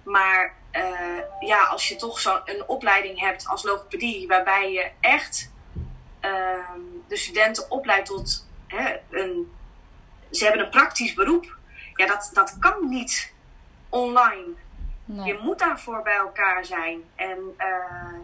Maar 0.04 0.56
uh, 0.72 1.20
ja, 1.40 1.64
als 1.64 1.90
je 1.90 1.96
toch 1.96 2.20
zo'n 2.20 2.64
opleiding 2.68 3.20
hebt 3.20 3.48
als 3.48 3.64
logopedie, 3.64 4.28
waarbij 4.28 4.72
je 4.72 4.92
echt 5.00 5.52
uh, 6.22 6.70
de 7.08 7.18
studenten 7.18 7.72
opleidt 7.72 8.06
tot 8.08 8.48
hè, 8.68 8.96
een. 9.10 9.52
Ze 10.32 10.44
hebben 10.44 10.64
een 10.64 10.70
praktisch 10.70 11.14
beroep. 11.14 11.58
Ja, 11.94 12.06
dat, 12.06 12.30
dat 12.34 12.58
kan 12.60 12.90
niet 12.90 13.34
online. 13.90 14.48
Nee. 15.06 15.26
Je 15.26 15.40
moet 15.42 15.60
daarvoor 15.60 16.02
bij 16.02 16.16
elkaar 16.16 16.66
zijn. 16.66 17.04
En 17.16 17.56
uh, 17.58 18.20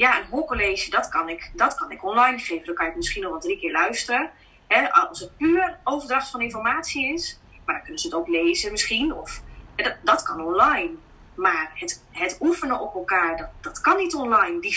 ja, 0.00 0.18
een 0.18 0.26
hoorcollege, 0.30 0.90
dat 0.90 1.08
kan, 1.08 1.28
ik, 1.28 1.50
dat 1.54 1.74
kan 1.74 1.90
ik 1.90 2.04
online 2.04 2.38
geven. 2.38 2.66
Dan 2.66 2.74
kan 2.74 2.86
je 2.86 2.92
misschien 2.96 3.22
nog 3.22 3.30
wel 3.30 3.40
drie 3.40 3.58
keer 3.58 3.72
luisteren. 3.72 4.30
Hè, 4.66 4.92
als 4.92 5.20
het 5.20 5.36
puur 5.36 5.78
overdracht 5.84 6.30
van 6.30 6.40
informatie 6.40 7.12
is. 7.12 7.40
Maar 7.64 7.74
dan 7.74 7.82
kunnen 7.84 8.00
ze 8.00 8.06
het 8.06 8.16
ook 8.16 8.28
lezen 8.28 8.70
misschien. 8.70 9.14
Of, 9.14 9.42
dat, 9.76 9.96
dat 10.02 10.22
kan 10.22 10.44
online. 10.44 10.90
Maar 11.34 11.70
het, 11.74 12.04
het 12.10 12.38
oefenen 12.40 12.80
op 12.80 12.94
elkaar, 12.94 13.36
dat, 13.36 13.48
dat 13.60 13.80
kan 13.80 13.96
niet 13.96 14.14
online. 14.14 14.60
Die 14.60 14.72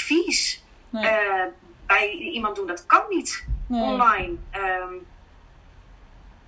nee. 0.89 1.03
uh, 1.03 1.43
bij 1.85 2.11
iemand 2.11 2.55
doen, 2.55 2.67
dat 2.67 2.85
kan 2.85 3.03
niet 3.09 3.45
nee. 3.67 3.81
online. 3.81 4.35
Um, 4.55 5.05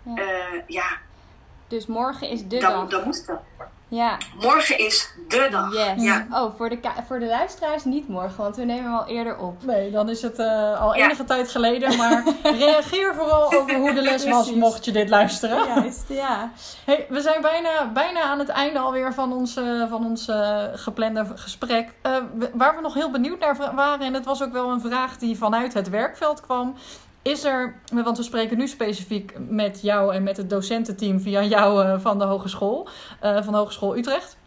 ja. 0.03 0.21
Uh, 0.23 0.61
ja. 0.67 0.97
Dus 1.67 1.85
morgen 1.85 2.29
is 2.29 2.47
de 2.47 2.59
dan, 2.59 2.71
dag. 2.71 2.89
Dan 2.89 3.03
moet 3.03 3.25
het. 3.27 3.39
Ja. 3.87 4.17
Morgen 4.41 4.77
is 4.77 5.13
de 5.27 5.47
dag. 5.51 5.73
Yes. 5.73 6.03
Ja. 6.03 6.27
Oh, 6.31 6.57
voor 6.57 6.69
de, 6.69 6.79
voor 7.07 7.19
de 7.19 7.25
luisteraars 7.25 7.83
niet 7.83 8.07
morgen, 8.07 8.43
want 8.43 8.55
we 8.55 8.63
nemen 8.63 8.83
hem 8.83 8.93
al 8.93 9.07
eerder 9.07 9.37
op. 9.37 9.63
Nee, 9.63 9.91
dan 9.91 10.09
is 10.09 10.21
het 10.21 10.39
uh, 10.39 10.81
al 10.81 10.95
enige 10.95 11.21
ja. 11.21 11.23
tijd 11.23 11.49
geleden. 11.49 11.97
Maar 11.97 12.23
reageer 12.43 13.15
vooral 13.15 13.53
over 13.53 13.75
hoe 13.75 13.93
de 13.93 14.01
les 14.01 14.25
was, 14.29 14.53
mocht 14.53 14.85
je 14.85 14.91
dit 14.91 15.09
luisteren. 15.09 15.67
Juist, 15.67 16.05
ja. 16.07 16.51
Hey, 16.85 17.05
we 17.09 17.21
zijn 17.21 17.41
bijna, 17.41 17.91
bijna 17.93 18.21
aan 18.21 18.39
het 18.39 18.49
einde 18.49 18.79
alweer 18.79 19.13
van 19.13 19.33
ons, 19.33 19.57
uh, 19.57 19.89
van 19.89 20.05
ons 20.05 20.27
uh, 20.27 20.63
geplande 20.73 21.25
gesprek. 21.35 21.89
Uh, 22.03 22.17
waar 22.53 22.75
we 22.75 22.81
nog 22.81 22.93
heel 22.93 23.11
benieuwd 23.11 23.39
naar 23.39 23.73
waren, 23.75 24.05
en 24.05 24.13
het 24.13 24.25
was 24.25 24.43
ook 24.43 24.51
wel 24.51 24.69
een 24.71 24.81
vraag 24.81 25.17
die 25.17 25.37
vanuit 25.37 25.73
het 25.73 25.89
werkveld 25.89 26.41
kwam. 26.41 26.75
Is 27.25 27.43
er, 27.43 27.75
want 27.91 28.17
we 28.17 28.23
spreken 28.23 28.57
nu 28.57 28.67
specifiek 28.67 29.33
met 29.37 29.81
jou 29.81 30.13
en 30.13 30.23
met 30.23 30.37
het 30.37 30.49
docententeam 30.49 31.19
via 31.19 31.41
jou 31.43 31.85
uh, 31.85 31.99
van 31.99 32.19
de 32.19 32.23
hogeschool, 32.23 32.87
uh, 33.23 33.43
van 33.43 33.53
de 33.53 33.59
Hogeschool 33.59 33.97
Utrecht. 33.97 34.37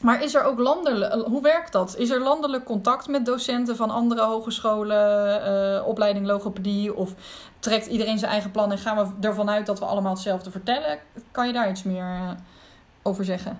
Maar 0.00 0.22
is 0.22 0.34
er 0.34 0.44
ook 0.44 0.58
landelijk, 0.58 1.12
hoe 1.12 1.42
werkt 1.42 1.72
dat? 1.72 1.96
Is 1.96 2.10
er 2.10 2.20
landelijk 2.20 2.64
contact 2.64 3.08
met 3.08 3.26
docenten 3.26 3.76
van 3.76 3.90
andere 3.90 4.22
hogescholen, 4.22 5.84
opleiding 5.84 6.26
logopedie? 6.26 6.94
Of 6.94 7.14
trekt 7.58 7.86
iedereen 7.86 8.18
zijn 8.18 8.30
eigen 8.30 8.50
plan 8.50 8.72
en 8.72 8.78
gaan 8.78 8.96
we 8.96 9.26
ervan 9.26 9.50
uit 9.50 9.66
dat 9.66 9.78
we 9.78 9.84
allemaal 9.84 10.12
hetzelfde 10.12 10.50
vertellen? 10.50 10.98
Kan 11.30 11.46
je 11.46 11.52
daar 11.52 11.70
iets 11.70 11.82
meer 11.82 12.36
over 13.02 13.24
zeggen? 13.24 13.58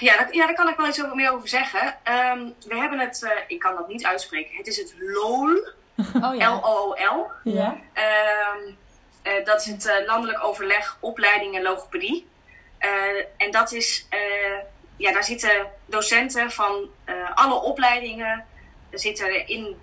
Ja, 0.00 0.28
ja, 0.30 0.46
daar 0.46 0.54
kan 0.54 0.68
ik 0.68 0.76
wel 0.76 0.88
iets 0.88 1.04
over, 1.04 1.16
meer 1.16 1.32
over 1.32 1.48
zeggen. 1.48 1.86
Um, 1.86 2.54
we 2.68 2.76
hebben 2.76 2.98
het, 2.98 3.44
ik 3.48 3.58
kan 3.58 3.74
dat 3.74 3.88
niet 3.88 4.06
uitspreken, 4.06 4.56
het 4.56 4.66
is 4.66 4.76
het 4.76 4.94
LOL. 4.98 5.74
Oh, 6.22 6.34
ja. 6.34 6.54
L-O-O-L. 6.54 7.30
Ja. 7.44 7.76
Um, 7.94 8.76
uh, 9.26 9.44
dat 9.44 9.60
is 9.60 9.66
het 9.66 9.86
uh, 9.86 10.06
landelijk 10.06 10.44
overleg 10.44 10.96
opleiding 11.00 11.56
en 11.56 11.62
logopedie. 11.62 12.28
Uh, 12.80 13.24
en 13.36 13.50
dat 13.50 13.72
is, 13.72 14.08
ja, 14.96 15.12
daar 15.12 15.24
zitten 15.24 15.66
docenten 15.86 16.50
van 16.50 16.90
alle 17.34 17.54
opleidingen 17.54 18.44
zitten 18.90 19.46
in 19.46 19.76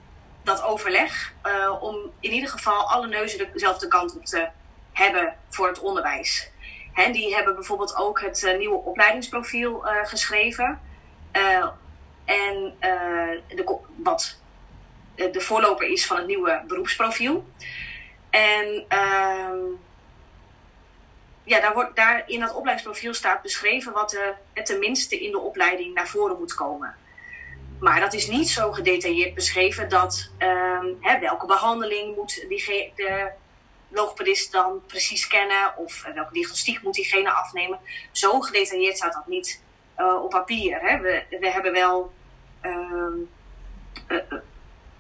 dat 0.44 0.64
overleg. 0.64 1.34
om 1.80 1.96
in 2.20 2.32
ieder 2.32 2.50
geval 2.50 2.92
alle 2.92 3.08
neuzen 3.08 3.52
dezelfde 3.54 3.88
kant 3.88 4.16
op 4.16 4.26
te 4.26 4.48
hebben 4.94 5.36
voor 5.50 5.68
het 5.68 5.80
onderwijs. 5.80 6.52
Hè, 6.94 7.12
die 7.12 7.36
hebben 7.36 7.56
bijvoorbeeld 7.56 7.96
ook 7.96 8.22
het 8.22 8.56
nieuwe 8.58 8.78
opleidingsprofiel 8.78 9.84
geschreven. 10.04 10.82
en 12.26 12.76
de, 13.48 13.78
wat 13.96 14.42
de 15.16 15.42
voorloper 15.42 15.88
is 15.88 16.06
van 16.06 16.18
het 16.18 16.28
nieuwe 16.28 16.64
beroepsprofiel. 16.68 17.46
En 18.30 18.86
uh, 18.90 19.78
ja, 21.44 21.60
daar, 21.60 21.74
wordt, 21.74 21.96
daar 21.96 22.24
in 22.26 22.40
dat 22.40 22.54
opleidingsprofiel 22.54 23.14
staat 23.14 23.42
beschreven 23.42 23.94
wat 23.94 24.14
er 24.54 24.64
tenminste 24.64 25.20
in 25.20 25.32
de 25.32 25.40
opleiding 25.40 25.94
naar 25.94 26.08
voren 26.08 26.40
moet 26.40 26.56
komen. 26.56 26.96
Maar 27.80 28.00
dat 28.00 28.14
is 28.14 28.28
niet 28.28 28.50
zo 28.50 28.72
gedetailleerd 28.72 29.34
beschreven 29.34 29.90
dat 29.90 30.30
um, 30.40 30.98
hè, 31.00 31.20
welke 31.20 31.46
behandeling 31.46 32.16
moet 32.16 32.46
die, 32.50 32.94
de 32.96 33.32
logopedist 33.90 34.52
dan 34.52 34.82
precies 34.88 35.28
kennen 35.28 35.78
of 35.78 36.06
uh, 36.08 36.14
welke 36.14 36.34
diagnostiek 36.34 36.82
moet 36.82 36.94
diegene 36.94 37.32
afnemen. 37.32 37.80
Zo 38.12 38.40
gedetailleerd 38.40 38.98
staat 38.98 39.14
dat 39.14 39.28
niet 39.28 39.62
uh, 39.98 40.24
op 40.24 40.30
papier. 40.30 40.80
Hè. 40.82 41.00
We, 41.00 41.24
we 41.40 41.52
hebben 41.52 41.72
wel. 41.72 42.14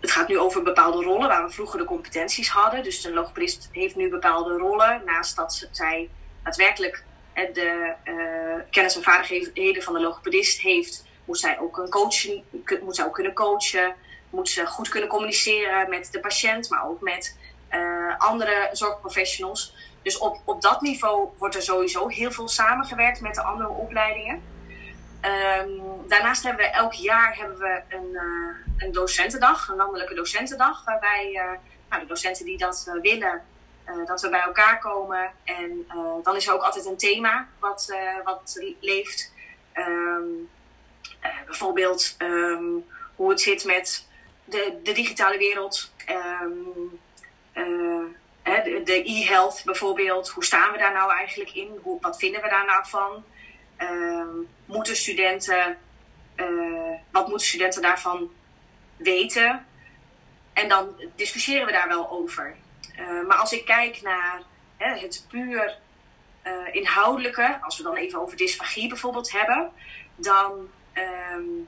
Het 0.03 0.11
gaat 0.11 0.27
nu 0.27 0.39
over 0.39 0.63
bepaalde 0.63 1.03
rollen 1.03 1.27
waar 1.27 1.45
we 1.45 1.53
vroeger 1.53 1.79
de 1.79 1.85
competenties 1.85 2.49
hadden. 2.49 2.83
Dus 2.83 3.03
een 3.03 3.13
logopedist 3.13 3.69
heeft 3.71 3.95
nu 3.95 4.09
bepaalde 4.09 4.57
rollen. 4.57 5.01
Naast 5.05 5.35
dat 5.35 5.67
zij 5.71 6.09
daadwerkelijk 6.43 7.03
de 7.33 7.93
uh, 8.03 8.63
kennis 8.69 8.95
en 8.95 9.03
vaardigheden 9.03 9.83
van 9.83 9.93
de 9.93 9.99
logopedist 9.99 10.61
heeft, 10.61 11.05
moet 11.25 11.39
zij 11.39 11.59
ook, 11.59 11.77
een 11.77 11.89
coach, 11.89 12.25
moet 12.81 12.95
zij 12.95 13.05
ook 13.05 13.13
kunnen 13.13 13.33
coachen. 13.33 13.95
Moet 14.29 14.49
ze 14.49 14.65
goed 14.65 14.89
kunnen 14.89 15.09
communiceren 15.09 15.89
met 15.89 16.11
de 16.11 16.19
patiënt, 16.19 16.69
maar 16.69 16.87
ook 16.87 17.01
met 17.01 17.37
eh, 17.67 18.17
andere 18.17 18.69
zorgprofessionals. 18.71 19.75
Dus 20.01 20.17
op, 20.17 20.41
op 20.45 20.61
dat 20.61 20.81
niveau 20.81 21.29
wordt 21.37 21.55
er 21.55 21.61
sowieso 21.61 22.07
heel 22.07 22.31
veel 22.31 22.47
samengewerkt 22.47 23.21
met 23.21 23.35
de 23.35 23.43
andere 23.43 23.69
opleidingen. 23.69 24.41
Ehm, 25.23 25.69
daarnaast 26.07 26.43
hebben 26.43 26.65
we 26.65 26.71
elk 26.71 26.93
jaar 26.93 27.37
hebben 27.37 27.57
we 27.57 27.81
een, 27.89 28.09
uh, 28.11 28.55
een 28.77 28.91
docentendag, 28.91 29.69
een 29.69 29.75
landelijke 29.75 30.13
docentendag, 30.13 30.85
waarbij 30.85 31.29
uh, 31.33 31.51
nou, 31.89 32.01
de 32.01 32.07
docenten 32.07 32.45
die 32.45 32.57
dat 32.57 32.91
willen, 33.01 33.41
dat 34.05 34.21
we 34.21 34.29
bij 34.29 34.41
elkaar 34.41 34.79
komen. 34.79 35.31
En 35.43 35.87
dan 36.23 36.35
is 36.35 36.47
er 36.47 36.53
ook 36.53 36.61
altijd 36.61 36.85
een 36.85 36.97
thema 36.97 37.47
wat, 37.59 37.95
wat 38.23 38.59
leeft. 38.79 39.33
Um, 39.73 40.49
bijvoorbeeld 41.45 42.15
um, 42.19 42.85
hoe 43.15 43.29
het 43.29 43.41
zit 43.41 43.65
met 43.65 44.07
de, 44.45 44.79
de 44.83 44.91
digitale 44.91 45.37
wereld. 45.37 45.91
de 48.83 49.01
e-health 49.05 49.61
bijvoorbeeld. 49.65 50.29
Hoe 50.29 50.45
staan 50.45 50.71
we 50.71 50.77
daar 50.77 50.93
nou 50.93 51.11
eigenlijk 51.11 51.53
in? 51.53 51.79
Hoe, 51.81 51.97
wat 52.01 52.17
vinden 52.17 52.41
we 52.41 52.49
daar 52.49 52.65
nou 52.65 52.85
van? 52.85 53.23
Moeten 54.83 55.01
studenten, 55.01 55.77
uh, 56.35 56.91
wat 57.11 57.27
moeten 57.27 57.47
studenten 57.47 57.81
daarvan 57.81 58.31
weten? 58.97 59.65
En 60.53 60.69
dan 60.69 60.95
discussiëren 61.15 61.65
we 61.65 61.71
daar 61.71 61.87
wel 61.87 62.09
over. 62.09 62.55
Uh, 62.99 63.27
maar 63.27 63.37
als 63.37 63.53
ik 63.53 63.65
kijk 63.65 64.01
naar 64.01 64.41
hè, 64.77 64.99
het 64.99 65.25
puur 65.29 65.77
uh, 66.43 66.51
inhoudelijke, 66.71 67.59
als 67.61 67.77
we 67.77 67.83
dan 67.83 67.95
even 67.95 68.21
over 68.21 68.37
dysfagie 68.37 68.87
bijvoorbeeld 68.87 69.31
hebben, 69.31 69.71
dan 70.15 70.69
um, 71.33 71.67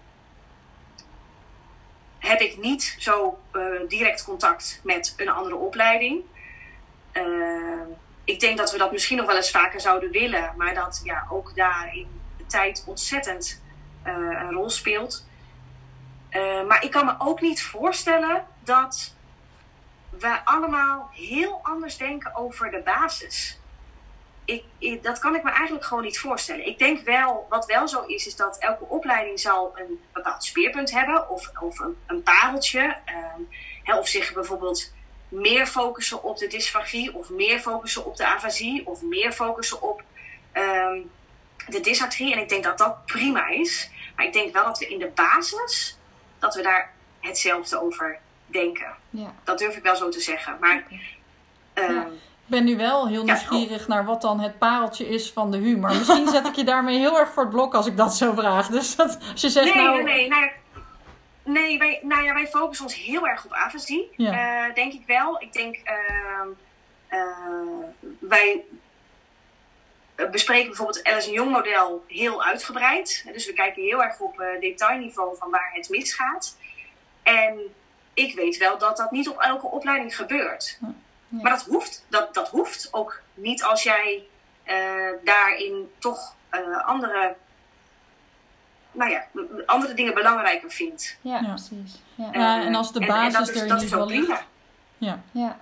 heb 2.19 2.39
ik 2.39 2.57
niet 2.57 2.95
zo 2.99 3.39
direct 3.87 4.23
contact 4.23 4.79
met 4.83 5.13
een 5.17 5.29
andere 5.29 5.55
opleiding. 5.55 6.23
ik 8.23 8.39
denk 8.39 8.57
dat 8.57 8.71
we 8.71 8.77
dat 8.77 8.91
misschien 8.91 9.17
nog 9.17 9.25
wel 9.25 9.35
eens 9.35 9.51
vaker 9.51 9.81
zouden 9.81 10.11
willen, 10.11 10.53
maar 10.57 10.73
dat 10.73 11.01
ja, 11.03 11.27
ook 11.29 11.55
daarin 11.55 12.23
ontzettend 12.85 13.61
uh, 14.07 14.13
een 14.13 14.51
rol 14.51 14.69
speelt. 14.69 15.25
Uh, 16.31 16.63
maar 16.67 16.83
ik 16.83 16.91
kan 16.91 17.05
me 17.05 17.15
ook 17.17 17.41
niet 17.41 17.63
voorstellen 17.63 18.45
dat 18.59 19.13
we 20.09 20.39
allemaal 20.45 21.09
heel 21.13 21.59
anders 21.63 21.97
denken 21.97 22.35
over 22.35 22.71
de 22.71 22.81
basis. 22.85 23.59
Ik, 24.77 25.03
dat 25.03 25.19
kan 25.19 25.35
ik 25.35 25.43
me 25.43 25.49
eigenlijk 25.49 25.85
gewoon 25.85 26.03
niet 26.03 26.19
voorstellen. 26.19 26.67
Ik 26.67 26.77
denk 26.77 27.05
wel, 27.05 27.45
wat 27.49 27.65
wel 27.65 27.87
zo 27.87 28.01
is, 28.01 28.27
is 28.27 28.35
dat 28.35 28.57
elke 28.57 28.85
opleiding 28.85 29.39
zal 29.39 29.71
een 29.75 30.01
bepaald 30.13 30.43
speerpunt 30.43 30.91
hebben 30.91 31.29
of, 31.29 31.51
of 31.59 31.79
een, 32.07 32.23
pareltje. 32.23 32.97
Um, 33.37 33.47
of 33.97 34.07
zich 34.07 34.33
bijvoorbeeld 34.33 34.93
meer 35.29 35.67
focussen 35.67 36.23
op 36.23 36.37
de 36.37 36.47
dysfagie 36.47 37.15
of 37.15 37.29
meer 37.29 37.59
focussen 37.59 38.05
op 38.05 38.15
de 38.15 38.25
afasie 38.25 38.87
of 38.87 39.01
meer 39.01 39.31
focussen 39.31 39.81
op 39.81 40.03
um, 40.53 41.11
de 41.67 41.79
dysartrie. 41.79 42.33
En 42.33 42.39
ik 42.39 42.49
denk 42.49 42.63
dat 42.63 42.77
dat 42.77 43.05
prima 43.05 43.47
is. 43.47 43.89
Maar 44.15 44.25
ik 44.25 44.33
denk 44.33 44.53
wel 44.53 44.65
dat 44.65 44.77
we 44.79 44.87
in 44.87 44.99
de 44.99 45.11
basis, 45.15 45.97
dat 46.39 46.55
we 46.55 46.61
daar 46.61 46.93
hetzelfde 47.19 47.81
over 47.81 48.19
denken. 48.45 48.93
Ja. 49.09 49.33
Dat 49.43 49.57
durf 49.57 49.75
ik 49.75 49.83
wel 49.83 49.95
zo 49.95 50.09
te 50.09 50.19
zeggen. 50.19 50.57
Maar... 50.59 50.83
Ehm, 51.73 51.97
ik 52.47 52.51
ben 52.51 52.63
nu 52.63 52.77
wel 52.77 53.07
heel 53.07 53.23
nieuwsgierig 53.23 53.87
naar 53.87 54.05
wat 54.05 54.21
dan 54.21 54.39
het 54.39 54.57
pareltje 54.57 55.07
is 55.09 55.31
van 55.31 55.51
de 55.51 55.57
humor. 55.57 55.89
Misschien 55.89 56.27
zet 56.27 56.47
ik 56.47 56.55
je 56.55 56.63
daarmee 56.63 56.97
heel 56.97 57.19
erg 57.19 57.33
voor 57.33 57.43
het 57.43 57.51
blok 57.51 57.73
als 57.73 57.85
ik 57.85 57.97
dat 57.97 58.15
zo 58.15 58.33
vraag. 58.33 58.67
Dus 58.67 58.95
dat, 58.95 59.17
als 59.31 59.41
je 59.41 59.49
zegt 59.49 59.73
nee, 59.73 59.83
nou... 59.83 60.03
Nee, 60.03 60.13
nee, 60.15 60.27
nou, 60.27 60.49
nee 61.43 61.77
wij, 61.77 61.99
nou 62.03 62.23
ja, 62.23 62.33
wij 62.33 62.47
focussen 62.47 62.85
ons 62.85 62.95
heel 62.95 63.27
erg 63.27 63.45
op 63.45 63.51
afasie. 63.51 64.11
Ja. 64.17 64.67
Uh, 64.67 64.75
denk 64.75 64.93
ik 64.93 65.03
wel. 65.05 65.41
Ik 65.41 65.53
denk... 65.53 65.75
Uh, 65.75 66.47
uh, 67.09 67.85
wij 68.19 68.63
bespreken 70.31 70.67
bijvoorbeeld 70.67 70.97
het 70.97 71.07
Alice 71.07 71.31
Young 71.31 71.51
model 71.51 72.03
heel 72.07 72.43
uitgebreid. 72.43 73.25
Dus 73.33 73.45
we 73.45 73.53
kijken 73.53 73.83
heel 73.83 74.03
erg 74.03 74.19
op 74.19 74.39
uh, 74.39 74.59
detailniveau 74.59 75.37
van 75.37 75.49
waar 75.49 75.71
het 75.73 75.89
misgaat. 75.89 76.57
En 77.23 77.59
ik 78.13 78.35
weet 78.35 78.57
wel 78.57 78.77
dat 78.77 78.97
dat 78.97 79.11
niet 79.11 79.29
op 79.29 79.39
elke 79.39 79.67
opleiding 79.67 80.15
gebeurt. 80.15 80.79
Maar 81.27 81.51
dat 81.51 81.63
hoeft, 81.63 82.05
dat, 82.07 82.33
dat 82.33 82.49
hoeft 82.49 82.87
ook 82.91 83.21
niet 83.33 83.63
als 83.63 83.83
jij 83.83 84.23
uh, 84.65 84.73
daarin 85.23 85.91
toch 85.99 86.35
uh, 86.51 86.87
andere, 86.87 87.35
nou 88.91 89.11
ja, 89.11 89.25
andere 89.65 89.93
dingen 89.93 90.13
belangrijker 90.13 90.71
vindt. 90.71 91.17
Ja, 91.21 91.39
ja. 91.39 91.47
precies. 91.47 92.01
Ja. 92.15 92.29
ja. 92.31 92.65
en 92.65 92.75
als 92.75 92.91
de 92.91 93.05
basis 93.05 93.49
en, 93.49 93.55
en 93.55 93.61
er 93.61 93.65
in 93.65 93.73
ieder 93.73 93.79
geval 93.79 94.07
ligt. 94.07 94.43
Ja. 94.97 95.21
ja. 95.31 95.57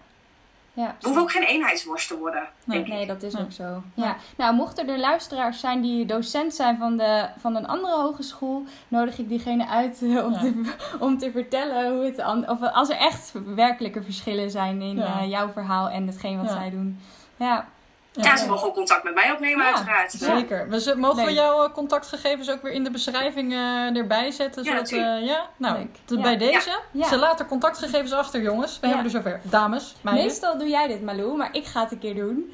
Ja. 0.76 0.96
Het 0.96 1.04
hoeft 1.06 1.20
ook 1.20 1.32
geen 1.32 1.44
eenheidsworst 1.44 2.08
te 2.08 2.18
worden. 2.18 2.48
Nee, 2.66 2.86
nee 2.88 3.06
dat 3.06 3.24
is 3.24 3.38
ook 3.38 3.52
zo. 3.52 3.84
Ja. 3.94 4.16
Nou, 4.38 4.56
mochten 4.56 4.90
er 4.90 5.00
luisteraars 5.00 5.60
zijn 5.60 5.82
die 5.82 6.06
docent 6.06 6.54
zijn 6.54 6.78
van, 6.78 6.98
de, 6.98 7.30
van 7.38 7.56
een 7.56 7.68
andere 7.68 7.94
hogeschool, 7.94 8.64
nodig 8.88 9.18
ik 9.18 9.30
diegene 9.30 9.68
uit 9.68 10.02
eh, 10.02 10.26
om, 10.26 10.34
te, 10.34 10.74
om 11.00 11.18
te 11.18 11.32
vertellen 11.32 11.94
hoe 11.94 12.06
het. 12.06 12.48
Of 12.50 12.62
als 12.62 12.90
er 12.90 12.98
echt 12.98 13.34
werkelijke 13.56 14.04
verschillen 14.04 14.52
zijn 14.52 14.82
in 14.82 14.98
uh, 14.98 15.30
jouw 15.30 15.50
verhaal 15.50 15.90
en 15.90 16.08
hetgeen 16.08 16.42
wat 16.42 16.52
zij 16.52 16.70
doen. 16.70 17.00
Ja. 17.36 17.68
Ja, 18.14 18.38
ze 18.38 18.48
mogen 18.48 18.68
ook 18.68 18.74
contact 18.74 19.04
met 19.04 19.14
mij 19.14 19.32
opnemen, 19.32 19.66
uiteraard. 19.66 20.12
Zeker. 20.12 20.70
We, 20.70 20.94
mogen 20.98 21.26
we 21.26 21.34
jouw 21.34 21.64
eh, 21.64 21.74
contactgegevens 21.74 22.50
ook 22.50 22.62
weer 22.62 22.72
in 22.72 22.84
de 22.84 22.92
beschrijving 22.92 23.52
uh, 23.52 23.98
erbij 23.98 24.32
zetten? 24.32 24.66
Zodat, 24.66 24.92
uh, 24.92 25.26
ja, 25.26 25.50
nou, 25.58 25.88
bij 26.22 26.38
deze. 26.38 26.80
Ze 27.10 27.18
laten 27.18 27.46
contactgegevens 27.46 28.12
achter, 28.12 28.42
jongens. 28.42 28.80
We 28.80 28.88
hebben 28.88 29.06
er 29.06 29.12
zover. 29.12 29.40
Dames, 29.44 29.96
meiden. 30.02 30.26
Meestal 30.26 30.58
doe 30.58 30.68
jij 30.68 30.88
dit, 30.88 31.02
Malou, 31.02 31.38
maar 31.38 31.50
ik 31.52 31.66
ga 31.66 31.82
het 31.82 31.92
een 31.92 32.00
keer 32.00 32.16
doen. 32.16 32.54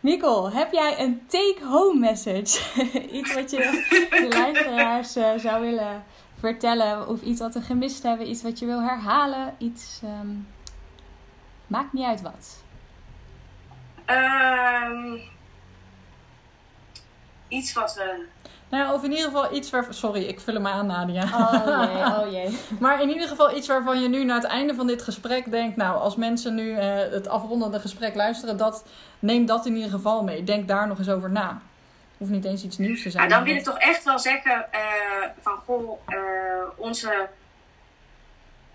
Nicole, 0.00 0.50
heb 0.50 0.72
jij 0.72 1.00
een 1.00 1.22
take-home 1.26 1.98
message? 1.98 2.60
iets 3.18 3.34
wat 3.34 3.50
je 3.50 3.56
de 4.10 4.70
luisteraars 4.74 5.42
zou 5.42 5.60
willen 5.60 6.04
vertellen? 6.38 7.08
Of 7.08 7.22
iets 7.22 7.40
wat 7.40 7.54
we 7.54 7.60
gemist 7.60 8.02
hebben? 8.02 8.28
Iets 8.28 8.42
wat 8.42 8.58
je 8.58 8.66
wil 8.66 8.80
herhalen? 8.82 9.54
Iets... 9.58 10.00
Um... 10.04 10.46
Maakt 11.66 11.92
niet 11.92 12.04
uit 12.04 12.22
wat. 12.22 12.63
Um, 14.06 15.20
iets 17.48 17.72
wat 17.72 17.94
we. 17.94 18.26
Nou, 18.68 18.94
of 18.94 19.04
in 19.04 19.10
ieder 19.10 19.24
geval 19.24 19.54
iets 19.54 19.70
waar. 19.70 19.86
Sorry, 19.90 20.22
ik 20.22 20.40
vul 20.40 20.54
hem 20.54 20.66
aan, 20.66 20.86
Nadia. 20.86 21.22
Oh 21.22 21.84
jee, 21.92 22.04
oh 22.04 22.32
jee. 22.32 22.58
maar 22.80 23.02
in 23.02 23.08
ieder 23.08 23.28
geval 23.28 23.56
iets 23.56 23.68
waarvan 23.68 24.02
je 24.02 24.08
nu 24.08 24.24
na 24.24 24.34
het 24.34 24.44
einde 24.44 24.74
van 24.74 24.86
dit 24.86 25.02
gesprek 25.02 25.50
denkt. 25.50 25.76
Nou, 25.76 25.98
als 26.00 26.16
mensen 26.16 26.54
nu 26.54 26.70
uh, 26.70 26.78
het 26.96 27.28
afrondende 27.28 27.80
gesprek 27.80 28.14
luisteren, 28.14 28.56
dat, 28.56 28.86
neem 29.18 29.46
dat 29.46 29.66
in 29.66 29.74
ieder 29.74 29.90
geval 29.90 30.22
mee. 30.22 30.44
Denk 30.44 30.68
daar 30.68 30.86
nog 30.86 30.98
eens 30.98 31.10
over 31.10 31.30
na. 31.30 31.60
Hoeft 32.18 32.30
niet 32.30 32.44
eens 32.44 32.64
iets 32.64 32.78
nieuws 32.78 33.02
te 33.02 33.10
zijn. 33.10 33.28
Nou, 33.28 33.34
dan 33.34 33.48
wil 33.48 33.58
ik 33.58 33.64
toch 33.64 33.78
echt 33.78 34.04
wel 34.04 34.18
zeggen: 34.18 34.66
uh, 34.72 34.80
van 35.40 35.56
goh, 35.64 35.98
uh, 36.08 36.16
onze, 36.76 37.28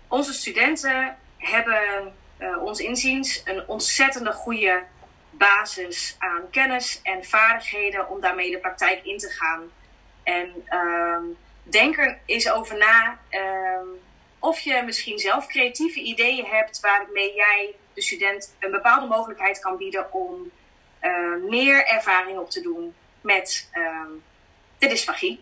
onze 0.08 0.32
studenten 0.32 1.16
hebben 1.36 2.12
ons 2.62 2.80
inziens 2.80 3.42
een 3.44 3.62
ontzettende 3.66 4.32
goede 4.32 4.82
basis 5.40 6.16
aan 6.18 6.50
kennis 6.50 7.00
en 7.02 7.24
vaardigheden 7.24 8.08
om 8.08 8.20
daarmee 8.20 8.50
de 8.50 8.58
praktijk 8.58 9.04
in 9.04 9.18
te 9.18 9.28
gaan. 9.28 9.62
En 10.22 10.64
um, 10.78 11.36
denk 11.62 11.98
er 11.98 12.18
eens 12.26 12.50
over 12.50 12.78
na 12.78 13.18
um, 13.30 13.88
of 14.38 14.60
je 14.60 14.82
misschien 14.84 15.18
zelf 15.18 15.46
creatieve 15.46 16.00
ideeën 16.00 16.44
hebt 16.44 16.80
waarmee 16.80 17.34
jij 17.34 17.74
de 17.94 18.02
student 18.02 18.54
een 18.58 18.70
bepaalde 18.70 19.06
mogelijkheid 19.06 19.58
kan 19.58 19.76
bieden 19.76 20.12
om 20.12 20.50
uh, 21.02 21.48
meer 21.48 21.86
ervaring 21.86 22.38
op 22.38 22.50
te 22.50 22.60
doen 22.60 22.94
met 23.20 23.70
um, 23.74 24.22
de 24.78 24.88
dysfagie. 24.88 25.40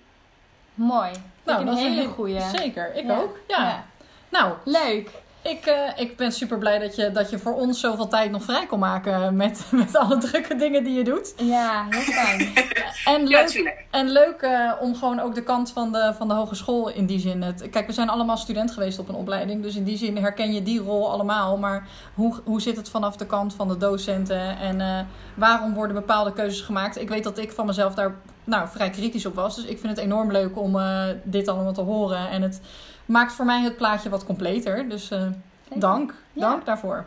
Mooi. 0.75 1.11
Nou, 1.45 1.65
dat 1.65 1.77
is 1.77 1.83
een 1.83 1.93
hele 1.93 2.09
goede. 2.09 2.41
Zeker, 2.41 2.95
ik 2.95 3.05
ja. 3.05 3.19
ook. 3.19 3.39
Ja. 3.47 3.59
ja. 3.59 3.87
Nou, 4.29 4.55
leuk. 4.65 5.11
Ik, 5.43 5.67
uh, 5.67 5.75
ik 5.97 6.17
ben 6.17 6.33
super 6.33 6.59
blij 6.59 6.79
dat 6.79 6.97
je, 6.97 7.11
dat 7.13 7.31
je 7.31 7.39
voor 7.39 7.55
ons 7.55 7.81
zoveel 7.81 8.09
tijd 8.09 8.31
nog 8.31 8.43
vrij 8.43 8.67
kon 8.67 8.79
maken 8.79 9.37
met, 9.37 9.67
met 9.71 9.97
alle 9.97 10.19
drukke 10.19 10.57
dingen 10.57 10.85
die 10.85 10.95
je 10.95 11.05
doet. 11.05 11.35
Ja, 11.37 11.87
heel 11.91 12.01
fijn. 12.01 12.53
en 13.15 13.27
leuk, 13.27 13.49
ja, 13.49 13.73
en 13.91 14.11
leuk 14.11 14.43
uh, 14.43 14.73
om 14.81 14.95
gewoon 14.95 15.21
ook 15.21 15.35
de 15.35 15.43
kant 15.43 15.71
van 15.71 15.93
de, 15.93 16.13
van 16.17 16.29
de 16.29 16.35
hogeschool 16.35 16.89
in 16.89 17.07
die 17.07 17.19
zin. 17.19 17.43
Het, 17.43 17.71
kijk, 17.71 17.87
we 17.87 17.93
zijn 17.93 18.09
allemaal 18.09 18.37
student 18.37 18.71
geweest 18.71 18.99
op 18.99 19.09
een 19.09 19.15
opleiding. 19.15 19.63
Dus 19.63 19.77
in 19.77 19.85
die 19.85 19.97
zin 19.97 20.17
herken 20.17 20.53
je 20.53 20.63
die 20.63 20.81
rol 20.81 21.11
allemaal. 21.11 21.59
Maar 21.59 21.89
hoe, 22.15 22.35
hoe 22.45 22.61
zit 22.61 22.77
het 22.77 22.89
vanaf 22.89 23.17
de 23.17 23.27
kant 23.27 23.55
van 23.55 23.69
de 23.69 23.77
docenten? 23.77 24.59
En 24.59 24.81
uh, 24.81 24.99
waarom 25.35 25.75
worden 25.75 25.97
bepaalde 25.97 26.33
keuzes 26.33 26.61
gemaakt? 26.61 27.01
Ik 27.01 27.09
weet 27.09 27.25
dat 27.25 27.39
ik 27.39 27.53
van 27.53 27.67
mezelf 27.67 27.95
daar 27.95 28.15
nou, 28.45 28.69
vrij 28.69 28.91
kritisch 28.91 29.27
op 29.27 29.35
was. 29.35 29.57
Dus 29.57 29.65
ik 29.65 29.79
vind 29.79 29.97
het 29.97 30.05
enorm 30.05 30.33
leuk 30.33 30.59
om 30.59 30.81
dit 31.23 31.49
allemaal 31.49 31.73
te 31.73 31.81
horen. 31.81 32.31
En 32.31 32.43
het 32.43 32.61
maakt 33.09 33.33
voor 33.33 33.45
mij 33.45 33.61
het 33.61 33.77
plaatje 33.77 34.09
wat 34.09 34.25
completer. 34.25 34.89
Dus 34.89 35.11
uh, 35.11 35.27
dank. 35.75 36.15
Ja. 36.33 36.41
Dank 36.49 36.65
daarvoor. 36.65 37.05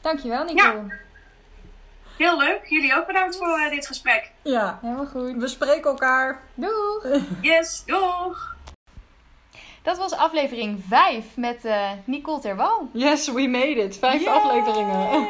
Dankjewel, 0.00 0.44
Nico. 0.44 0.62
Ja. 0.62 0.84
Heel 2.18 2.38
leuk. 2.38 2.60
Jullie 2.68 2.96
ook 2.96 3.06
bedankt 3.06 3.36
voor 3.36 3.58
eh, 3.58 3.70
dit 3.70 3.86
gesprek. 3.86 4.30
Ja, 4.42 4.78
Helemaal 4.82 5.06
goed. 5.06 5.36
we 5.36 5.48
spreken 5.48 5.90
elkaar. 5.90 6.40
Doeg! 6.54 7.06
Yes, 7.40 7.82
doeg! 7.86 8.56
Dat 9.82 9.96
was 9.98 10.12
aflevering 10.12 10.82
5 10.88 11.24
met 11.36 11.64
eh, 11.64 11.90
Nicole 12.04 12.40
Terwal. 12.40 12.88
Yes, 12.92 13.28
we 13.32 13.48
made 13.48 13.74
it. 13.74 13.98
Vijf 13.98 14.26
afleveringen. 14.26 15.22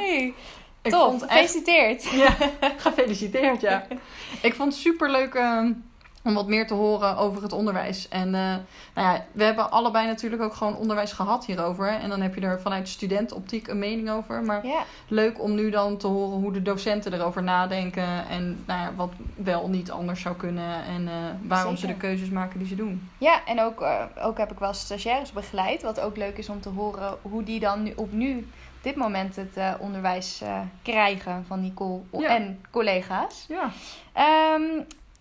Ik 0.83 0.91
Top, 0.93 1.11
vond 1.11 1.23
echt 1.23 1.31
gefeliciteerd. 1.31 2.03
Ja, 2.11 2.37
gefeliciteerd, 2.77 3.61
ja. 3.61 3.87
Ik 4.43 4.55
vond 4.55 4.73
het 4.73 4.83
super 4.83 5.11
leuk 5.11 5.35
om 6.25 6.35
wat 6.35 6.47
meer 6.49 6.67
te 6.67 6.75
horen 6.75 7.17
over 7.17 7.43
het 7.43 7.53
onderwijs. 7.53 8.09
En 8.09 8.27
eh, 8.35 8.41
nou 8.95 9.15
ja, 9.15 9.25
we 9.33 9.45
hebben 9.45 9.71
allebei 9.71 10.07
natuurlijk 10.07 10.43
ook 10.43 10.55
gewoon 10.55 10.77
onderwijs 10.77 11.13
gehad 11.13 11.47
hierover. 11.47 11.89
En 11.89 12.09
dan 12.09 12.21
heb 12.21 12.35
je 12.35 12.41
er 12.41 12.61
vanuit 12.61 12.89
studentoptiek 12.89 13.69
een 13.69 13.79
mening 13.79 14.11
over. 14.11 14.43
Maar 14.43 14.63
leuk 15.09 15.43
om 15.43 15.55
nu 15.55 15.71
dan 15.71 15.97
te 15.97 16.07
horen 16.07 16.39
hoe 16.39 16.53
de 16.53 16.63
docenten 16.63 17.13
erover 17.13 17.43
nadenken. 17.43 18.29
En 18.29 18.63
nou 18.67 18.81
ja, 18.81 18.95
wat 18.97 19.13
wel 19.37 19.69
niet 19.69 19.91
anders 19.91 20.21
zou 20.21 20.37
kunnen. 20.37 20.85
En 20.85 21.09
eh, 21.09 21.15
waarom 21.49 21.77
ze 21.77 21.87
de 21.87 21.97
keuzes 21.97 22.29
maken 22.29 22.59
die 22.59 22.69
ze 22.69 22.75
doen. 22.75 23.09
ja 23.19 23.45
en 23.47 23.61
ook, 23.61 23.81
eh, 23.81 24.03
ook 24.23 24.39
heb 24.39 24.53
ik 24.53 24.59
wel 24.59 24.73
stagiaires 24.73 25.33
begeleid. 25.33 25.83
Wat 25.83 26.01
ook 26.01 26.17
leuk 26.17 26.39
is 26.39 26.49
om 26.49 26.61
te 26.61 26.69
horen 26.69 27.17
hoe 27.23 27.43
die 27.43 27.61
dan 27.61 27.83
nu, 27.83 27.93
op 27.97 28.13
nu, 28.13 28.39
op 28.77 28.83
dit 28.83 28.97
moment, 28.97 29.37
het 29.37 29.79
onderwijs 29.79 30.43
krijgen 30.83 31.45
van 31.47 31.61
Nicole 31.61 32.01
Ja. 32.13 32.29
en 32.29 32.61
collega's. 32.71 33.47
Ja. 33.49 33.71
Ehm, 34.13 34.63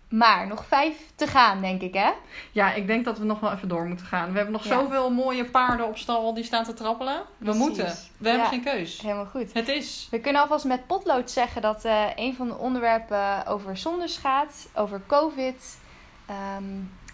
maar 0.08 0.46
nog 0.46 0.64
vijf 0.66 0.96
te 1.14 1.26
gaan, 1.26 1.60
denk 1.60 1.80
ik, 1.82 1.94
hè? 1.94 2.10
ja, 2.52 2.72
ik 2.72 2.86
denk 2.86 3.04
dat 3.04 3.18
we 3.18 3.24
nog 3.24 3.40
wel 3.40 3.52
even 3.52 3.68
door 3.68 3.86
moeten 3.86 4.06
gaan. 4.06 4.28
We 4.30 4.34
hebben 4.36 4.52
nog 4.52 4.64
Ja. 4.64 4.70
zoveel 4.80 5.10
mooie 5.10 5.44
paarden 5.44 5.86
op 5.86 5.96
stal 5.98 6.34
die 6.34 6.44
staan 6.44 6.64
te 6.64 6.74
trappelen. 6.74 7.16
We 7.38 7.44
Precies. 7.44 7.60
moeten. 7.62 7.86
We 8.18 8.28
hebben 8.28 8.44
Ja. 8.44 8.50
geen 8.50 8.62
keus. 8.64 9.00
Helemaal 9.00 9.26
goed. 9.26 9.52
Het 9.52 9.68
is. 9.68 10.08
We 10.10 10.18
kunnen 10.20 10.42
alvast 10.42 10.64
met 10.64 10.86
potlood 10.86 11.30
zeggen 11.30 11.62
dat 11.62 11.84
eh, 11.84 12.04
een 12.14 12.34
van 12.34 12.48
de 12.48 12.56
onderwerpen 12.56 13.46
over 13.46 13.76
zondes 13.76 14.16
gaat, 14.16 14.68
over 14.74 15.00
COVID. 15.06 15.78
Ehm, 16.26 16.64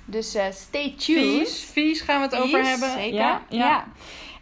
dus 0.04 0.34
eh, 0.34 0.44
stay 0.50 0.94
tuned. 0.98 1.24
Vies, 1.24 1.64
vies 1.64 2.00
gaan 2.00 2.16
we 2.20 2.26
het 2.36 2.36
over 2.44 2.64
hebben. 2.64 2.90
Zeker. 2.90 3.14
Ja, 3.18 3.42
ja. 3.48 3.84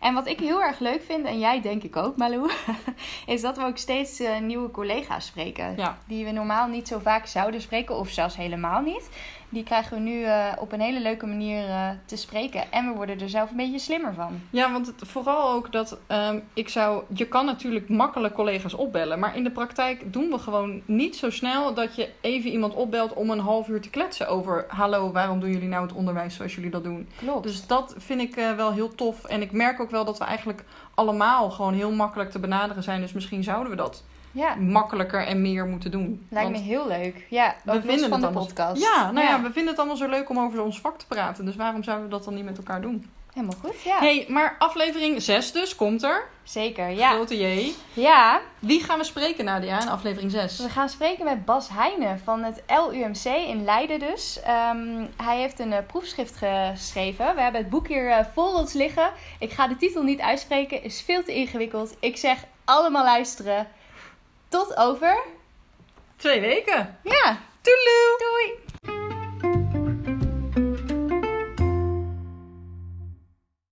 En 0.00 0.14
wat 0.14 0.26
ik 0.26 0.38
heel 0.40 0.62
erg 0.62 0.78
leuk 0.78 1.02
vind, 1.02 1.26
en 1.26 1.38
jij 1.38 1.60
denk 1.60 1.82
ik 1.82 1.96
ook, 1.96 2.16
Malou, 2.16 2.50
is 3.26 3.40
dat 3.40 3.56
we 3.56 3.64
ook 3.64 3.78
steeds 3.78 4.20
eh, 4.20 4.38
nieuwe 4.38 4.70
collega's 4.70 5.26
spreken. 5.26 5.76
Ja. 5.76 5.98
Die 6.06 6.24
we 6.24 6.30
normaal 6.30 6.68
niet 6.68 6.88
zo 6.88 6.98
vaak 6.98 7.26
zouden 7.26 7.60
spreken, 7.60 7.96
of 7.96 8.08
zelfs 8.08 8.36
helemaal 8.36 8.80
niet. 8.80 9.08
Die 9.48 9.62
krijgen 9.62 9.96
we 9.96 10.02
nu 10.02 10.22
eh, 10.22 10.52
op 10.58 10.72
een 10.72 10.80
hele 10.80 11.00
leuke 11.00 11.26
manier 11.26 11.68
eh, 11.68 11.88
te 12.04 12.16
spreken. 12.16 12.72
En 12.72 12.86
we 12.86 12.96
worden 12.96 13.20
er 13.20 13.28
zelf 13.28 13.50
een 13.50 13.56
beetje 13.56 13.78
slimmer 13.78 14.14
van. 14.14 14.40
Ja, 14.50 14.72
want 14.72 14.86
het, 14.86 15.02
vooral 15.04 15.50
ook 15.50 15.72
dat 15.72 15.98
ehm, 16.06 16.38
ik 16.54 16.68
zou. 16.68 17.02
Je 17.14 17.26
kan 17.26 17.44
natuurlijk 17.44 17.88
makkelijk 17.88 18.34
collega's 18.34 18.74
opbellen. 18.74 19.18
Maar 19.18 19.36
in 19.36 19.44
de 19.44 19.50
praktijk 19.50 20.12
doen 20.12 20.30
we 20.30 20.38
gewoon 20.38 20.82
niet 20.84 21.16
zo 21.16 21.30
snel 21.30 21.74
dat 21.74 21.96
je 21.96 22.10
even 22.20 22.50
iemand 22.50 22.74
opbelt 22.74 23.12
om 23.12 23.30
een 23.30 23.38
half 23.38 23.68
uur 23.68 23.80
te 23.80 23.90
kletsen 23.90 24.28
over. 24.28 24.64
Hallo, 24.68 25.12
waarom 25.12 25.40
doen 25.40 25.52
jullie 25.52 25.68
nou 25.68 25.82
het 25.82 25.96
onderwijs 25.96 26.34
zoals 26.34 26.54
jullie 26.54 26.70
dat 26.70 26.84
doen? 26.84 27.08
Klopt. 27.16 27.42
Dus 27.42 27.66
dat 27.66 27.94
vind 27.96 28.20
ik 28.20 28.36
eh, 28.36 28.54
wel 28.54 28.72
heel 28.72 28.94
tof. 28.94 29.24
En 29.24 29.42
ik 29.42 29.52
merk 29.52 29.80
ook 29.80 29.90
wel 29.90 30.04
dat 30.04 30.18
we 30.18 30.24
eigenlijk 30.24 30.64
allemaal 30.94 31.50
gewoon 31.50 31.74
heel 31.74 31.92
makkelijk 31.92 32.30
te 32.30 32.38
benaderen 32.38 32.82
zijn. 32.82 33.00
Dus 33.00 33.12
misschien 33.12 33.42
zouden 33.42 33.70
we 33.70 33.76
dat 33.76 34.04
ja, 34.38 34.54
makkelijker 34.54 35.26
en 35.26 35.42
meer 35.42 35.66
moeten 35.66 35.90
doen. 35.90 36.26
lijkt 36.30 36.50
Want 36.50 36.62
me 36.64 36.70
heel 36.70 36.86
leuk. 36.88 37.26
Ja, 37.30 37.54
we 37.64 37.72
vinden 37.72 37.98
van 37.98 37.98
het 37.98 38.20
de 38.20 38.26
allemaal- 38.26 38.44
podcast. 38.44 38.82
Ja, 38.82 39.10
nou 39.10 39.26
ja. 39.26 39.42
we 39.42 39.50
vinden 39.52 39.66
het 39.70 39.78
allemaal 39.78 39.96
zo 39.96 40.08
leuk 40.08 40.28
om 40.30 40.38
over 40.38 40.62
ons 40.62 40.80
vak 40.80 40.98
te 40.98 41.06
praten. 41.06 41.44
Dus 41.44 41.56
waarom 41.56 41.82
zouden 41.82 42.04
we 42.06 42.10
dat 42.12 42.24
dan 42.24 42.34
niet 42.34 42.44
met 42.44 42.56
elkaar 42.56 42.80
doen? 42.80 43.10
Helemaal 43.32 43.58
goed, 43.60 43.82
ja. 43.82 43.98
hey, 43.98 44.24
maar 44.28 44.56
aflevering 44.58 45.22
6 45.22 45.52
dus 45.52 45.74
komt 45.76 46.02
er. 46.02 46.24
Zeker, 46.42 46.88
ja. 46.88 47.10
Grote 47.10 47.36
J. 47.38 47.72
Ja, 47.92 48.40
Wie 48.58 48.82
gaan 48.84 48.98
we 48.98 49.04
spreken, 49.04 49.44
Nadia, 49.44 49.80
in 49.82 49.88
aflevering 49.88 50.30
6? 50.30 50.58
we 50.58 50.68
gaan 50.68 50.88
spreken 50.88 51.24
met 51.24 51.44
Bas 51.44 51.68
Heijnen 51.72 52.20
van 52.24 52.42
het 52.42 52.62
LUMC 52.66 53.24
in 53.24 53.64
Leiden 53.64 53.98
dus. 53.98 54.40
Ehm, 54.42 55.04
hij 55.16 55.38
heeft 55.38 55.58
een 55.58 55.72
eh, 55.72 55.86
proefschrift 55.86 56.36
geschreven. 56.36 57.34
We 57.34 57.40
hebben 57.40 57.60
het 57.60 57.70
boek 57.70 57.88
hier 57.88 58.10
eh, 58.10 58.24
voor 58.34 58.52
ons 58.54 58.72
liggen. 58.72 59.10
Ik 59.38 59.52
ga 59.52 59.68
de 59.68 59.76
titel 59.76 60.02
niet 60.02 60.20
uitspreken, 60.20 60.82
is 60.82 61.02
veel 61.02 61.24
te 61.24 61.34
ingewikkeld. 61.34 61.96
Ik 62.00 62.16
zeg 62.16 62.38
allemaal 62.64 63.04
luisteren. 63.04 63.66
Tot 64.48 64.76
over. 64.76 65.24
Twee 66.16 66.40
weken. 66.40 66.98
Ja, 67.02 67.38
Toedeloe! 67.60 68.16
doei! 68.18 68.67